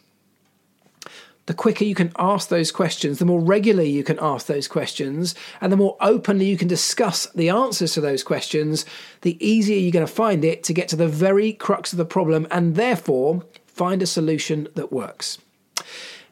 The 1.48 1.54
quicker 1.54 1.84
you 1.86 1.96
can 1.96 2.12
ask 2.18 2.50
those 2.50 2.72
questions, 2.72 3.20
the 3.20 3.26
more 3.26 3.40
regularly 3.40 3.90
you 3.90 4.04
can 4.04 4.18
ask 4.20 4.48
those 4.48 4.68
questions, 4.68 5.36
and 5.62 5.72
the 5.72 5.78
more 5.78 5.96
openly 6.02 6.46
you 6.46 6.58
can 6.58 6.68
discuss 6.68 7.28
the 7.28 7.50
answers 7.50 7.94
to 7.94 8.02
those 8.02 8.24
questions, 8.24 8.86
the 9.22 9.38
easier 9.46 9.78
you're 9.78 9.92
going 9.92 10.06
to 10.06 10.12
find 10.12 10.44
it 10.44 10.64
to 10.64 10.74
get 10.74 10.88
to 10.90 10.96
the 10.96 11.08
very 11.08 11.54
crux 11.54 11.94
of 11.94 11.98
the 11.98 12.06
problem 12.06 12.48
and 12.50 12.76
therefore 12.76 13.44
find 13.68 14.02
a 14.02 14.08
solution 14.08 14.68
that 14.76 14.92
works. 14.92 15.38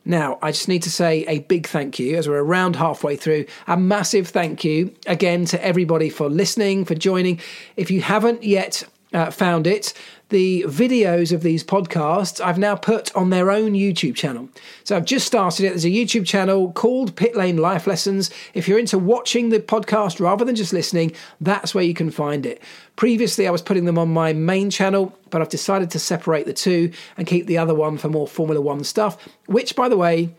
Now, 0.06 0.38
I 0.42 0.52
just 0.52 0.68
need 0.68 0.84
to 0.84 0.92
say 0.92 1.24
a 1.28 1.40
big 1.40 1.68
thank 1.68 1.98
you 1.98 2.18
as 2.18 2.28
we're 2.28 2.44
around 2.44 2.76
halfway 2.76 3.16
through. 3.16 3.46
A 3.68 3.78
massive 3.78 4.28
thank 4.28 4.64
you 4.64 4.94
again 5.08 5.46
to 5.46 5.64
everybody 5.64 6.10
for 6.10 6.30
listening, 6.30 6.84
for 6.84 6.96
joining. 6.96 7.40
If 7.78 7.90
you 7.90 8.02
haven't 8.02 8.44
yet 8.44 8.84
uh, 9.14 9.32
found 9.32 9.66
it, 9.66 9.94
the 10.34 10.66
videos 10.68 11.32
of 11.32 11.44
these 11.44 11.64
podcasts 11.64 12.44
I've 12.44 12.58
now 12.58 12.76
put 12.76 13.16
on 13.16 13.30
their 13.30 13.52
own 13.52 13.74
YouTube 13.74 14.16
channel. 14.16 14.50
So 14.84 14.98
I've 14.98 15.06
just 15.06 15.28
started 15.28 15.64
it. 15.64 15.70
There's 15.70 15.86
a 15.86 15.90
YouTube 15.90 16.26
channel 16.26 16.72
called 16.72 17.16
Pit 17.16 17.36
Lane 17.36 17.58
Life 17.58 17.86
Lessons. 17.86 18.32
If 18.56 18.68
you're 18.68 18.80
into 18.80 18.98
watching 18.98 19.50
the 19.50 19.60
podcast 19.60 20.20
rather 20.20 20.44
than 20.44 20.56
just 20.56 20.74
listening, 20.74 21.14
that's 21.40 21.76
where 21.76 21.84
you 21.84 21.94
can 21.94 22.10
find 22.10 22.48
it. 22.48 22.64
Previously, 22.96 23.48
I 23.48 23.52
was 23.52 23.62
putting 23.62 23.86
them 23.86 24.00
on 24.00 24.12
my 24.12 24.34
main 24.34 24.72
channel, 24.72 25.16
but 25.30 25.40
I've 25.40 25.50
decided 25.50 25.92
to 25.92 26.00
separate 26.00 26.48
the 26.48 26.54
two 26.54 26.92
and 27.16 27.28
keep 27.28 27.46
the 27.46 27.60
other 27.60 27.76
one 27.76 28.00
for 28.00 28.10
more 28.10 28.28
Formula 28.28 28.60
One 28.60 28.84
stuff, 28.84 29.28
which, 29.46 29.76
by 29.76 29.88
the 29.88 29.98
way, 29.98 30.32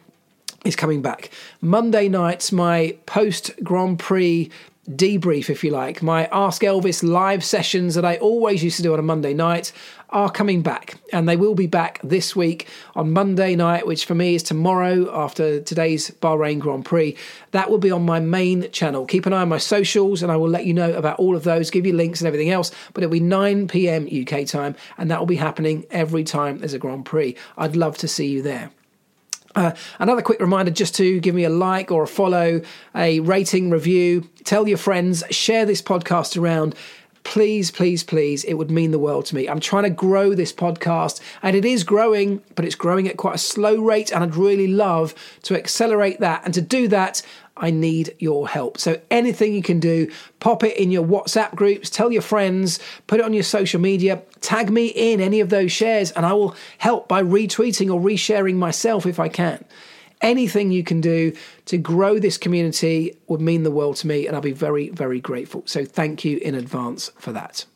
is 0.65 0.75
coming 0.75 1.03
back. 1.03 1.31
Monday 1.61 2.09
nights, 2.09 2.51
my 2.51 2.97
post 3.07 3.53
Grand 3.63 4.01
Prix 4.01 4.51
debrief, 4.91 5.49
if 5.51 5.65
you 5.65 5.71
like. 5.71 6.03
My 6.03 6.27
Ask 6.33 6.63
Elvis 6.63 7.03
live 7.03 7.45
sessions 7.45 7.95
that 7.95 8.05
I 8.05 8.17
always 8.17 8.63
used 8.63 8.77
to 8.77 8.83
do 8.83 8.93
on 8.93 8.99
a 8.99 9.03
Monday 9.03 9.35
night 9.35 9.73
are 10.11 10.31
coming 10.31 10.63
back, 10.63 10.95
and 11.13 11.29
they 11.29 11.37
will 11.37 11.55
be 11.55 11.67
back 11.67 12.01
this 12.05 12.37
week 12.37 12.69
on 12.95 13.13
Monday 13.13 13.57
night, 13.57 13.87
which 13.87 14.05
for 14.05 14.15
me 14.15 14.35
is 14.35 14.43
tomorrow 14.43 15.13
after 15.13 15.61
today's 15.61 16.11
Bahrain 16.23 16.61
Grand 16.61 16.85
Prix. 16.85 17.17
That 17.51 17.71
will 17.71 17.79
be 17.79 17.91
on 17.91 18.05
my 18.05 18.21
main 18.21 18.71
channel. 18.71 19.07
Keep 19.07 19.27
an 19.27 19.33
eye 19.33 19.43
on 19.43 19.49
my 19.49 19.59
socials, 19.59 20.23
and 20.23 20.31
I 20.31 20.37
will 20.37 20.49
let 20.49 20.67
you 20.67 20.75
know 20.75 20.93
about 20.93 21.19
all 21.19 21.35
of 21.35 21.45
those, 21.45 21.71
give 21.71 21.87
you 21.87 21.95
links 21.95 22.21
and 22.21 22.29
everything 22.29 22.51
else. 22.51 22.71
But 22.93 23.03
it'll 23.03 23.13
be 23.13 23.21
9 23.21 23.67
p.m. 23.69 24.07
UK 24.07 24.47
time, 24.47 24.77
and 24.99 25.11
that 25.11 25.19
will 25.19 25.27
be 25.27 25.37
happening 25.37 25.85
every 25.91 26.25
time 26.25 26.59
there's 26.59 26.75
a 26.75 26.79
Grand 26.79 27.05
Prix. 27.05 27.35
I'd 27.57 27.75
love 27.75 27.99
to 27.99 28.09
see 28.09 28.29
you 28.29 28.43
there. 28.43 28.71
Uh, 29.55 29.73
another 29.99 30.23
quick 30.23 30.41
reminder 30.41 30.71
just 30.71 30.95
to 30.97 31.21
give 31.21 31.35
me 31.35 31.45
a 31.45 31.51
like 31.51 31.91
or 31.91 32.03
a 32.03 32.09
follow, 32.09 32.61
a 32.95 33.21
rating, 33.21 33.71
review, 33.71 34.29
tell 34.45 34.67
your 34.69 34.79
friends, 34.79 35.23
share 35.31 35.65
this 35.65 35.81
podcast 35.81 36.41
around. 36.41 36.75
Please, 37.23 37.71
please, 37.71 38.05
please, 38.05 38.45
it 38.45 38.55
would 38.55 38.71
mean 38.71 38.91
the 38.91 38.99
world 38.99 39.25
to 39.27 39.35
me. 39.35 39.49
I'm 39.49 39.61
trying 39.61 39.85
to 39.85 39.91
grow 39.91 40.35
this 40.35 40.53
podcast 40.53 41.21
and 41.43 41.57
it 41.57 41.65
is 41.65 41.83
growing, 41.83 42.43
but 42.55 42.67
it's 42.67 42.75
growing 42.75 43.09
at 43.09 43.17
quite 43.17 43.37
a 43.37 43.39
slow 43.39 43.81
rate. 43.81 44.13
And 44.13 44.23
I'd 44.23 44.37
really 44.37 44.67
love 44.67 45.15
to 45.45 45.57
accelerate 45.57 46.21
that. 46.21 46.43
And 46.45 46.53
to 46.53 46.61
do 46.61 46.87
that, 46.89 47.23
I 47.57 47.71
need 47.71 48.17
your 48.19 48.49
help. 48.49 48.79
So 48.79 49.01
anything 49.11 49.55
you 49.55 49.63
can 49.63 49.79
do, 49.79 50.11
pop 50.41 50.65
it 50.65 50.77
in 50.77 50.91
your 50.91 51.05
WhatsApp 51.05 51.55
groups, 51.55 51.89
tell 51.89 52.11
your 52.11 52.23
friends, 52.23 52.81
put 53.07 53.21
it 53.21 53.25
on 53.25 53.33
your 53.33 53.45
social 53.45 53.81
media, 53.81 54.23
tag 54.41 54.71
me 54.71 54.89
in 54.89 55.21
any 55.21 55.41
of 55.41 55.51
those 55.51 55.71
shares, 55.71 56.11
and 56.13 56.27
I 56.27 56.33
will 56.33 56.57
help 56.79 57.07
by 57.07 57.23
retweeting 57.23 57.93
or 57.93 58.01
resharing 58.01 58.57
myself 58.57 59.07
if 59.07 59.21
I 59.21 59.29
can. 59.29 59.65
Anything 60.21 60.73
you 60.73 60.83
can 60.83 61.01
do 61.01 61.33
to 61.67 61.77
grow 61.77 62.19
this 62.19 62.39
community 62.39 63.17
would 63.29 63.41
mean 63.41 63.63
the 63.63 63.71
world 63.71 63.97
to 63.97 64.07
me, 64.07 64.27
and 64.27 64.35
I'll 64.35 64.43
be 64.43 64.53
very, 64.53 64.89
very 64.89 65.21
grateful. 65.21 65.63
So 65.67 65.85
thank 65.85 66.25
you 66.25 66.39
in 66.39 66.55
advance 66.55 67.11
for 67.19 67.31
that. 67.33 67.67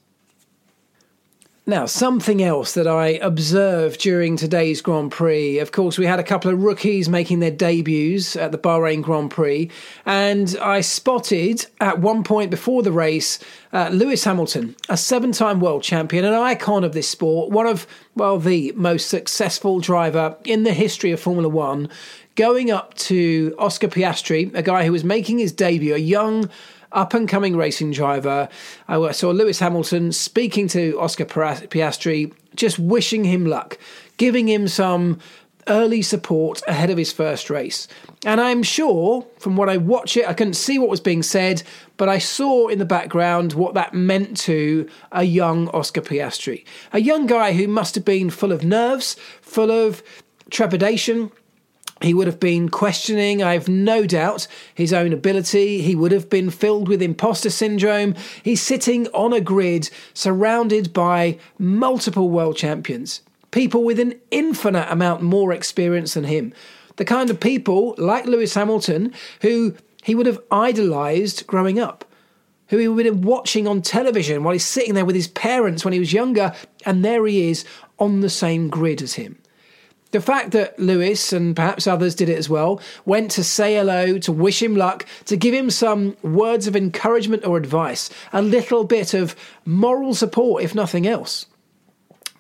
Now, 1.69 1.85
something 1.85 2.43
else 2.43 2.73
that 2.73 2.87
I 2.87 3.09
observed 3.09 4.01
during 4.01 4.39
today's 4.39 4.81
Grand 4.81 5.13
Prix, 5.13 5.59
of 5.59 5.71
course, 5.71 5.99
we 5.99 6.07
had 6.07 6.19
a 6.19 6.23
couple 6.23 6.51
of 6.51 6.63
rookies 6.63 7.11
making 7.11 7.41
their 7.41 7.51
debuts 7.51 8.37
at 8.37 8.53
the 8.53 8.59
Bahrain 8.59 9.03
Grand 9.03 9.31
Prix, 9.31 9.71
and 10.07 10.57
I 10.63 10.81
spotted 10.81 11.67
at 11.79 11.99
one 11.99 12.25
point 12.25 12.51
before 12.51 12.83
the 12.83 12.91
race 12.91 13.39
uh, 13.75 13.91
Lewis 13.93 14.25
Hamilton, 14.25 14.77
a 14.89 14.97
seven 14.97 15.31
time 15.31 15.61
world 15.61 15.83
champion, 15.83 16.25
an 16.25 16.33
icon 16.33 16.85
of 16.85 16.95
this 16.95 17.07
sport, 17.07 17.51
one 17.53 17.67
of, 17.67 17.87
well, 18.17 18.39
the 18.39 18.73
most 18.75 19.11
successful 19.11 19.79
driver 19.79 20.39
in 20.47 20.63
the 20.63 20.73
history 20.73 21.13
of 21.13 21.21
Formula 21.21 21.51
One, 21.51 21.91
going 22.35 22.71
up 22.71 22.95
to 22.95 23.55
Oscar 23.59 23.89
Piastri, 23.89 24.51
a 24.55 24.63
guy 24.63 24.87
who 24.87 24.93
was 24.93 25.05
making 25.05 25.39
his 25.39 25.53
debut, 25.53 25.95
a 25.95 25.99
young 25.99 26.49
up 26.93 27.15
and 27.15 27.29
coming 27.29 27.57
racing 27.57 27.93
driver. 27.93 28.49
I 28.87 29.11
saw 29.13 29.31
Lewis 29.31 29.59
Hamilton 29.59 30.13
speaking 30.13 30.69
to 30.69 30.99
Oscar 31.01 31.25
Piastri, 31.25 32.33
just 32.55 32.79
wishing 32.79 33.25
him 33.25 33.47
luck, 33.47 33.79
giving 34.17 34.49
him 34.49 34.69
some 34.69 35.19
early 35.69 36.03
support 36.03 36.63
ahead 36.67 36.91
of 36.91 36.97
his 36.97 37.13
first 37.13 37.51
race. 37.51 37.89
And 38.25 38.41
I'm 38.41 38.63
sure 38.63 39.27
from 39.39 39.57
what 39.57 39.69
I 39.69 39.77
watch 39.77 40.17
it, 40.17 40.27
I 40.27 40.33
couldn't 40.33 40.55
see 40.55 40.79
what 40.79 40.89
was 40.89 41.01
being 41.01 41.23
said, 41.23 41.63
but 41.97 42.09
I 42.09 42.19
saw 42.19 42.69
in 42.69 42.79
the 42.79 42.85
background 42.85 43.53
what 43.53 43.75
that 43.75 43.95
meant 43.95 44.37
to 44.39 44.89
a 45.13 45.25
young 45.25 45.69
Oscar 45.69 46.01
Piastri. 46.01 46.65
A 46.93 47.01
young 47.01 47.27
guy 47.27 47.53
who 47.53 47.69
must 47.69 47.95
have 47.95 48.05
been 48.05 48.31
full 48.31 48.53
of 48.53 48.65
nerves, 48.65 49.17
full 49.43 49.71
of 49.71 50.03
trepidation, 50.51 51.31
He 52.01 52.15
would 52.15 52.29
have 52.29 52.39
been 52.39 52.69
questioning, 52.69 53.43
I 53.43 53.55
have 53.55 53.69
no 53.69 54.07
doubt, 54.07 54.47
his 54.75 54.93
own 54.93 55.13
ability. 55.13 55.83
He 55.83 55.97
would 55.97 56.13
have 56.13 56.31
been 56.31 56.51
filled 56.51 56.89
with 56.89 57.03
imposter 57.03 57.51
syndrome. 57.51 58.15
He's 58.43 58.63
sitting 58.63 59.09
on 59.09 59.33
a 59.33 59.41
grid 59.41 59.91
surrounded 60.15 60.93
by 60.93 61.39
multiple 61.59 62.31
world 62.31 62.57
champions, 62.57 63.23
people 63.51 63.83
with 63.83 63.99
an 63.99 64.15
infinite 64.31 64.91
amount 64.91 65.23
more 65.23 65.53
experience 65.53 66.15
than 66.15 66.25
him. 66.25 66.53
The 66.97 67.05
kind 67.05 67.31
of 67.31 67.41
people, 67.41 67.95
like 67.99 68.27
Lewis 68.27 68.55
Hamilton, 68.55 69.13
who 69.43 69.75
he 70.05 70.15
would 70.15 70.27
have 70.27 70.41
idolized 70.51 71.47
growing 71.47 71.81
up, 71.81 72.05
who 72.69 72.79
he 72.79 72.87
would 72.87 73.07
have 73.07 73.21
been 73.21 73.29
watching 73.29 73.67
on 73.67 73.83
television 73.83 74.45
while 74.45 74.53
he's 74.53 74.65
sitting 74.65 74.95
there 74.95 75.05
with 75.05 75.17
his 75.17 75.29
parents 75.29 75.85
when 75.85 75.93
he 75.93 75.99
was 75.99 76.13
younger, 76.13 76.55
and 76.87 77.05
there 77.05 77.27
he 77.27 77.51
is 77.51 77.65
on 77.99 78.21
the 78.21 78.31
same 78.31 78.69
grid 78.69 79.03
as 79.03 79.15
him. 79.15 79.39
The 80.11 80.21
fact 80.23 80.53
that 80.53 80.79
Lewis 80.79 81.35
and 81.35 81.55
perhaps 81.55 81.87
others 81.87 82.15
did 82.15 82.31
it 82.31 82.39
as 82.39 82.49
well 82.49 82.81
went 83.05 83.31
to 83.33 83.45
say 83.45 83.75
hello, 83.75 84.19
to 84.21 84.33
wish 84.33 84.63
him 84.63 84.75
luck, 84.75 85.05
to 85.27 85.37
give 85.37 85.53
him 85.53 85.69
some 85.69 86.17
words 86.23 86.67
of 86.67 86.75
encouragement 86.75 87.45
or 87.45 87.59
advice, 87.59 88.09
a 88.33 88.41
little 88.41 88.85
bit 88.85 89.13
of 89.13 89.37
moral 89.67 90.15
support, 90.15 90.63
if 90.63 90.75
nothing 90.75 91.07
else, 91.07 91.45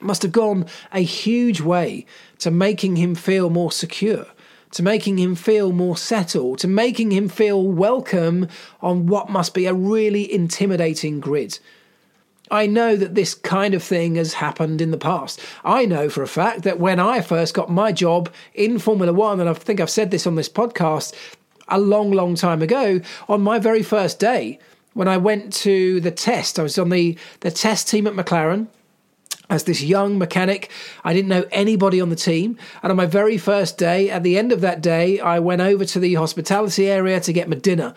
must 0.00 0.22
have 0.22 0.32
gone 0.32 0.64
a 0.92 1.00
huge 1.00 1.60
way 1.60 2.06
to 2.38 2.50
making 2.50 2.96
him 2.96 3.14
feel 3.14 3.50
more 3.50 3.70
secure, 3.70 4.26
to 4.70 4.82
making 4.82 5.18
him 5.18 5.34
feel 5.34 5.70
more 5.70 5.96
settled, 5.96 6.60
to 6.60 6.68
making 6.68 7.10
him 7.10 7.28
feel 7.28 7.62
welcome 7.62 8.48
on 8.80 9.06
what 9.06 9.28
must 9.28 9.52
be 9.52 9.66
a 9.66 9.74
really 9.74 10.32
intimidating 10.32 11.20
grid. 11.20 11.58
I 12.50 12.66
know 12.66 12.96
that 12.96 13.14
this 13.14 13.34
kind 13.34 13.74
of 13.74 13.82
thing 13.82 14.16
has 14.16 14.34
happened 14.34 14.80
in 14.80 14.90
the 14.90 14.98
past. 14.98 15.40
I 15.64 15.84
know 15.84 16.08
for 16.08 16.22
a 16.22 16.28
fact 16.28 16.62
that 16.62 16.80
when 16.80 16.98
I 16.98 17.20
first 17.20 17.54
got 17.54 17.70
my 17.70 17.92
job 17.92 18.30
in 18.54 18.78
Formula 18.78 19.12
One, 19.12 19.40
and 19.40 19.48
I 19.48 19.54
think 19.54 19.80
I've 19.80 19.90
said 19.90 20.10
this 20.10 20.26
on 20.26 20.34
this 20.34 20.48
podcast 20.48 21.14
a 21.68 21.78
long, 21.78 22.10
long 22.10 22.34
time 22.34 22.62
ago, 22.62 23.00
on 23.28 23.42
my 23.42 23.58
very 23.58 23.82
first 23.82 24.18
day, 24.18 24.58
when 24.94 25.08
I 25.08 25.16
went 25.16 25.52
to 25.54 26.00
the 26.00 26.10
test, 26.10 26.58
I 26.58 26.62
was 26.62 26.78
on 26.78 26.88
the, 26.88 27.16
the 27.40 27.50
test 27.50 27.88
team 27.88 28.06
at 28.06 28.14
McLaren 28.14 28.68
as 29.50 29.64
this 29.64 29.82
young 29.82 30.18
mechanic. 30.18 30.70
I 31.04 31.12
didn't 31.12 31.28
know 31.28 31.44
anybody 31.50 32.00
on 32.00 32.08
the 32.10 32.16
team. 32.16 32.58
And 32.82 32.90
on 32.90 32.96
my 32.96 33.06
very 33.06 33.38
first 33.38 33.78
day, 33.78 34.10
at 34.10 34.22
the 34.22 34.36
end 34.36 34.52
of 34.52 34.60
that 34.60 34.80
day, 34.80 35.20
I 35.20 35.38
went 35.38 35.62
over 35.62 35.84
to 35.84 35.98
the 35.98 36.14
hospitality 36.14 36.88
area 36.88 37.20
to 37.20 37.32
get 37.32 37.48
my 37.48 37.56
dinner. 37.56 37.94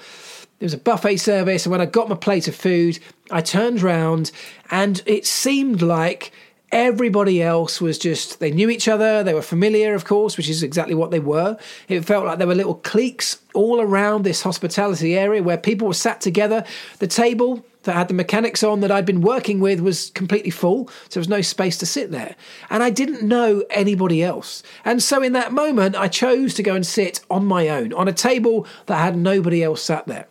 There 0.62 0.68
was 0.68 0.76
a 0.76 0.78
buffet 0.78 1.18
service, 1.18 1.66
and 1.66 1.72
when 1.72 1.82
I 1.82 1.88
got 1.88 2.07
my 2.07 2.16
plate 2.16 2.47
of 2.47 2.55
food, 2.55 2.99
I 3.32 3.41
turned 3.41 3.82
round 3.82 4.32
and 4.70 5.01
it 5.07 5.26
seemed 5.26 5.82
like 5.82 6.32
everybody 6.72 7.41
else 7.41 7.82
was 7.82 7.97
just 7.97 8.39
they 8.39 8.51
knew 8.51 8.70
each 8.70 8.88
other 8.88 9.24
they 9.24 9.34
were 9.34 9.41
familiar 9.41 9.93
of 9.93 10.05
course 10.05 10.38
which 10.38 10.47
is 10.47 10.62
exactly 10.62 10.93
what 10.93 11.09
they 11.09 11.20
were. 11.20 11.57
It 11.88 12.05
felt 12.05 12.28
like 12.28 12.38
there 12.38 12.45
were 12.45 12.53
little 12.53 12.76
cliques 12.76 13.41
all 13.55 13.82
around 13.82 14.24
this 14.24 14.43
hospitality 14.43 15.18
area 15.18 15.41
where 15.41 15.57
people 15.57 15.88
were 15.88 15.95
sat 15.95 16.22
together. 16.22 16.64
The 16.99 17.07
table 17.07 17.66
that 17.82 17.95
had 17.95 18.07
the 18.07 18.14
mechanics 18.14 18.62
on 18.62 18.82
that 18.82 18.91
I'd 18.91 19.07
been 19.07 19.22
working 19.22 19.62
with 19.62 19.80
was 19.80 20.12
completely 20.12 20.51
full 20.51 20.89
so 21.09 21.16
there 21.16 21.22
was 21.22 21.28
no 21.28 21.41
space 21.41 21.80
to 21.80 21.88
sit 21.88 22.12
there. 22.12 22.36
And 22.70 22.84
I 22.84 22.91
didn't 22.91 23.24
know 23.24 23.64
anybody 23.72 24.22
else. 24.22 24.62
And 24.86 25.01
so 25.01 25.24
in 25.24 25.34
that 25.34 25.53
moment 25.53 25.95
I 25.95 26.07
chose 26.07 26.53
to 26.53 26.62
go 26.62 26.76
and 26.76 26.86
sit 26.86 27.22
on 27.32 27.45
my 27.45 27.68
own 27.68 27.93
on 27.93 28.07
a 28.07 28.14
table 28.14 28.68
that 28.86 28.97
had 28.97 29.18
nobody 29.18 29.64
else 29.64 29.82
sat 29.82 30.05
there 30.05 30.28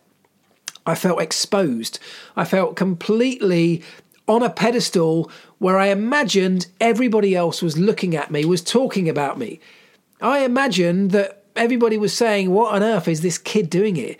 I 0.86 0.94
felt 0.94 1.20
exposed. 1.20 1.98
I 2.36 2.44
felt 2.44 2.76
completely 2.76 3.82
on 4.26 4.42
a 4.42 4.50
pedestal 4.50 5.30
where 5.58 5.78
I 5.78 5.88
imagined 5.88 6.66
everybody 6.80 7.34
else 7.34 7.62
was 7.62 7.78
looking 7.78 8.14
at 8.14 8.30
me, 8.30 8.44
was 8.44 8.62
talking 8.62 9.08
about 9.08 9.38
me. 9.38 9.60
I 10.20 10.40
imagined 10.40 11.10
that 11.10 11.44
everybody 11.56 11.98
was 11.98 12.12
saying, 12.12 12.50
What 12.50 12.74
on 12.74 12.82
earth 12.82 13.08
is 13.08 13.20
this 13.20 13.38
kid 13.38 13.68
doing 13.68 13.96
here? 13.96 14.16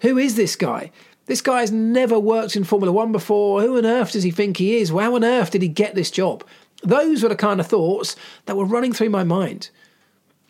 Who 0.00 0.18
is 0.18 0.34
this 0.34 0.56
guy? 0.56 0.90
This 1.26 1.40
guy's 1.40 1.70
never 1.70 2.18
worked 2.18 2.56
in 2.56 2.64
Formula 2.64 2.92
One 2.92 3.12
before. 3.12 3.62
Who 3.62 3.78
on 3.78 3.86
earth 3.86 4.12
does 4.12 4.24
he 4.24 4.30
think 4.30 4.56
he 4.56 4.76
is? 4.76 4.90
How 4.90 5.14
on 5.14 5.24
earth 5.24 5.50
did 5.50 5.62
he 5.62 5.68
get 5.68 5.94
this 5.94 6.10
job? 6.10 6.44
Those 6.82 7.22
were 7.22 7.28
the 7.28 7.36
kind 7.36 7.60
of 7.60 7.66
thoughts 7.66 8.16
that 8.46 8.56
were 8.56 8.64
running 8.64 8.92
through 8.92 9.10
my 9.10 9.22
mind. 9.22 9.70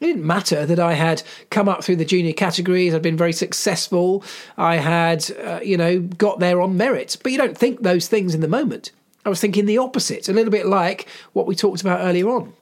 It 0.02 0.06
didn't 0.06 0.26
matter 0.26 0.66
that 0.66 0.80
I 0.80 0.94
had 0.94 1.22
come 1.50 1.68
up 1.68 1.84
through 1.84 1.94
the 1.94 2.04
junior 2.04 2.32
categories, 2.32 2.92
I'd 2.92 3.02
been 3.02 3.16
very 3.16 3.32
successful, 3.32 4.24
I 4.56 4.78
had, 4.78 5.30
uh, 5.38 5.60
you 5.62 5.76
know, 5.76 6.00
got 6.00 6.40
there 6.40 6.60
on 6.60 6.76
merit. 6.76 7.16
But 7.22 7.30
you 7.30 7.38
don't 7.38 7.56
think 7.56 7.82
those 7.82 8.08
things 8.08 8.34
in 8.34 8.40
the 8.40 8.48
moment. 8.48 8.90
I 9.24 9.28
was 9.28 9.40
thinking 9.40 9.66
the 9.66 9.78
opposite, 9.78 10.28
a 10.28 10.32
little 10.32 10.50
bit 10.50 10.66
like 10.66 11.06
what 11.34 11.46
we 11.46 11.54
talked 11.54 11.82
about 11.82 12.00
earlier 12.00 12.28
on. 12.28 12.52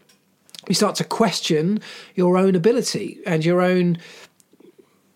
You 0.69 0.75
start 0.75 0.97
to 0.97 1.05
question 1.05 1.81
your 2.15 2.37
own 2.37 2.55
ability 2.55 3.21
and 3.25 3.43
your 3.43 3.63
own 3.63 3.97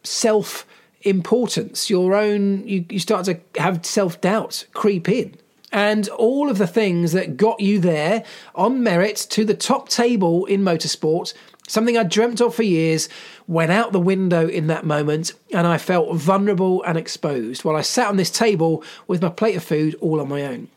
self 0.03 0.67
importance, 1.03 1.91
your 1.91 2.15
own, 2.15 2.67
you, 2.67 2.87
you 2.89 3.01
start 3.01 3.27
to 3.27 3.39
have 3.59 3.85
self 3.85 4.19
doubt 4.23 4.65
creep 4.73 5.11
in 5.11 5.37
and 5.75 6.09
all 6.11 6.49
of 6.49 6.57
the 6.57 6.69
things 6.69 7.11
that 7.13 7.37
got 7.37 7.59
you 7.59 7.81
there 7.81 8.23
on 8.55 8.83
merit 8.83 9.17
to 9.29 9.45
the 9.45 9.55
top 9.55 9.89
table 9.89 10.47
in 10.47 10.63
motorsport 10.63 11.35
Something 11.67 11.97
I'd 11.97 12.11
dreamt 12.11 12.43
of 12.43 12.55
for 12.55 12.63
years 12.63 13.09
went 13.47 13.73
out 13.73 13.93
the 13.93 14.01
window 14.01 14.47
in 14.47 14.67
that 14.67 14.85
moment, 14.85 15.33
and 15.53 15.67
I 15.67 15.79
felt 15.79 16.15
vulnerable 16.17 16.83
and 16.83 16.99
exposed 16.99 17.65
while 17.65 17.77
I 17.77 17.81
sat 17.81 18.09
on 18.09 18.17
this 18.17 18.31
table 18.31 18.85
with 19.07 19.23
my 19.23 19.31
plate 19.31 19.57
of 19.57 19.65
food 19.65 19.95
all 20.01 20.21
on 20.21 20.29
my 20.29 20.43
own. 20.43 20.69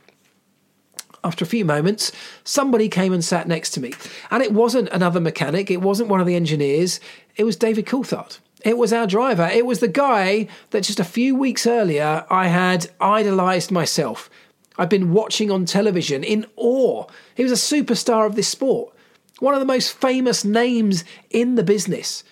After 1.23 1.43
a 1.43 1.47
few 1.47 1.65
moments, 1.65 2.13
somebody 2.45 2.87
came 2.87 3.11
and 3.11 3.23
sat 3.23 3.49
next 3.49 3.71
to 3.71 3.81
me. 3.81 3.93
And 4.31 4.41
it 4.41 4.53
wasn't 4.53 4.87
another 4.89 5.19
mechanic, 5.19 5.69
it 5.69 5.81
wasn't 5.81 6.09
one 6.09 6.21
of 6.21 6.27
the 6.27 6.35
engineers, 6.35 7.01
it 7.35 7.43
was 7.43 7.57
David 7.57 7.85
Coulthard. 7.85 8.39
It 8.63 8.77
was 8.77 8.91
our 8.91 9.05
driver. 9.05 9.47
It 9.53 9.65
was 9.65 9.79
the 9.81 9.87
guy 9.87 10.47
that 10.71 10.83
just 10.83 10.99
a 10.99 11.05
few 11.05 11.35
weeks 11.35 11.67
earlier 11.67 12.25
I 12.29 12.47
had 12.47 12.89
idolised 12.99 13.71
myself. 13.71 14.29
I'd 14.77 14.89
been 14.89 15.13
watching 15.13 15.51
on 15.51 15.65
television 15.65 16.23
in 16.23 16.45
awe. 16.55 17.05
He 17.35 17.43
was 17.43 17.51
a 17.51 17.55
superstar 17.55 18.25
of 18.25 18.35
this 18.35 18.47
sport 18.47 18.93
one 19.39 19.53
of 19.53 19.59
the 19.59 19.65
most 19.65 19.93
famous 19.93 20.43
names 20.43 21.03
in 21.29 21.55
the 21.55 21.63
business. 21.63 22.23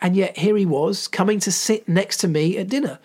And 0.00 0.16
yet 0.16 0.36
here 0.38 0.56
he 0.56 0.66
was 0.66 1.08
coming 1.08 1.40
to 1.40 1.52
sit 1.52 1.88
next 1.88 2.18
to 2.18 2.28
me 2.28 2.56
at 2.58 2.68
dinner. 2.68 2.98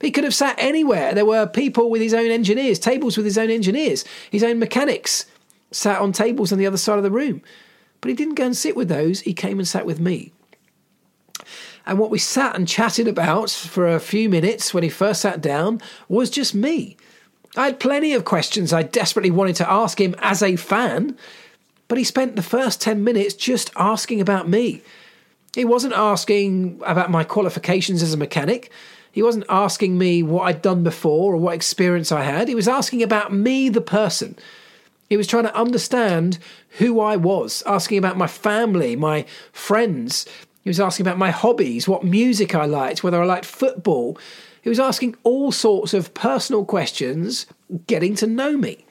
He 0.00 0.10
could 0.10 0.24
have 0.24 0.34
sat 0.34 0.56
anywhere. 0.58 1.14
There 1.14 1.26
were 1.26 1.46
people 1.46 1.90
with 1.90 2.00
his 2.00 2.14
own 2.14 2.30
engineers, 2.30 2.78
tables 2.78 3.16
with 3.16 3.26
his 3.26 3.38
own 3.38 3.50
engineers, 3.50 4.04
his 4.30 4.42
own 4.42 4.58
mechanics 4.58 5.26
sat 5.70 6.00
on 6.00 6.12
tables 6.12 6.52
on 6.52 6.58
the 6.58 6.66
other 6.66 6.76
side 6.76 6.96
of 6.96 7.04
the 7.04 7.10
room. 7.10 7.42
But 8.00 8.08
he 8.08 8.14
didn't 8.14 8.34
go 8.34 8.46
and 8.46 8.56
sit 8.56 8.76
with 8.76 8.88
those, 8.88 9.20
he 9.20 9.34
came 9.34 9.58
and 9.58 9.68
sat 9.68 9.86
with 9.86 10.00
me. 10.00 10.32
And 11.86 11.98
what 11.98 12.10
we 12.10 12.18
sat 12.18 12.56
and 12.56 12.66
chatted 12.66 13.08
about 13.08 13.50
for 13.50 13.86
a 13.88 14.00
few 14.00 14.28
minutes 14.28 14.72
when 14.72 14.82
he 14.82 14.88
first 14.88 15.20
sat 15.20 15.40
down 15.40 15.80
was 16.08 16.30
just 16.30 16.54
me. 16.54 16.96
I 17.56 17.66
had 17.66 17.80
plenty 17.80 18.12
of 18.12 18.24
questions 18.24 18.72
I 18.72 18.82
desperately 18.82 19.30
wanted 19.30 19.56
to 19.56 19.70
ask 19.70 20.00
him 20.00 20.14
as 20.18 20.42
a 20.42 20.56
fan, 20.56 21.16
but 21.90 21.98
he 21.98 22.04
spent 22.04 22.36
the 22.36 22.42
first 22.42 22.80
10 22.80 23.02
minutes 23.02 23.34
just 23.34 23.72
asking 23.74 24.20
about 24.20 24.48
me. 24.48 24.80
He 25.56 25.64
wasn't 25.64 25.94
asking 25.94 26.80
about 26.86 27.10
my 27.10 27.24
qualifications 27.24 28.00
as 28.00 28.14
a 28.14 28.16
mechanic. 28.16 28.70
He 29.10 29.24
wasn't 29.24 29.46
asking 29.48 29.98
me 29.98 30.22
what 30.22 30.44
I'd 30.44 30.62
done 30.62 30.84
before 30.84 31.34
or 31.34 31.36
what 31.36 31.56
experience 31.56 32.12
I 32.12 32.22
had. 32.22 32.46
He 32.46 32.54
was 32.54 32.68
asking 32.68 33.02
about 33.02 33.32
me, 33.32 33.68
the 33.68 33.80
person. 33.80 34.38
He 35.08 35.16
was 35.16 35.26
trying 35.26 35.42
to 35.42 35.56
understand 35.56 36.38
who 36.78 37.00
I 37.00 37.16
was, 37.16 37.60
asking 37.66 37.98
about 37.98 38.16
my 38.16 38.28
family, 38.28 38.94
my 38.94 39.26
friends. 39.50 40.26
He 40.62 40.70
was 40.70 40.78
asking 40.78 41.04
about 41.04 41.18
my 41.18 41.32
hobbies, 41.32 41.88
what 41.88 42.04
music 42.04 42.54
I 42.54 42.66
liked, 42.66 43.02
whether 43.02 43.20
I 43.20 43.26
liked 43.26 43.46
football. 43.46 44.16
He 44.62 44.68
was 44.68 44.78
asking 44.78 45.16
all 45.24 45.50
sorts 45.50 45.92
of 45.92 46.14
personal 46.14 46.64
questions, 46.64 47.46
getting 47.88 48.14
to 48.14 48.28
know 48.28 48.56
me. 48.56 48.84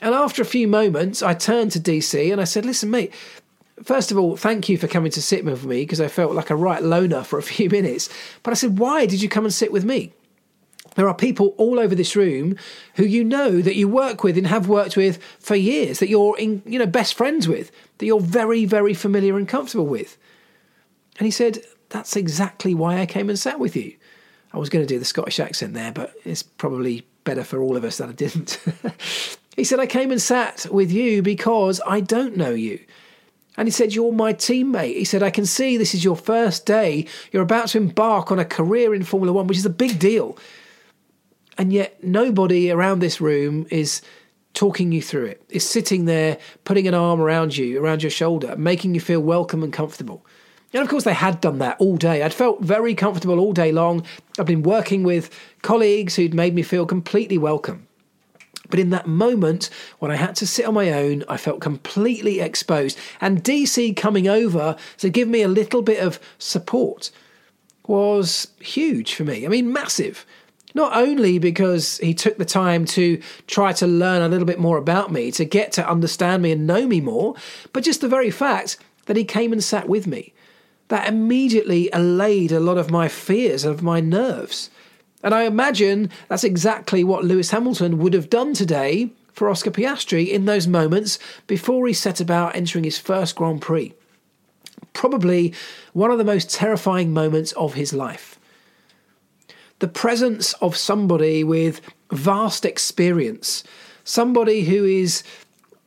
And 0.00 0.14
after 0.14 0.42
a 0.42 0.46
few 0.46 0.68
moments, 0.68 1.22
I 1.22 1.34
turned 1.34 1.72
to 1.72 1.80
DC 1.80 2.30
and 2.30 2.40
I 2.40 2.44
said, 2.44 2.64
Listen, 2.64 2.90
mate, 2.90 3.12
first 3.82 4.12
of 4.12 4.18
all, 4.18 4.36
thank 4.36 4.68
you 4.68 4.78
for 4.78 4.86
coming 4.86 5.10
to 5.12 5.22
sit 5.22 5.44
with 5.44 5.64
me 5.64 5.82
because 5.82 6.00
I 6.00 6.08
felt 6.08 6.34
like 6.34 6.50
a 6.50 6.56
right 6.56 6.82
loner 6.82 7.24
for 7.24 7.38
a 7.38 7.42
few 7.54 7.68
minutes. 7.68 8.08
But 8.42 8.52
I 8.52 8.54
said, 8.54 8.78
Why 8.78 9.06
did 9.06 9.22
you 9.22 9.28
come 9.28 9.44
and 9.44 9.54
sit 9.54 9.72
with 9.72 9.84
me? 9.84 10.12
There 10.94 11.08
are 11.08 11.14
people 11.14 11.54
all 11.58 11.78
over 11.78 11.94
this 11.94 12.16
room 12.16 12.56
who 12.96 13.04
you 13.04 13.22
know 13.22 13.60
that 13.60 13.76
you 13.76 13.86
work 13.86 14.24
with 14.24 14.36
and 14.36 14.48
have 14.48 14.68
worked 14.68 14.96
with 14.96 15.22
for 15.38 15.54
years, 15.54 16.00
that 16.00 16.08
you're 16.08 16.36
in, 16.38 16.60
you 16.66 16.78
know, 16.78 16.86
best 16.86 17.14
friends 17.14 17.46
with, 17.46 17.70
that 17.98 18.06
you're 18.06 18.20
very, 18.20 18.64
very 18.64 18.94
familiar 18.94 19.36
and 19.36 19.46
comfortable 19.46 19.86
with. 19.86 20.16
And 21.18 21.26
he 21.26 21.30
said, 21.30 21.58
That's 21.90 22.16
exactly 22.16 22.74
why 22.74 23.00
I 23.00 23.06
came 23.06 23.28
and 23.28 23.38
sat 23.38 23.60
with 23.60 23.76
you. 23.76 23.96
I 24.52 24.58
was 24.58 24.70
going 24.70 24.84
to 24.84 24.92
do 24.92 24.98
the 24.98 25.04
Scottish 25.04 25.40
accent 25.40 25.74
there, 25.74 25.92
but 25.92 26.14
it's 26.24 26.42
probably 26.42 27.06
better 27.24 27.44
for 27.44 27.60
all 27.60 27.76
of 27.76 27.84
us 27.84 27.98
that 27.98 28.08
I 28.08 28.12
didn't. 28.12 28.58
He 29.58 29.64
said, 29.64 29.80
I 29.80 29.86
came 29.86 30.12
and 30.12 30.22
sat 30.22 30.66
with 30.70 30.92
you 30.92 31.20
because 31.20 31.80
I 31.84 31.98
don't 31.98 32.36
know 32.36 32.50
you. 32.50 32.78
And 33.56 33.66
he 33.66 33.72
said, 33.72 33.92
You're 33.92 34.12
my 34.12 34.32
teammate. 34.32 34.94
He 34.94 35.04
said, 35.04 35.20
I 35.20 35.30
can 35.30 35.46
see 35.46 35.76
this 35.76 35.96
is 35.96 36.04
your 36.04 36.14
first 36.14 36.64
day. 36.64 37.06
You're 37.32 37.42
about 37.42 37.66
to 37.70 37.78
embark 37.78 38.30
on 38.30 38.38
a 38.38 38.44
career 38.44 38.94
in 38.94 39.02
Formula 39.02 39.32
One, 39.32 39.48
which 39.48 39.58
is 39.58 39.66
a 39.66 39.70
big 39.70 39.98
deal. 39.98 40.38
And 41.58 41.72
yet, 41.72 42.04
nobody 42.04 42.70
around 42.70 43.00
this 43.00 43.20
room 43.20 43.66
is 43.68 44.00
talking 44.54 44.92
you 44.92 45.02
through 45.02 45.24
it, 45.24 45.42
is 45.48 45.68
sitting 45.68 46.04
there, 46.04 46.38
putting 46.62 46.86
an 46.86 46.94
arm 46.94 47.20
around 47.20 47.56
you, 47.56 47.82
around 47.82 48.04
your 48.04 48.10
shoulder, 48.10 48.54
making 48.56 48.94
you 48.94 49.00
feel 49.00 49.20
welcome 49.20 49.64
and 49.64 49.72
comfortable. 49.72 50.24
And 50.72 50.84
of 50.84 50.88
course, 50.88 51.02
they 51.02 51.14
had 51.14 51.40
done 51.40 51.58
that 51.58 51.80
all 51.80 51.96
day. 51.96 52.22
I'd 52.22 52.32
felt 52.32 52.60
very 52.60 52.94
comfortable 52.94 53.40
all 53.40 53.52
day 53.52 53.72
long. 53.72 54.04
I'd 54.38 54.46
been 54.46 54.62
working 54.62 55.02
with 55.02 55.36
colleagues 55.62 56.14
who'd 56.14 56.32
made 56.32 56.54
me 56.54 56.62
feel 56.62 56.86
completely 56.86 57.38
welcome. 57.38 57.87
But 58.70 58.78
in 58.78 58.90
that 58.90 59.06
moment, 59.06 59.70
when 59.98 60.10
I 60.10 60.16
had 60.16 60.36
to 60.36 60.46
sit 60.46 60.66
on 60.66 60.74
my 60.74 60.92
own, 60.92 61.24
I 61.28 61.36
felt 61.36 61.60
completely 61.60 62.40
exposed. 62.40 62.98
And 63.20 63.42
DC 63.42 63.96
coming 63.96 64.28
over 64.28 64.76
to 64.98 65.10
give 65.10 65.28
me 65.28 65.42
a 65.42 65.48
little 65.48 65.82
bit 65.82 66.00
of 66.00 66.20
support 66.38 67.10
was 67.86 68.48
huge 68.60 69.14
for 69.14 69.24
me. 69.24 69.46
I 69.46 69.48
mean, 69.48 69.72
massive. 69.72 70.26
Not 70.74 70.94
only 70.96 71.38
because 71.38 71.98
he 71.98 72.12
took 72.12 72.36
the 72.36 72.44
time 72.44 72.84
to 72.86 73.20
try 73.46 73.72
to 73.72 73.86
learn 73.86 74.22
a 74.22 74.28
little 74.28 74.46
bit 74.46 74.60
more 74.60 74.76
about 74.76 75.10
me, 75.10 75.30
to 75.32 75.44
get 75.44 75.72
to 75.72 75.90
understand 75.90 76.42
me 76.42 76.52
and 76.52 76.66
know 76.66 76.86
me 76.86 77.00
more, 77.00 77.34
but 77.72 77.82
just 77.82 78.02
the 78.02 78.08
very 78.08 78.30
fact 78.30 78.76
that 79.06 79.16
he 79.16 79.24
came 79.24 79.52
and 79.52 79.64
sat 79.64 79.88
with 79.88 80.06
me. 80.06 80.34
That 80.88 81.08
immediately 81.08 81.90
allayed 81.92 82.52
a 82.52 82.60
lot 82.60 82.78
of 82.78 82.90
my 82.90 83.08
fears 83.08 83.64
of 83.64 83.82
my 83.82 84.00
nerves. 84.00 84.70
And 85.22 85.34
I 85.34 85.44
imagine 85.44 86.10
that's 86.28 86.44
exactly 86.44 87.02
what 87.02 87.24
Lewis 87.24 87.50
Hamilton 87.50 87.98
would 87.98 88.14
have 88.14 88.30
done 88.30 88.54
today 88.54 89.10
for 89.32 89.48
Oscar 89.48 89.70
Piastri 89.70 90.28
in 90.28 90.44
those 90.44 90.66
moments 90.66 91.18
before 91.46 91.86
he 91.86 91.92
set 91.92 92.20
about 92.20 92.54
entering 92.54 92.84
his 92.84 92.98
first 92.98 93.36
Grand 93.36 93.60
Prix. 93.60 93.94
Probably 94.92 95.54
one 95.92 96.10
of 96.10 96.18
the 96.18 96.24
most 96.24 96.50
terrifying 96.50 97.12
moments 97.12 97.52
of 97.52 97.74
his 97.74 97.92
life. 97.92 98.38
The 99.80 99.88
presence 99.88 100.54
of 100.54 100.76
somebody 100.76 101.44
with 101.44 101.80
vast 102.10 102.64
experience, 102.64 103.62
somebody 104.04 104.64
who 104.64 104.84
is 104.84 105.22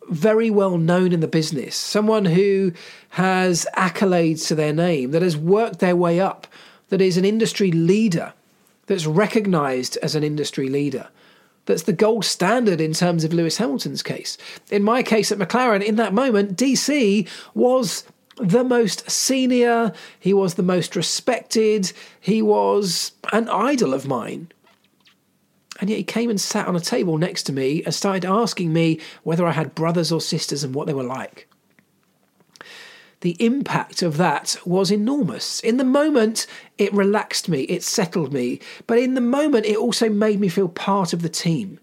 very 0.09 0.49
well 0.49 0.77
known 0.77 1.13
in 1.13 1.19
the 1.19 1.27
business, 1.27 1.75
someone 1.75 2.25
who 2.25 2.73
has 3.09 3.65
accolades 3.75 4.47
to 4.47 4.55
their 4.55 4.73
name, 4.73 5.11
that 5.11 5.21
has 5.21 5.37
worked 5.37 5.79
their 5.79 5.95
way 5.95 6.19
up, 6.19 6.47
that 6.89 7.01
is 7.01 7.17
an 7.17 7.25
industry 7.25 7.71
leader 7.71 8.33
that's 8.91 9.05
recognized 9.05 9.95
as 10.03 10.15
an 10.15 10.23
industry 10.23 10.67
leader. 10.67 11.07
That's 11.65 11.83
the 11.83 11.93
gold 11.93 12.25
standard 12.25 12.81
in 12.81 12.91
terms 12.91 13.23
of 13.23 13.31
Lewis 13.31 13.55
Hamilton's 13.55 14.03
case. 14.03 14.37
In 14.69 14.83
my 14.83 15.01
case 15.01 15.31
at 15.31 15.37
McLaren, 15.37 15.81
in 15.81 15.95
that 15.95 16.13
moment, 16.13 16.57
DC 16.57 17.25
was 17.53 18.03
the 18.35 18.65
most 18.65 19.09
senior, 19.09 19.93
he 20.19 20.33
was 20.33 20.55
the 20.55 20.63
most 20.63 20.97
respected, 20.97 21.93
he 22.19 22.41
was 22.41 23.13
an 23.31 23.47
idol 23.47 23.93
of 23.93 24.09
mine. 24.09 24.51
And 25.79 25.89
yet 25.89 25.95
he 25.95 26.03
came 26.03 26.29
and 26.29 26.41
sat 26.41 26.67
on 26.67 26.75
a 26.75 26.81
table 26.81 27.17
next 27.17 27.43
to 27.43 27.53
me 27.53 27.83
and 27.85 27.95
started 27.95 28.25
asking 28.25 28.73
me 28.73 28.99
whether 29.23 29.47
I 29.47 29.51
had 29.51 29.73
brothers 29.73 30.11
or 30.11 30.19
sisters 30.19 30.65
and 30.65 30.75
what 30.75 30.85
they 30.85 30.93
were 30.93 31.01
like 31.01 31.47
the 33.21 33.37
impact 33.39 34.01
of 34.01 34.17
that 34.17 34.57
was 34.65 34.91
enormous. 34.91 35.59
In 35.61 35.77
the 35.77 35.83
moment, 35.83 36.47
it 36.77 36.93
relaxed 36.93 37.47
me, 37.47 37.61
it 37.63 37.83
settled 37.83 38.33
me, 38.33 38.59
but 38.87 38.97
in 38.97 39.13
the 39.13 39.21
moment, 39.21 39.65
it 39.65 39.77
also 39.77 40.09
made 40.09 40.39
me 40.39 40.49
feel 40.49 40.67
part 40.67 41.13
of 41.13 41.21
the 41.21 41.29
team. 41.29 41.79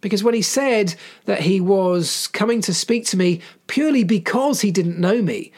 Because 0.00 0.22
when 0.22 0.34
he 0.34 0.42
said 0.42 0.94
that 1.24 1.42
he 1.42 1.60
was 1.60 2.28
coming 2.28 2.60
to 2.62 2.72
speak 2.72 3.06
to 3.06 3.16
me 3.16 3.40
purely 3.66 4.04
because 4.04 4.60
he 4.60 4.70
didn't 4.70 5.00
know 5.00 5.20
me, 5.20 5.52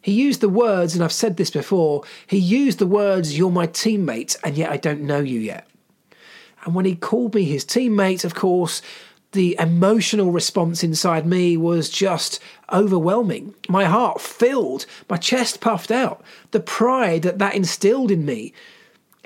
he 0.00 0.12
used 0.12 0.40
the 0.40 0.48
words, 0.48 0.94
and 0.94 1.02
I've 1.02 1.12
said 1.12 1.36
this 1.36 1.50
before, 1.50 2.02
he 2.26 2.38
used 2.38 2.78
the 2.78 2.86
words, 2.86 3.36
You're 3.36 3.50
my 3.50 3.66
teammate, 3.66 4.36
and 4.44 4.56
yet 4.56 4.70
I 4.70 4.76
don't 4.76 5.02
know 5.02 5.20
you 5.20 5.40
yet. 5.40 5.68
And 6.64 6.74
when 6.74 6.84
he 6.84 6.94
called 6.94 7.34
me 7.34 7.44
his 7.44 7.64
teammate, 7.64 8.24
of 8.24 8.34
course, 8.34 8.80
the 9.34 9.56
emotional 9.58 10.30
response 10.30 10.82
inside 10.82 11.26
me 11.26 11.56
was 11.56 11.90
just 11.90 12.40
overwhelming. 12.72 13.54
My 13.68 13.84
heart 13.84 14.20
filled, 14.20 14.86
my 15.10 15.18
chest 15.18 15.60
puffed 15.60 15.90
out, 15.90 16.22
the 16.52 16.60
pride 16.60 17.22
that 17.22 17.38
that 17.38 17.54
instilled 17.54 18.10
in 18.10 18.24
me. 18.24 18.54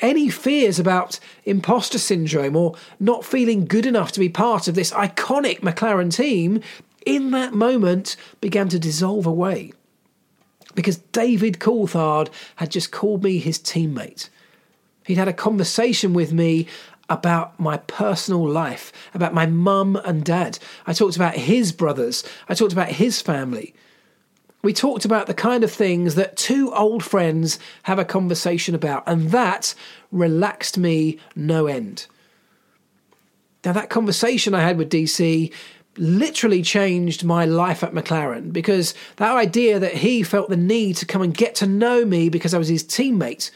Any 0.01 0.29
fears 0.29 0.79
about 0.79 1.21
imposter 1.45 1.99
syndrome 1.99 2.57
or 2.57 2.75
not 2.99 3.25
feeling 3.25 3.67
good 3.67 3.87
enough 3.87 4.13
to 4.13 4.21
be 4.21 4.29
part 4.29 4.67
of 4.69 4.75
this 4.75 4.93
iconic 4.93 5.61
McLaren 5.61 6.13
team 6.13 6.61
in 7.05 7.31
that 7.33 7.55
moment 7.55 8.17
began 8.41 8.69
to 8.69 8.79
dissolve 8.79 9.27
away. 9.27 9.73
Because 10.75 10.99
David 10.99 11.59
Coulthard 11.59 12.29
had 12.57 12.71
just 12.71 12.93
called 12.93 13.25
me 13.25 13.39
his 13.39 13.59
teammate. 13.59 14.29
He'd 15.05 15.17
had 15.17 15.29
a 15.29 15.33
conversation 15.33 16.13
with 16.13 16.33
me 16.33 16.67
about 17.09 17.59
my 17.59 17.79
personal 17.79 18.47
life, 18.47 18.93
about 19.15 19.35
my 19.35 19.47
mum 19.47 19.97
and 20.05 20.25
dad. 20.25 20.59
I 20.87 20.93
talked 20.93 21.17
about 21.17 21.35
his 21.35 21.73
brothers. 21.73 22.25
I 22.49 22.55
talked 22.55 22.73
about 22.73 22.89
his 22.89 23.21
family. 23.21 23.75
We 24.63 24.73
talked 24.73 25.05
about 25.05 25.27
the 25.27 25.35
kind 25.35 25.63
of 25.63 25.73
things 25.73 26.17
that 26.17 26.37
two 26.37 26.73
old 26.75 27.05
friends 27.05 27.59
have 27.85 27.99
a 27.99 28.05
conversation 28.05 28.75
about, 28.75 29.05
and 29.07 29.31
that 29.31 29.75
relaxed 30.11 30.77
me 30.77 31.19
no 31.37 31.67
end. 31.67 32.07
Now, 33.65 33.73
that 33.73 33.91
conversation 33.91 34.55
I 34.55 34.63
had 34.63 34.79
with 34.79 34.91
DC 34.91 35.53
literally 35.97 36.63
changed 36.63 37.25
my 37.25 37.45
life 37.45 37.83
at 37.83 37.93
McLaren 37.93 38.53
because 38.53 38.95
that 39.17 39.37
idea 39.37 39.79
that 39.79 39.95
he 39.95 40.23
felt 40.23 40.49
the 40.49 40.57
need 40.57 40.97
to 40.97 41.07
come 41.07 41.23
and 41.23 41.37
get 41.37 41.57
to 41.57 41.67
know 41.67 42.05
me 42.05 42.29
because 42.29 42.55
I 42.55 42.59
was 42.59 42.69
his 42.69 42.85
teammate 42.85 43.51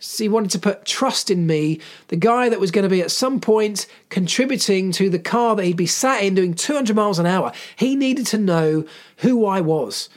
he 0.00 0.28
wanted 0.28 0.50
to 0.52 0.58
put 0.58 0.84
trust 0.84 1.30
in 1.30 1.46
me, 1.46 1.80
the 2.08 2.16
guy 2.16 2.48
that 2.48 2.60
was 2.60 2.70
going 2.70 2.84
to 2.84 2.88
be 2.88 3.02
at 3.02 3.10
some 3.10 3.40
point 3.40 3.86
contributing 4.08 4.92
to 4.92 5.10
the 5.10 5.18
car 5.18 5.54
that 5.56 5.64
he'd 5.64 5.76
be 5.76 5.86
sat 5.86 6.22
in 6.22 6.34
doing 6.34 6.54
200 6.54 6.96
miles 6.96 7.18
an 7.18 7.26
hour. 7.26 7.52
He 7.76 7.94
needed 7.94 8.26
to 8.28 8.38
know 8.38 8.84
who 9.18 9.44
I 9.44 9.60
was. 9.60 10.08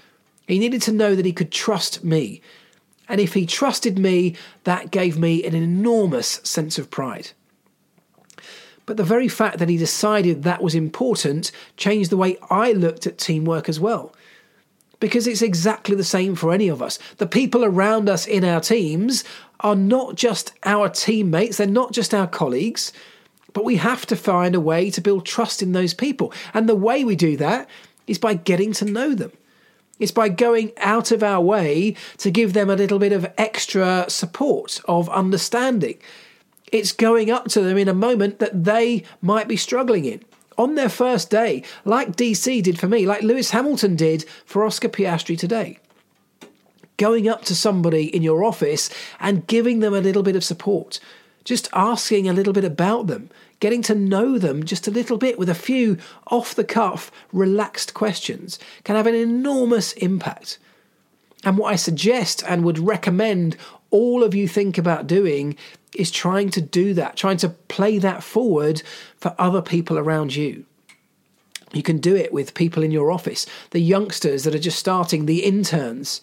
He 0.48 0.60
needed 0.60 0.82
to 0.84 0.92
know 0.92 1.16
that 1.16 1.26
he 1.26 1.34
could 1.34 1.52
trust 1.52 2.04
me. 2.04 2.42
And 3.10 3.20
if 3.20 3.34
he 3.34 3.46
trusted 3.46 4.00
me, 4.00 4.36
that 4.64 4.92
gave 4.92 5.20
me 5.20 5.44
an 5.44 5.56
enormous 5.56 6.40
sense 6.44 6.78
of 6.78 6.90
pride. 6.90 7.32
But 8.86 8.98
the 8.98 9.04
very 9.04 9.28
fact 9.28 9.60
that 9.60 9.70
he 9.70 9.78
decided 9.78 10.44
that 10.44 10.64
was 10.64 10.76
important 10.76 11.52
changed 11.78 12.10
the 12.10 12.18
way 12.18 12.38
I 12.50 12.72
looked 12.74 13.08
at 13.08 13.18
teamwork 13.18 13.70
as 13.70 13.80
well 13.80 14.14
because 15.04 15.28
it's 15.28 15.42
exactly 15.42 15.98
the 15.98 16.02
same 16.06 16.34
for 16.34 16.54
any 16.54 16.70
of 16.70 16.82
us. 16.82 16.98
The 17.18 17.28
people 17.28 17.66
around 17.66 18.08
us 18.08 18.26
in 18.26 18.46
our 18.46 18.62
teams 18.62 19.26
are 19.60 19.76
not 19.76 20.16
just 20.16 20.54
our 20.64 20.88
teammates, 20.88 21.58
they're 21.58 21.68
not 21.68 21.92
just 21.92 22.14
our 22.14 22.26
colleagues, 22.26 22.94
but 23.52 23.66
we 23.66 23.76
have 23.76 24.06
to 24.06 24.16
find 24.16 24.56
a 24.56 24.62
way 24.62 24.90
to 24.92 25.02
build 25.02 25.26
trust 25.26 25.62
in 25.62 25.74
those 25.74 25.94
people. 25.94 26.32
And 26.54 26.70
the 26.70 26.76
way 26.76 27.04
we 27.04 27.18
do 27.18 27.36
that 27.36 27.70
is 28.08 28.18
by 28.18 28.36
getting 28.36 28.72
to 28.76 28.86
know 28.86 29.14
them. 29.14 29.34
It's 30.00 30.14
by 30.14 30.30
going 30.30 30.72
out 30.78 31.12
of 31.12 31.22
our 31.22 31.42
way 31.42 31.98
to 32.20 32.32
give 32.32 32.54
them 32.54 32.70
a 32.70 32.78
little 32.78 32.98
bit 32.98 33.12
of 33.12 33.30
extra 33.38 34.06
support, 34.08 34.80
of 34.86 35.10
understanding. 35.10 35.98
It's 36.72 36.94
going 36.94 37.30
up 37.30 37.50
to 37.50 37.60
them 37.60 37.78
in 37.78 37.90
a 37.90 37.94
moment 37.94 38.40
that 38.40 38.64
they 38.64 39.04
might 39.22 39.50
be 39.50 39.58
struggling 39.58 40.06
in 40.06 40.24
on 40.58 40.76
their 40.76 40.90
first 40.90 41.30
day, 41.30 41.64
like 41.86 42.16
DC 42.16 42.62
did 42.64 42.80
for 42.80 42.88
me, 42.88 43.06
like 43.06 43.22
Lewis 43.22 43.52
Hamilton 43.52 43.96
did 43.96 44.26
for 44.46 44.66
Oscar 44.66 44.90
Piastri 44.90 45.38
today. 45.38 45.80
Going 46.98 47.28
up 47.28 47.44
to 47.46 47.56
somebody 47.56 48.14
in 48.16 48.22
your 48.22 48.44
office 48.44 48.90
and 49.20 49.48
giving 49.48 49.80
them 49.80 49.94
a 49.94 50.02
little 50.02 50.24
bit 50.24 50.36
of 50.36 50.44
support, 50.44 51.00
just 51.44 51.68
asking 51.74 52.30
a 52.30 52.34
little 52.34 52.54
bit 52.54 52.64
about 52.64 53.08
them, 53.08 53.30
getting 53.60 53.82
to 53.84 53.96
know 53.96 54.38
them 54.38 54.64
just 54.64 54.88
a 54.88 54.92
little 54.92 55.18
bit 55.18 55.40
with 55.40 55.50
a 55.50 55.56
few 55.56 55.98
off 56.28 56.56
the 56.56 56.64
cuff, 56.64 57.12
relaxed 57.32 57.94
questions 57.94 58.60
can 58.84 58.96
have 58.96 59.08
an 59.08 59.16
enormous 59.16 59.94
impact. 59.94 60.60
And 61.44 61.58
what 61.58 61.74
I 61.74 61.76
suggest 61.76 62.44
and 62.48 62.64
would 62.64 62.80
recommend 62.80 63.58
all 63.94 64.24
of 64.24 64.34
you 64.34 64.48
think 64.48 64.80
about 64.80 65.06
doing 65.06 65.56
is 65.96 66.10
trying 66.10 66.50
to 66.50 66.60
do 66.60 66.96
that, 66.96 67.16
trying 67.16 67.38
to 67.38 67.50
play 67.50 68.00
that 68.00 68.24
forward 68.24 68.82
for 69.18 69.36
other 69.38 69.62
people 69.62 70.00
around 70.00 70.36
you. 70.36 70.66
You 71.74 71.84
can 71.84 72.00
do 72.00 72.16
it 72.16 72.34
with 72.34 72.56
people 72.56 72.82
in 72.82 72.90
your 72.90 73.12
office, 73.12 73.46
the 73.70 73.80
youngsters 73.80 74.44
that 74.44 74.56
are 74.56 74.60
just 74.60 74.80
starting, 74.80 75.28
the 75.28 75.44
interns. 75.44 76.22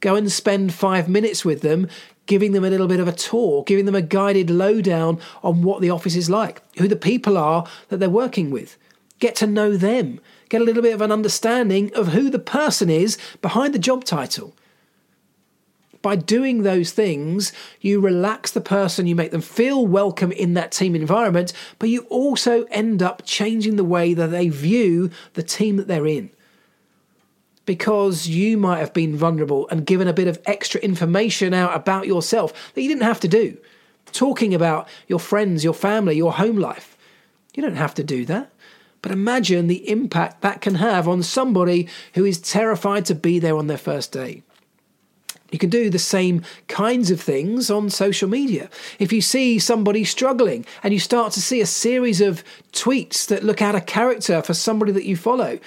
Go 0.00 0.16
and 0.16 0.32
spend 0.32 0.74
five 0.74 1.08
minutes 1.08 1.44
with 1.44 1.60
them, 1.60 1.86
giving 2.26 2.50
them 2.50 2.64
a 2.64 2.70
little 2.70 2.88
bit 2.88 2.98
of 2.98 3.06
a 3.06 3.12
tour, 3.12 3.62
giving 3.64 3.84
them 3.84 3.94
a 3.94 4.02
guided 4.02 4.50
lowdown 4.50 5.20
on 5.44 5.62
what 5.62 5.80
the 5.80 5.90
office 5.90 6.16
is 6.16 6.28
like, 6.28 6.60
who 6.78 6.88
the 6.88 6.96
people 6.96 7.38
are 7.38 7.64
that 7.88 7.98
they're 7.98 8.10
working 8.10 8.50
with. 8.50 8.76
Get 9.20 9.36
to 9.36 9.46
know 9.46 9.76
them, 9.76 10.20
get 10.48 10.60
a 10.60 10.64
little 10.64 10.82
bit 10.82 10.94
of 10.94 11.00
an 11.00 11.12
understanding 11.12 11.94
of 11.94 12.08
who 12.08 12.30
the 12.30 12.40
person 12.40 12.90
is 12.90 13.16
behind 13.40 13.74
the 13.74 13.78
job 13.78 14.02
title 14.02 14.56
by 16.02 16.16
doing 16.16 16.62
those 16.62 16.90
things, 16.90 17.52
you 17.80 18.00
relax 18.00 18.50
the 18.50 18.60
person, 18.60 19.06
you 19.06 19.14
make 19.14 19.30
them 19.30 19.40
feel 19.40 19.86
welcome 19.86 20.32
in 20.32 20.54
that 20.54 20.72
team 20.72 20.94
environment, 20.94 21.52
but 21.78 21.88
you 21.88 22.02
also 22.10 22.64
end 22.64 23.02
up 23.02 23.22
changing 23.24 23.76
the 23.76 23.84
way 23.84 24.12
that 24.12 24.32
they 24.32 24.48
view 24.48 25.10
the 25.34 25.42
team 25.42 25.76
that 25.76 25.86
they're 25.86 26.06
in. 26.06 26.30
Because 27.64 28.26
you 28.26 28.58
might 28.58 28.80
have 28.80 28.92
been 28.92 29.16
vulnerable 29.16 29.68
and 29.68 29.86
given 29.86 30.08
a 30.08 30.12
bit 30.12 30.26
of 30.26 30.40
extra 30.44 30.80
information 30.80 31.54
out 31.54 31.76
about 31.76 32.08
yourself 32.08 32.74
that 32.74 32.82
you 32.82 32.88
didn't 32.88 33.04
have 33.04 33.20
to 33.20 33.28
do. 33.28 33.56
Talking 34.06 34.52
about 34.52 34.88
your 35.06 35.20
friends, 35.20 35.62
your 35.62 35.72
family, 35.72 36.16
your 36.16 36.32
home 36.32 36.56
life. 36.56 36.98
You 37.54 37.62
don't 37.62 37.76
have 37.76 37.94
to 37.94 38.04
do 38.04 38.24
that. 38.26 38.50
But 39.00 39.12
imagine 39.12 39.68
the 39.68 39.88
impact 39.88 40.42
that 40.42 40.60
can 40.60 40.76
have 40.76 41.06
on 41.06 41.22
somebody 41.22 41.88
who 42.14 42.24
is 42.24 42.40
terrified 42.40 43.04
to 43.06 43.14
be 43.14 43.38
there 43.38 43.56
on 43.56 43.68
their 43.68 43.78
first 43.78 44.12
day 44.12 44.42
You 45.52 45.58
can 45.58 45.70
do 45.70 45.90
the 45.90 45.98
same 45.98 46.42
kinds 46.66 47.10
of 47.10 47.20
things 47.20 47.70
on 47.70 47.90
social 47.90 48.28
media. 48.28 48.70
If 48.98 49.12
you 49.12 49.20
see 49.20 49.58
somebody 49.58 50.02
struggling 50.02 50.64
and 50.82 50.94
you 50.94 50.98
start 50.98 51.32
to 51.34 51.42
see 51.42 51.60
a 51.60 51.66
series 51.66 52.22
of 52.22 52.42
tweets 52.72 53.26
that 53.26 53.44
look 53.44 53.60
out 53.60 53.74
of 53.74 53.84
character 53.84 54.42
for 54.42 54.54
somebody 54.54 54.92
that 54.92 55.04
you 55.04 55.14
follow, 55.14 55.60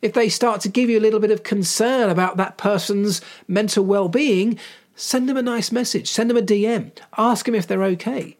if 0.00 0.12
they 0.12 0.28
start 0.28 0.60
to 0.62 0.68
give 0.68 0.88
you 0.88 0.98
a 0.98 1.02
little 1.02 1.18
bit 1.18 1.32
of 1.32 1.42
concern 1.42 2.08
about 2.08 2.36
that 2.36 2.56
person's 2.56 3.20
mental 3.48 3.84
well 3.84 4.08
being, 4.08 4.58
send 4.94 5.28
them 5.28 5.36
a 5.36 5.42
nice 5.42 5.72
message, 5.72 6.08
send 6.08 6.30
them 6.30 6.36
a 6.36 6.42
DM, 6.42 6.92
ask 7.18 7.44
them 7.44 7.56
if 7.56 7.66
they're 7.66 7.82
okay. 7.82 8.36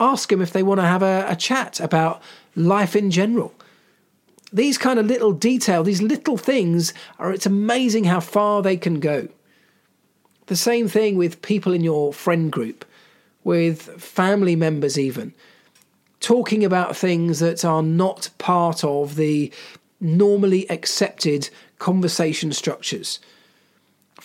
Ask 0.00 0.30
them 0.30 0.42
if 0.42 0.52
they 0.52 0.64
want 0.64 0.80
to 0.80 0.86
have 0.86 1.02
a, 1.02 1.26
a 1.28 1.36
chat 1.36 1.78
about 1.78 2.20
life 2.56 2.96
in 2.96 3.12
general 3.12 3.54
these 4.52 4.78
kind 4.78 4.98
of 4.98 5.06
little 5.06 5.32
detail, 5.32 5.82
these 5.82 6.02
little 6.02 6.36
things 6.36 6.94
are 7.18 7.32
it's 7.32 7.46
amazing 7.46 8.04
how 8.04 8.20
far 8.20 8.62
they 8.62 8.76
can 8.76 9.00
go. 9.00 9.28
The 10.46 10.56
same 10.56 10.88
thing 10.88 11.16
with 11.16 11.42
people 11.42 11.74
in 11.74 11.82
your 11.82 12.12
friend 12.12 12.50
group, 12.50 12.84
with 13.44 13.82
family 14.02 14.56
members 14.56 14.98
even. 14.98 15.34
Talking 16.20 16.64
about 16.64 16.96
things 16.96 17.38
that 17.40 17.64
are 17.64 17.82
not 17.82 18.30
part 18.38 18.82
of 18.82 19.16
the 19.16 19.52
normally 20.00 20.68
accepted 20.70 21.50
conversation 21.78 22.52
structures 22.52 23.20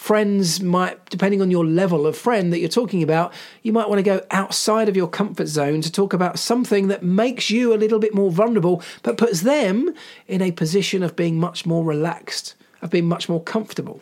friends 0.04 0.60
might, 0.60 1.10
depending 1.10 1.42
on 1.42 1.50
your 1.50 1.66
level 1.66 2.06
of 2.06 2.18
friend 2.18 2.52
that 2.52 2.60
you're 2.60 2.68
talking 2.68 3.02
about, 3.02 3.34
you 3.62 3.72
might 3.72 3.88
want 3.88 4.00
to 4.00 4.04
go 4.04 4.20
outside 4.32 4.90
of 4.90 4.98
your 4.98 5.08
comfort 5.08 5.48
zone 5.48 5.80
to 5.80 5.90
talk 5.90 6.12
about 6.12 6.38
something 6.38 6.90
that 6.90 7.04
makes 7.04 7.50
you 7.50 7.74
a 7.74 7.80
little 7.80 8.00
bit 8.00 8.14
more 8.14 8.30
vulnerable, 8.30 8.84
but 9.02 9.18
puts 9.18 9.40
them 9.44 9.94
in 10.28 10.42
a 10.42 10.52
position 10.52 11.04
of 11.04 11.16
being 11.16 11.40
much 11.40 11.66
more 11.66 11.86
relaxed, 11.86 12.54
of 12.82 12.90
being 12.90 13.08
much 13.08 13.30
more 13.30 13.42
comfortable. 13.42 14.02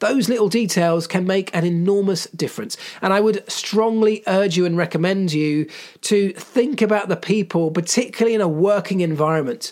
Those 0.00 0.28
little 0.28 0.48
details 0.48 1.06
can 1.06 1.24
make 1.24 1.54
an 1.54 1.64
enormous 1.64 2.26
difference. 2.30 2.76
And 3.00 3.12
I 3.12 3.20
would 3.20 3.48
strongly 3.48 4.24
urge 4.26 4.56
you 4.56 4.66
and 4.66 4.76
recommend 4.76 5.32
you 5.32 5.68
to 6.00 6.32
think 6.32 6.82
about 6.82 7.08
the 7.08 7.16
people, 7.16 7.70
particularly 7.70 8.34
in 8.34 8.40
a 8.40 8.48
working 8.48 9.02
environment, 9.02 9.70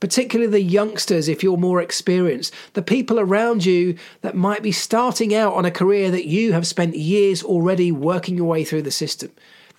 particularly 0.00 0.50
the 0.50 0.60
youngsters 0.60 1.28
if 1.28 1.42
you're 1.42 1.56
more 1.56 1.80
experienced, 1.80 2.52
the 2.72 2.82
people 2.82 3.20
around 3.20 3.64
you 3.64 3.96
that 4.22 4.34
might 4.34 4.62
be 4.62 4.72
starting 4.72 5.34
out 5.34 5.54
on 5.54 5.64
a 5.64 5.70
career 5.70 6.10
that 6.10 6.26
you 6.26 6.52
have 6.52 6.66
spent 6.66 6.96
years 6.96 7.42
already 7.42 7.92
working 7.92 8.36
your 8.36 8.46
way 8.46 8.64
through 8.64 8.82
the 8.82 8.90
system. 8.90 9.30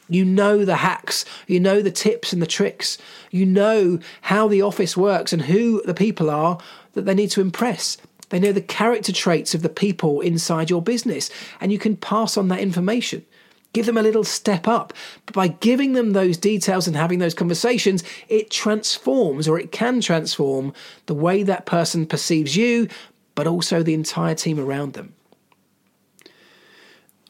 You 0.07 0.25
know 0.25 0.65
the 0.65 0.77
hacks, 0.77 1.25
you 1.47 1.59
know 1.59 1.81
the 1.81 1.91
tips 1.91 2.33
and 2.33 2.41
the 2.41 2.47
tricks, 2.47 2.97
you 3.31 3.45
know 3.45 3.99
how 4.21 4.47
the 4.47 4.61
office 4.61 4.95
works 4.95 5.33
and 5.33 5.43
who 5.43 5.81
the 5.85 5.93
people 5.93 6.29
are 6.29 6.59
that 6.93 7.05
they 7.05 7.13
need 7.13 7.31
to 7.31 7.41
impress. 7.41 7.97
They 8.29 8.39
know 8.39 8.51
the 8.51 8.61
character 8.61 9.11
traits 9.11 9.53
of 9.53 9.61
the 9.61 9.69
people 9.69 10.21
inside 10.21 10.69
your 10.69 10.81
business, 10.81 11.29
and 11.59 11.71
you 11.71 11.79
can 11.79 11.97
pass 11.97 12.37
on 12.37 12.47
that 12.49 12.59
information. 12.59 13.25
Give 13.73 13.85
them 13.85 13.97
a 13.97 14.01
little 14.01 14.23
step 14.23 14.67
up. 14.67 14.93
But 15.25 15.35
by 15.35 15.47
giving 15.47 15.93
them 15.93 16.11
those 16.11 16.37
details 16.37 16.87
and 16.87 16.95
having 16.95 17.19
those 17.19 17.33
conversations, 17.33 18.03
it 18.27 18.51
transforms 18.51 19.47
or 19.47 19.57
it 19.59 19.71
can 19.71 20.01
transform 20.01 20.73
the 21.05 21.15
way 21.15 21.43
that 21.43 21.65
person 21.65 22.05
perceives 22.05 22.55
you, 22.55 22.89
but 23.33 23.47
also 23.47 23.81
the 23.81 23.93
entire 23.93 24.35
team 24.35 24.59
around 24.59 24.93
them. 24.93 25.13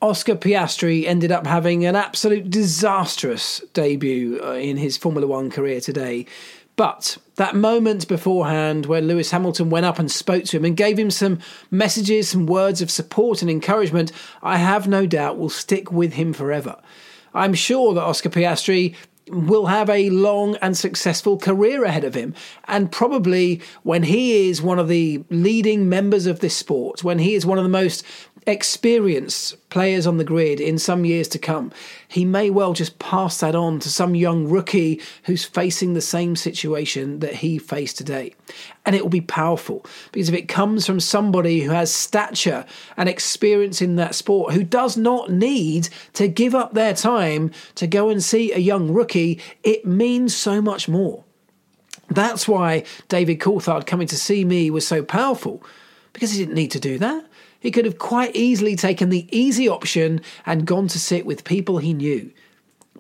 Oscar 0.02 0.36
Piastri 0.36 1.06
ended 1.06 1.32
up 1.32 1.46
having 1.46 1.86
an 1.86 1.96
absolute 1.96 2.50
disastrous 2.50 3.62
debut 3.74 4.42
uh, 4.44 4.54
in 4.54 4.78
his 4.78 4.98
Formula 4.98 5.28
One 5.28 5.52
career 5.52 5.80
today. 5.80 6.26
But 6.82 7.20
that 7.36 7.56
moment 7.56 8.08
beforehand 8.08 8.88
where 8.88 9.02
Lewis 9.02 9.30
Hamilton 9.30 9.70
went 9.70 9.86
up 9.86 10.00
and 10.00 10.10
spoke 10.10 10.46
to 10.46 10.58
him 10.58 10.66
and 10.66 10.76
gave 10.76 10.98
him 10.98 11.12
some 11.12 11.38
messages, 11.70 12.30
some 12.30 12.48
words 12.48 12.82
of 12.82 12.90
support 12.90 13.44
and 13.44 13.52
encouragement, 13.52 14.12
I 14.42 14.58
have 14.58 14.88
no 14.88 15.06
doubt 15.06 15.38
will 15.38 15.52
stick 15.52 15.92
with 15.92 16.14
him 16.14 16.34
forever. 16.34 16.82
I'm 17.36 17.54
sure 17.54 17.94
that 17.94 18.02
Oscar 18.02 18.30
Piastri 18.30 18.96
will 19.28 19.68
have 19.68 19.92
a 19.92 20.10
long 20.10 20.56
and 20.56 20.76
successful 20.76 21.38
career 21.38 21.84
ahead 21.84 22.04
of 22.04 22.16
him. 22.16 22.34
And 22.68 22.92
probably 22.92 23.62
when 23.84 24.02
he 24.02 24.50
is 24.50 24.60
one 24.64 24.80
of 24.80 24.88
the 24.88 25.24
leading 25.30 25.88
members 25.88 26.26
of 26.26 26.40
this 26.40 26.56
sport, 26.56 27.04
when 27.04 27.20
he 27.20 27.36
is 27.36 27.46
one 27.46 27.60
of 27.60 27.64
the 27.64 27.70
most 27.70 28.04
experienced 28.48 29.70
players 29.70 30.08
on 30.08 30.18
the 30.18 30.24
grid 30.24 30.60
in 30.60 30.78
some 30.80 31.06
years 31.06 31.28
to 31.30 31.40
come, 31.40 31.72
he 32.08 32.26
may 32.26 32.50
well 32.50 32.74
just 32.74 32.98
pass 33.00 33.40
that 33.40 33.56
on 33.56 33.80
to 33.80 33.90
some 33.90 34.16
young 34.16 34.48
rookie 34.48 35.00
who's 35.24 35.46
facing 35.46 35.94
the 35.94 36.02
same 36.02 36.36
situation 36.36 37.20
that 37.20 37.36
he 37.36 37.60
faced 37.60 37.98
today. 37.98 38.34
And 38.86 38.96
it 38.96 39.04
will 39.04 39.10
be 39.10 39.22
powerful 39.22 39.86
because 40.12 40.30
if 40.30 40.36
it 40.36 40.48
comes 40.48 40.86
from 40.86 41.00
somebody 41.00 41.62
who 41.62 41.72
has 41.72 41.94
stature 41.94 42.66
and 42.98 43.08
experience 43.08 43.82
in 43.82 43.96
that 43.98 44.16
sport, 44.16 44.54
who 44.54 44.64
does 44.64 44.98
not 44.98 45.32
need 45.32 45.90
to 46.14 46.28
give 46.28 46.56
up 46.56 46.74
their 46.74 46.96
time 46.96 47.52
to 47.76 47.86
go 47.86 48.10
and 48.10 48.24
see 48.24 48.52
a 48.52 48.58
young 48.58 48.92
rookie, 48.92 49.40
it 49.64 49.86
means 49.86 50.36
so 50.36 50.62
much 50.62 50.90
more. 50.90 51.24
That's 52.10 52.48
why 52.48 52.84
David 53.08 53.40
Coulthard 53.40 53.86
coming 53.86 54.08
to 54.08 54.18
see 54.18 54.44
me 54.44 54.70
was 54.70 54.86
so 54.86 55.02
powerful 55.04 55.64
because 56.12 56.32
he 56.32 56.40
didn't 56.40 56.56
need 56.56 56.72
to 56.72 56.80
do 56.80 56.98
that. 56.98 57.26
He 57.62 57.72
could 57.72 57.86
have 57.86 58.00
quite 58.00 58.36
easily 58.36 58.76
taken 58.76 59.10
the 59.10 59.28
easy 59.32 59.70
option 59.70 60.20
and 60.46 60.66
gone 60.66 60.88
to 60.90 61.00
sit 61.00 61.26
with 61.26 61.46
people 61.46 61.78
he 61.78 61.94
knew. 61.94 62.32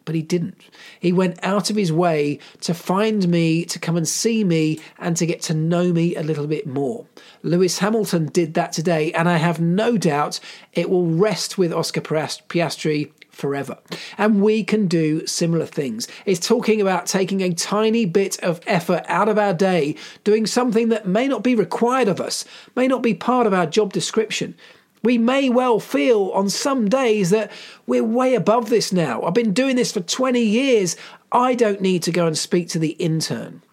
But 0.05 0.16
he 0.16 0.22
didn't. 0.22 0.62
He 0.99 1.12
went 1.12 1.39
out 1.43 1.70
of 1.70 1.76
his 1.76 1.91
way 1.91 2.39
to 2.62 2.74
find 2.74 3.28
me, 3.28 3.66
to 3.66 3.80
come 3.80 3.97
and 3.97 4.07
see 4.07 4.43
me, 4.43 4.80
and 4.99 5.18
to 5.18 5.26
get 5.26 5.41
to 5.43 5.53
know 5.53 5.91
me 5.91 6.16
a 6.16 6.24
little 6.24 6.47
bit 6.47 6.66
more. 6.68 7.05
Lewis 7.43 7.80
Hamilton 7.80 8.28
did 8.28 8.53
that 8.53 8.72
today, 8.72 9.12
and 9.14 9.28
I 9.28 9.38
have 9.38 9.59
no 9.59 9.97
doubt 9.97 10.39
it 10.74 10.89
will 10.89 11.07
rest 11.07 11.57
with 11.57 11.74
Oscar 11.74 12.01
Piastri 12.01 13.12
forever. 13.42 13.78
And 14.18 14.42
we 14.42 14.64
can 14.64 14.88
do 14.88 15.26
similar 15.28 15.66
things. 15.66 16.08
It's 16.26 16.48
talking 16.48 16.80
about 16.80 17.08
taking 17.08 17.42
a 17.42 17.54
tiny 17.54 18.06
bit 18.06 18.42
of 18.44 18.62
effort 18.68 19.04
out 19.08 19.28
of 19.28 19.38
our 19.38 19.54
day, 19.54 19.96
doing 20.24 20.46
something 20.46 20.89
that 20.89 21.08
may 21.08 21.28
not 21.28 21.44
be 21.44 21.56
required 21.56 22.08
of 22.08 22.22
us, 22.22 22.46
may 22.76 22.88
not 22.88 23.02
be 23.02 23.14
part 23.14 23.48
of 23.48 23.54
our 23.54 23.66
job 23.66 23.92
description. 23.92 24.56
We 25.04 25.18
may 25.18 25.50
well 25.50 25.80
feel 25.80 26.30
on 26.36 26.48
some 26.50 26.88
days 26.88 27.32
that 27.32 27.52
we're 27.88 28.04
way 28.04 28.36
above 28.36 28.70
this 28.70 28.94
now. 28.94 29.24
I've 29.24 29.34
been 29.34 29.54
doing 29.54 29.76
this 29.76 29.92
for 29.92 30.02
20 30.02 30.39
years. 30.39 30.96
I 31.32 31.56
don't 31.56 31.82
need 31.82 32.04
to 32.04 32.12
go 32.12 32.28
and 32.28 32.38
speak 32.38 32.70
to 32.70 32.80
the 32.80 32.92
intern. 32.92 33.64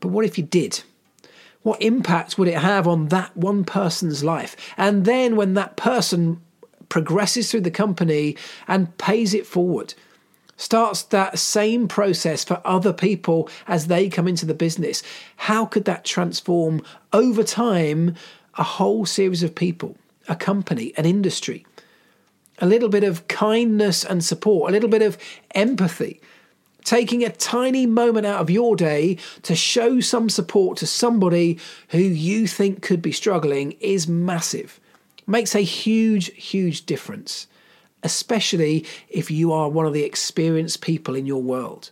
But 0.00 0.08
what 0.08 0.24
if 0.24 0.36
you 0.36 0.44
did? 0.44 0.82
What 1.62 1.80
impact 1.80 2.36
would 2.36 2.48
it 2.48 2.58
have 2.58 2.88
on 2.88 3.08
that 3.08 3.36
one 3.36 3.62
person's 3.64 4.24
life? 4.24 4.56
And 4.76 5.04
then 5.04 5.36
when 5.36 5.54
that 5.54 5.76
person 5.76 6.40
progresses 6.92 7.50
through 7.50 7.62
the 7.62 7.70
company 7.70 8.36
and 8.68 8.98
pays 8.98 9.32
it 9.32 9.46
forward. 9.46 9.94
Starts 10.58 11.02
that 11.04 11.38
same 11.38 11.88
process 11.88 12.44
for 12.44 12.60
other 12.66 12.92
people 12.92 13.48
as 13.66 13.86
they 13.86 14.10
come 14.10 14.28
into 14.28 14.44
the 14.44 14.52
business. 14.52 15.02
How 15.36 15.64
could 15.64 15.86
that 15.86 16.04
transform 16.04 16.82
over 17.10 17.42
time 17.42 18.14
a 18.58 18.62
whole 18.62 19.06
series 19.06 19.42
of 19.42 19.54
people, 19.54 19.96
a 20.28 20.36
company, 20.36 20.92
an 20.98 21.06
industry? 21.06 21.64
A 22.58 22.66
little 22.66 22.90
bit 22.90 23.04
of 23.04 23.26
kindness 23.26 24.04
and 24.04 24.22
support, 24.22 24.68
a 24.68 24.72
little 24.72 24.90
bit 24.90 25.00
of 25.00 25.16
empathy 25.54 26.20
taking 26.84 27.24
a 27.24 27.30
tiny 27.30 27.86
moment 27.86 28.26
out 28.26 28.40
of 28.40 28.50
your 28.50 28.74
day 28.76 29.16
to 29.40 29.54
show 29.54 30.00
some 30.00 30.28
support 30.28 30.76
to 30.76 30.86
somebody 30.86 31.56
who 31.90 31.98
you 31.98 32.44
think 32.46 32.82
could 32.82 33.00
be 33.00 33.12
struggling 33.12 33.70
is 33.80 34.08
massive 34.08 34.80
makes 35.26 35.54
a 35.54 35.60
huge, 35.60 36.32
huge 36.34 36.86
difference, 36.86 37.46
especially 38.02 38.84
if 39.08 39.30
you 39.30 39.52
are 39.52 39.68
one 39.68 39.86
of 39.86 39.92
the 39.92 40.04
experienced 40.04 40.80
people 40.80 41.14
in 41.14 41.26
your 41.26 41.42
world. 41.42 41.90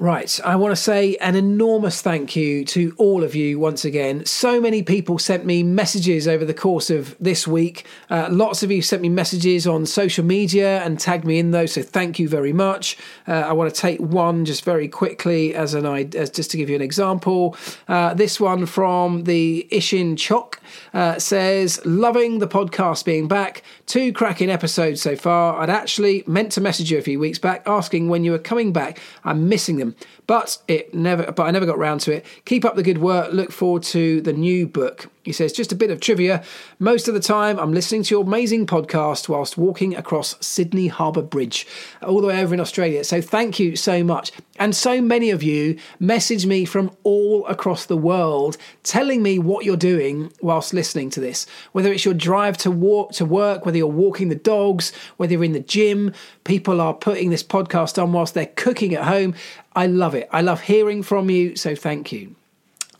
Right, 0.00 0.40
I 0.44 0.56
want 0.56 0.72
to 0.72 0.76
say 0.76 1.14
an 1.16 1.36
enormous 1.36 2.02
thank 2.02 2.34
you 2.34 2.64
to 2.64 2.92
all 2.98 3.22
of 3.22 3.36
you 3.36 3.60
once 3.60 3.84
again. 3.84 4.26
So 4.26 4.60
many 4.60 4.82
people 4.82 5.20
sent 5.20 5.46
me 5.46 5.62
messages 5.62 6.26
over 6.26 6.44
the 6.44 6.52
course 6.52 6.90
of 6.90 7.16
this 7.20 7.46
week. 7.46 7.86
Uh, 8.10 8.26
lots 8.28 8.64
of 8.64 8.72
you 8.72 8.82
sent 8.82 9.02
me 9.02 9.08
messages 9.08 9.68
on 9.68 9.86
social 9.86 10.24
media 10.24 10.82
and 10.82 10.98
tagged 10.98 11.24
me 11.24 11.38
in 11.38 11.52
those, 11.52 11.74
so 11.74 11.82
thank 11.82 12.18
you 12.18 12.28
very 12.28 12.52
much. 12.52 12.98
Uh, 13.28 13.34
I 13.34 13.52
want 13.52 13.72
to 13.72 13.80
take 13.80 14.00
one 14.00 14.44
just 14.44 14.64
very 14.64 14.88
quickly 14.88 15.54
as 15.54 15.74
an 15.74 15.86
as 15.86 16.28
just 16.28 16.50
to 16.50 16.56
give 16.56 16.68
you 16.68 16.74
an 16.74 16.82
example. 16.82 17.56
Uh, 17.86 18.14
this 18.14 18.40
one 18.40 18.66
from 18.66 19.24
the 19.24 19.68
Ishin 19.70 20.18
Chok 20.18 20.60
uh, 20.94 21.18
says, 21.18 21.84
"Loving 21.84 22.38
the 22.38 22.48
podcast 22.48 23.04
being 23.04 23.28
back. 23.28 23.62
Two 23.86 24.12
cracking 24.12 24.48
episodes 24.48 25.02
so 25.02 25.16
far. 25.16 25.60
I'd 25.60 25.68
actually 25.68 26.24
meant 26.26 26.52
to 26.52 26.60
message 26.60 26.90
you 26.90 26.98
a 26.98 27.02
few 27.02 27.18
weeks 27.18 27.38
back 27.38 27.62
asking 27.66 28.08
when 28.08 28.24
you 28.24 28.30
were 28.30 28.38
coming 28.38 28.72
back. 28.72 28.98
I'm 29.24 29.48
missing 29.48 29.76
them." 29.76 29.94
But 30.26 30.58
it 30.68 30.94
never. 30.94 31.30
But 31.32 31.44
I 31.44 31.50
never 31.50 31.66
got 31.66 31.78
round 31.78 32.00
to 32.02 32.12
it. 32.12 32.26
Keep 32.44 32.64
up 32.64 32.76
the 32.76 32.82
good 32.82 32.98
work. 32.98 33.32
Look 33.32 33.52
forward 33.52 33.82
to 33.84 34.20
the 34.20 34.32
new 34.32 34.66
book. 34.66 35.10
He 35.24 35.32
says, 35.32 35.52
just 35.52 35.72
a 35.72 35.76
bit 35.76 35.90
of 35.90 36.00
trivia. 36.00 36.44
Most 36.78 37.08
of 37.08 37.14
the 37.14 37.20
time, 37.20 37.58
I'm 37.58 37.72
listening 37.72 38.02
to 38.04 38.14
your 38.14 38.24
amazing 38.24 38.66
podcast 38.66 39.26
whilst 39.26 39.56
walking 39.56 39.96
across 39.96 40.36
Sydney 40.44 40.88
Harbour 40.88 41.22
Bridge, 41.22 41.66
all 42.02 42.20
the 42.20 42.26
way 42.26 42.42
over 42.42 42.52
in 42.52 42.60
Australia. 42.60 43.02
So 43.04 43.22
thank 43.22 43.58
you 43.58 43.74
so 43.74 44.04
much. 44.04 44.32
And 44.58 44.76
so 44.76 45.00
many 45.00 45.30
of 45.30 45.42
you 45.42 45.78
message 45.98 46.44
me 46.44 46.66
from 46.66 46.90
all 47.04 47.46
across 47.46 47.86
the 47.86 47.96
world 47.96 48.58
telling 48.82 49.22
me 49.22 49.38
what 49.38 49.64
you're 49.64 49.78
doing 49.78 50.30
whilst 50.42 50.74
listening 50.74 51.08
to 51.10 51.20
this. 51.20 51.46
Whether 51.72 51.90
it's 51.90 52.04
your 52.04 52.14
drive 52.14 52.58
to 52.58 52.70
walk 52.70 53.12
to 53.12 53.24
work, 53.24 53.64
whether 53.64 53.78
you're 53.78 53.86
walking 53.86 54.28
the 54.28 54.34
dogs, 54.34 54.92
whether 55.16 55.32
you're 55.32 55.42
in 55.42 55.52
the 55.52 55.60
gym, 55.60 56.12
people 56.44 56.82
are 56.82 56.92
putting 56.92 57.30
this 57.30 57.42
podcast 57.42 58.00
on 58.00 58.12
whilst 58.12 58.34
they're 58.34 58.46
cooking 58.46 58.94
at 58.94 59.04
home. 59.04 59.34
I 59.74 59.86
love 59.86 60.14
it. 60.14 60.28
I 60.32 60.40
love 60.42 60.62
hearing 60.62 61.02
from 61.02 61.30
you. 61.30 61.56
So 61.56 61.74
thank 61.74 62.12
you. 62.12 62.36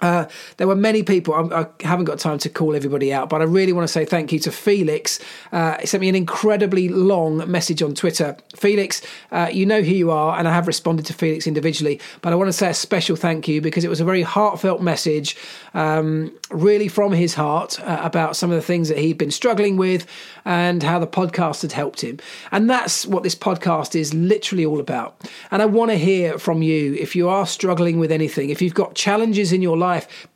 Uh, 0.00 0.26
there 0.56 0.66
were 0.66 0.76
many 0.76 1.02
people. 1.02 1.34
I, 1.34 1.62
I, 1.62 1.66
haven't 1.86 2.04
got 2.04 2.18
time 2.18 2.38
to 2.38 2.48
call 2.48 2.74
everybody 2.74 3.12
out, 3.12 3.28
but 3.28 3.40
I 3.40 3.44
really 3.44 3.72
want 3.72 3.86
to 3.86 3.92
say 3.92 4.04
thank 4.04 4.32
you 4.32 4.38
to 4.40 4.52
Felix. 4.52 5.20
Uh, 5.52 5.78
he 5.80 5.86
sent 5.86 6.00
me 6.00 6.08
an 6.08 6.14
incredibly 6.14 6.88
long 6.88 7.50
message 7.50 7.82
on 7.82 7.94
Twitter. 7.94 8.36
Felix, 8.56 9.02
uh, 9.32 9.48
you 9.52 9.66
know 9.66 9.82
who 9.82 9.94
you 9.94 10.10
are, 10.10 10.38
and 10.38 10.48
I 10.48 10.52
have 10.52 10.66
responded 10.66 11.06
to 11.06 11.12
Felix 11.12 11.46
individually, 11.46 12.00
but 12.22 12.32
I 12.32 12.36
want 12.36 12.48
to 12.48 12.52
say 12.52 12.70
a 12.70 12.74
special 12.74 13.16
thank 13.16 13.48
you 13.48 13.60
because 13.60 13.84
it 13.84 13.88
was 13.88 14.00
a 14.00 14.04
very 14.04 14.22
heartfelt 14.22 14.82
message, 14.82 15.36
um, 15.74 16.36
really 16.50 16.88
from 16.88 17.12
his 17.12 17.34
heart, 17.34 17.80
uh, 17.80 18.00
about 18.02 18.36
some 18.36 18.50
of 18.50 18.56
the 18.56 18.62
things 18.62 18.88
that 18.88 18.98
he'd 18.98 19.18
been 19.18 19.30
struggling 19.30 19.76
with 19.76 20.06
and 20.44 20.82
how 20.82 20.98
the 20.98 21.06
podcast 21.06 21.62
had 21.62 21.72
helped 21.72 22.02
him. 22.02 22.18
And 22.52 22.68
that's 22.68 23.06
what 23.06 23.22
this 23.22 23.34
podcast 23.34 23.94
is 23.94 24.12
literally 24.12 24.66
all 24.66 24.80
about. 24.80 25.20
And 25.50 25.62
I 25.62 25.66
want 25.66 25.90
to 25.90 25.96
hear 25.96 26.38
from 26.38 26.62
you 26.62 26.94
if 26.94 27.16
you 27.16 27.28
are 27.28 27.46
struggling 27.46 27.98
with 27.98 28.12
anything, 28.12 28.50
if 28.50 28.60
you've 28.60 28.74
got 28.74 28.94
challenges 28.94 29.52
in 29.52 29.62
your 29.62 29.76
life, 29.76 29.83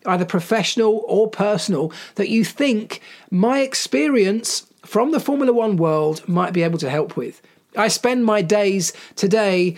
either 0.07 0.25
professional 0.25 1.05
or 1.07 1.29
personal, 1.29 1.93
that 2.15 2.29
you 2.29 2.45
think 2.45 3.01
my 3.31 3.61
experience 3.61 4.67
from 4.85 5.13
the 5.13 5.21
Formula 5.21 5.53
One 5.53 5.77
world 5.77 6.27
might 6.29 6.53
be 6.53 6.63
able 6.63 6.79
to 6.79 6.91
help 6.91 7.17
with. 7.17 7.43
I 7.77 7.89
spend 7.89 8.25
my 8.25 8.43
days 8.43 8.93
today 9.17 9.77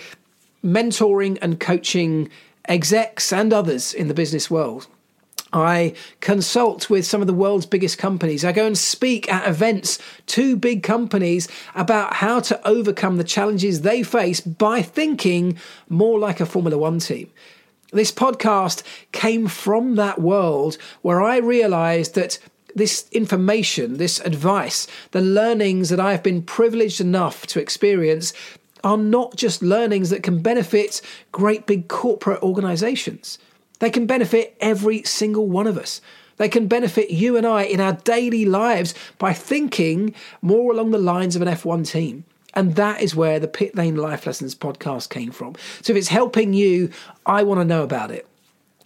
mentoring 0.65 1.39
and 1.43 1.59
coaching 1.59 2.31
execs 2.67 3.33
and 3.33 3.53
others 3.53 3.93
in 3.95 4.09
the 4.09 4.15
business 4.15 4.51
world. 4.51 4.87
I 5.53 5.95
consult 6.21 6.89
with 6.89 7.05
some 7.07 7.21
of 7.21 7.27
the 7.27 7.35
world's 7.35 7.67
biggest 7.67 7.99
companies. 7.99 8.45
I 8.45 8.53
go 8.53 8.67
and 8.67 8.79
speak 8.79 9.31
at 9.33 9.49
events 9.49 9.99
to 10.27 10.57
big 10.57 10.83
companies 10.83 11.49
about 11.75 12.15
how 12.15 12.41
to 12.41 12.69
overcome 12.69 13.17
the 13.17 13.25
challenges 13.25 13.81
they 13.81 14.03
face 14.03 14.41
by 14.41 14.83
thinking 14.83 15.59
more 15.89 16.19
like 16.19 16.41
a 16.41 16.47
Formula 16.47 16.79
One 16.79 17.01
team. 17.01 17.31
This 17.93 18.13
podcast 18.13 18.83
came 19.11 19.49
from 19.49 19.97
that 19.97 20.21
world 20.21 20.79
where 21.03 21.21
I 21.21 21.39
realized 21.39 22.15
that 22.15 22.39
this 22.75 23.07
information, 23.11 23.97
this 23.97 24.21
advice, 24.21 24.87
the 25.11 25.21
learnings 25.21 25.89
that 25.89 25.99
I 25.99 26.13
have 26.13 26.23
been 26.23 26.43
privileged 26.43 27.01
enough 27.01 27.47
to 27.49 27.61
experience 27.61 28.33
are 28.85 28.97
not 28.97 29.37
just 29.37 29.61
learnings 29.63 30.11
that 30.11 30.23
can 30.23 30.41
benefit 30.41 31.03
great 31.33 31.67
big 31.67 31.89
corporate 31.89 32.43
organizations. 32.43 33.39
They 33.81 33.91
can 33.91 34.07
benefit 34.07 34.57
every 34.61 35.03
single 35.03 35.49
one 35.49 35.67
of 35.67 35.77
us. 35.77 36.01
They 36.37 36.49
can 36.49 36.69
benefit 36.69 37.11
you 37.11 37.37
and 37.37 37.47
I 37.47 37.65
in 37.65 37.81
our 37.81 37.95
daily 37.95 38.45
lives 38.45 38.95
by 39.19 39.33
thinking 39.33 40.15
more 40.41 40.73
along 40.73 40.91
the 40.91 40.99
lines 40.99 41.37
of 41.37 41.43
an 41.43 41.49
F1 41.49 41.91
team. 41.91 42.25
And 42.55 42.75
that 42.77 43.01
is 43.01 43.15
where 43.15 43.39
the 43.39 43.49
Pit 43.49 43.77
Lane 43.77 43.97
Life 43.97 44.27
Lessons 44.27 44.55
podcast 44.55 45.09
came 45.09 45.31
from. 45.31 45.55
So 45.83 45.93
if 45.93 45.97
it's 45.97 46.09
helping 46.09 46.53
you, 46.53 46.91
I 47.27 47.43
want 47.43 47.61
to 47.61 47.65
know 47.65 47.83
about 47.83 48.11
it. 48.11 48.27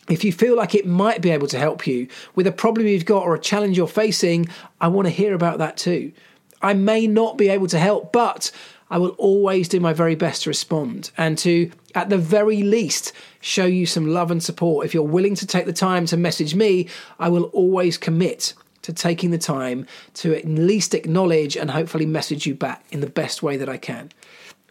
If 0.09 0.23
you 0.23 0.33
feel 0.33 0.55
like 0.55 0.75
it 0.75 0.87
might 0.87 1.23
be 1.23 1.31
able 1.31 1.47
to 1.47 1.59
help 1.59 1.87
you 1.87 2.09
with 2.35 2.47
a 2.47 2.53
problem 2.53 2.87
you've 2.87 3.07
got 3.07 3.23
or 3.23 3.35
a 3.35 3.41
challenge 3.41 3.77
you're 3.79 3.89
facing, 3.89 4.49
I 4.81 4.89
want 4.89 5.07
to 5.07 5.11
hear 5.11 5.35
about 5.35 5.59
that 5.59 5.79
too. 5.79 6.13
I 6.61 6.75
may 6.75 7.07
not 7.07 7.39
be 7.39 7.49
able 7.49 7.69
to 7.69 7.79
help, 7.79 8.13
but 8.13 8.51
I 8.91 8.99
will 8.99 9.11
always 9.11 9.69
do 9.69 9.81
my 9.81 9.93
very 9.93 10.15
best 10.15 10.43
to 10.43 10.51
respond 10.51 11.11
and 11.17 11.39
to, 11.39 11.71
at 11.95 12.11
the 12.11 12.19
very 12.19 12.63
least, 12.63 13.13
show 13.41 13.65
you 13.65 13.87
some 13.87 14.07
love 14.07 14.31
and 14.31 14.43
support. 14.43 14.85
If 14.85 14.93
you're 14.93 15.03
willing 15.03 15.35
to 15.37 15.47
take 15.47 15.65
the 15.65 15.73
time 15.73 16.05
to 16.07 16.17
message 16.17 16.55
me, 16.55 16.89
I 17.19 17.31
will 17.31 17.45
always 17.45 17.97
commit 17.97 18.53
to 18.85 18.93
taking 18.93 19.31
the 19.31 19.39
time 19.39 19.87
to 20.13 20.35
at 20.35 20.45
least 20.45 20.95
acknowledge 20.95 21.57
and 21.57 21.71
hopefully 21.71 22.07
message 22.07 22.47
you 22.47 22.55
back 22.55 22.85
in 22.91 23.01
the 23.01 23.09
best 23.09 23.43
way 23.43 23.57
that 23.57 23.69
I 23.69 23.79
can. 23.79 24.11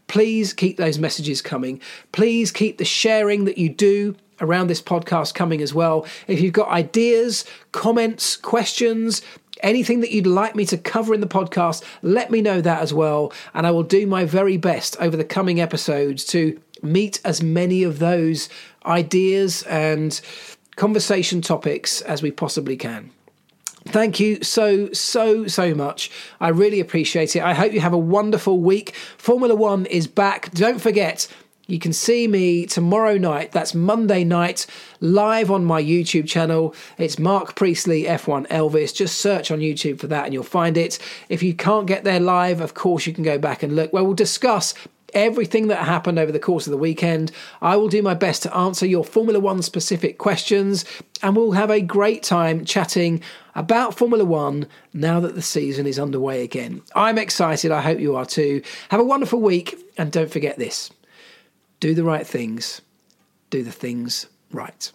Please 0.08 0.54
keep 0.54 0.78
those 0.78 1.00
messages 1.00 1.42
coming. 1.42 1.82
Please 2.12 2.52
keep 2.52 2.78
the 2.78 2.86
sharing 2.86 3.46
that 3.46 3.58
you 3.58 3.70
do 3.70 4.16
around 4.40 4.68
this 4.68 4.82
podcast 4.82 5.34
coming 5.34 5.62
as 5.62 5.74
well. 5.74 6.06
If 6.28 6.42
you've 6.42 6.54
got 6.54 6.68
ideas, 6.68 7.44
comments, 7.72 8.36
questions, 8.36 9.24
anything 9.62 10.02
that 10.02 10.12
you'd 10.12 10.28
like 10.28 10.56
me 10.56 10.66
to 10.68 10.78
cover 10.78 11.16
in 11.16 11.22
the 11.22 11.28
podcast, 11.28 11.84
let 12.04 12.30
me 12.30 12.42
know 12.42 12.62
that 12.62 12.82
as 12.84 12.94
well. 12.94 13.34
And 13.56 13.66
I 13.66 13.72
will 13.72 13.84
do 13.84 14.06
my 14.06 14.26
very 14.26 14.58
best 14.58 14.96
over 15.00 15.18
the 15.18 15.24
coming 15.24 15.60
episodes 15.60 16.24
to 16.26 16.62
meet 16.84 17.20
as 17.26 17.42
many 17.42 17.82
of 17.82 17.98
those 17.98 18.50
ideas 18.86 19.64
and 19.64 20.22
conversation 20.76 21.42
topics 21.42 22.02
as 22.02 22.22
we 22.22 22.30
possibly 22.30 22.76
can. 22.78 23.12
Thank 23.86 24.20
you 24.20 24.42
so, 24.42 24.92
so, 24.94 25.46
so 25.48 25.76
much. 25.76 26.10
I 26.40 26.50
really 26.50 26.80
appreciate 26.80 27.36
it. 27.36 27.44
I 27.44 27.54
hope 27.54 27.74
you 27.74 27.82
have 27.82 27.94
a 27.94 27.98
wonderful 27.98 28.60
week. 28.60 28.96
Formula 29.18 29.56
One 29.56 29.86
is 29.88 30.08
back. 30.08 30.52
Don't 30.52 30.80
forget, 30.80 31.28
you 31.68 31.80
can 31.80 31.94
see 31.94 32.28
me 32.28 32.66
tomorrow 32.66 33.18
night. 33.18 33.52
That's 33.52 33.74
Monday 33.74 34.24
night, 34.24 34.66
live 35.00 35.50
on 35.50 35.64
my 35.64 35.82
YouTube 35.82 36.28
channel. 36.28 36.76
It's 36.98 37.18
Marc 37.18 37.56
Priestley 37.56 38.04
F1 38.04 38.48
Elvis. 38.48 38.94
Just 38.94 39.20
search 39.20 39.50
on 39.50 39.60
YouTube 39.60 40.00
for 40.00 40.08
that 40.08 40.26
and 40.26 40.34
you'll 40.34 40.44
find 40.44 40.78
it. 40.78 41.00
If 41.30 41.42
you 41.42 41.54
can't 41.54 41.88
get 41.88 42.04
there 42.04 42.20
live, 42.20 42.60
of 42.60 42.74
course, 42.74 43.08
you 43.08 43.14
can 43.14 43.24
go 43.24 43.38
back 43.38 43.64
and 43.64 43.76
look. 43.76 43.94
Well, 43.94 44.06
we'll 44.06 44.14
discuss 44.14 44.74
everything 45.14 45.68
that 45.68 45.86
happened 45.86 46.20
over 46.20 46.32
the 46.32 46.40
course 46.40 46.68
of 46.68 46.72
the 46.72 46.78
weekend. 46.78 47.32
I 47.62 47.76
will 47.76 47.90
do 47.90 48.02
my 48.02 48.14
best 48.14 48.44
to 48.44 48.56
answer 48.56 48.86
your 48.86 49.04
Formula 49.04 49.40
One 49.40 49.62
specific 49.62 50.18
questions, 50.18 50.86
and 51.22 51.36
we'll 51.36 51.52
have 51.52 51.70
a 51.70 51.82
great 51.82 52.24
time 52.24 52.66
chatting 52.66 53.22
about 53.56 53.98
Formula 53.98 54.26
One 54.26 54.68
now 54.94 55.20
that 55.20 55.36
the 55.36 55.42
season 55.42 55.86
is 55.88 56.00
underway 56.00 56.44
again. 56.44 56.82
I'm 56.96 57.18
excited. 57.18 57.72
I 57.72 57.82
hope 57.82 58.00
you 58.00 58.16
are 58.16 58.26
too. 58.26 58.62
Have 58.90 59.00
a 59.00 59.06
wonderful 59.06 59.40
week, 59.40 59.78
and 59.98 60.12
don't 60.12 60.32
forget 60.32 60.58
this 60.58 60.92
do 61.80 61.94
the 61.94 62.04
right 62.04 62.26
things, 62.26 62.82
do 63.50 63.62
the 63.62 63.72
things 63.72 64.28
right. 64.52 64.92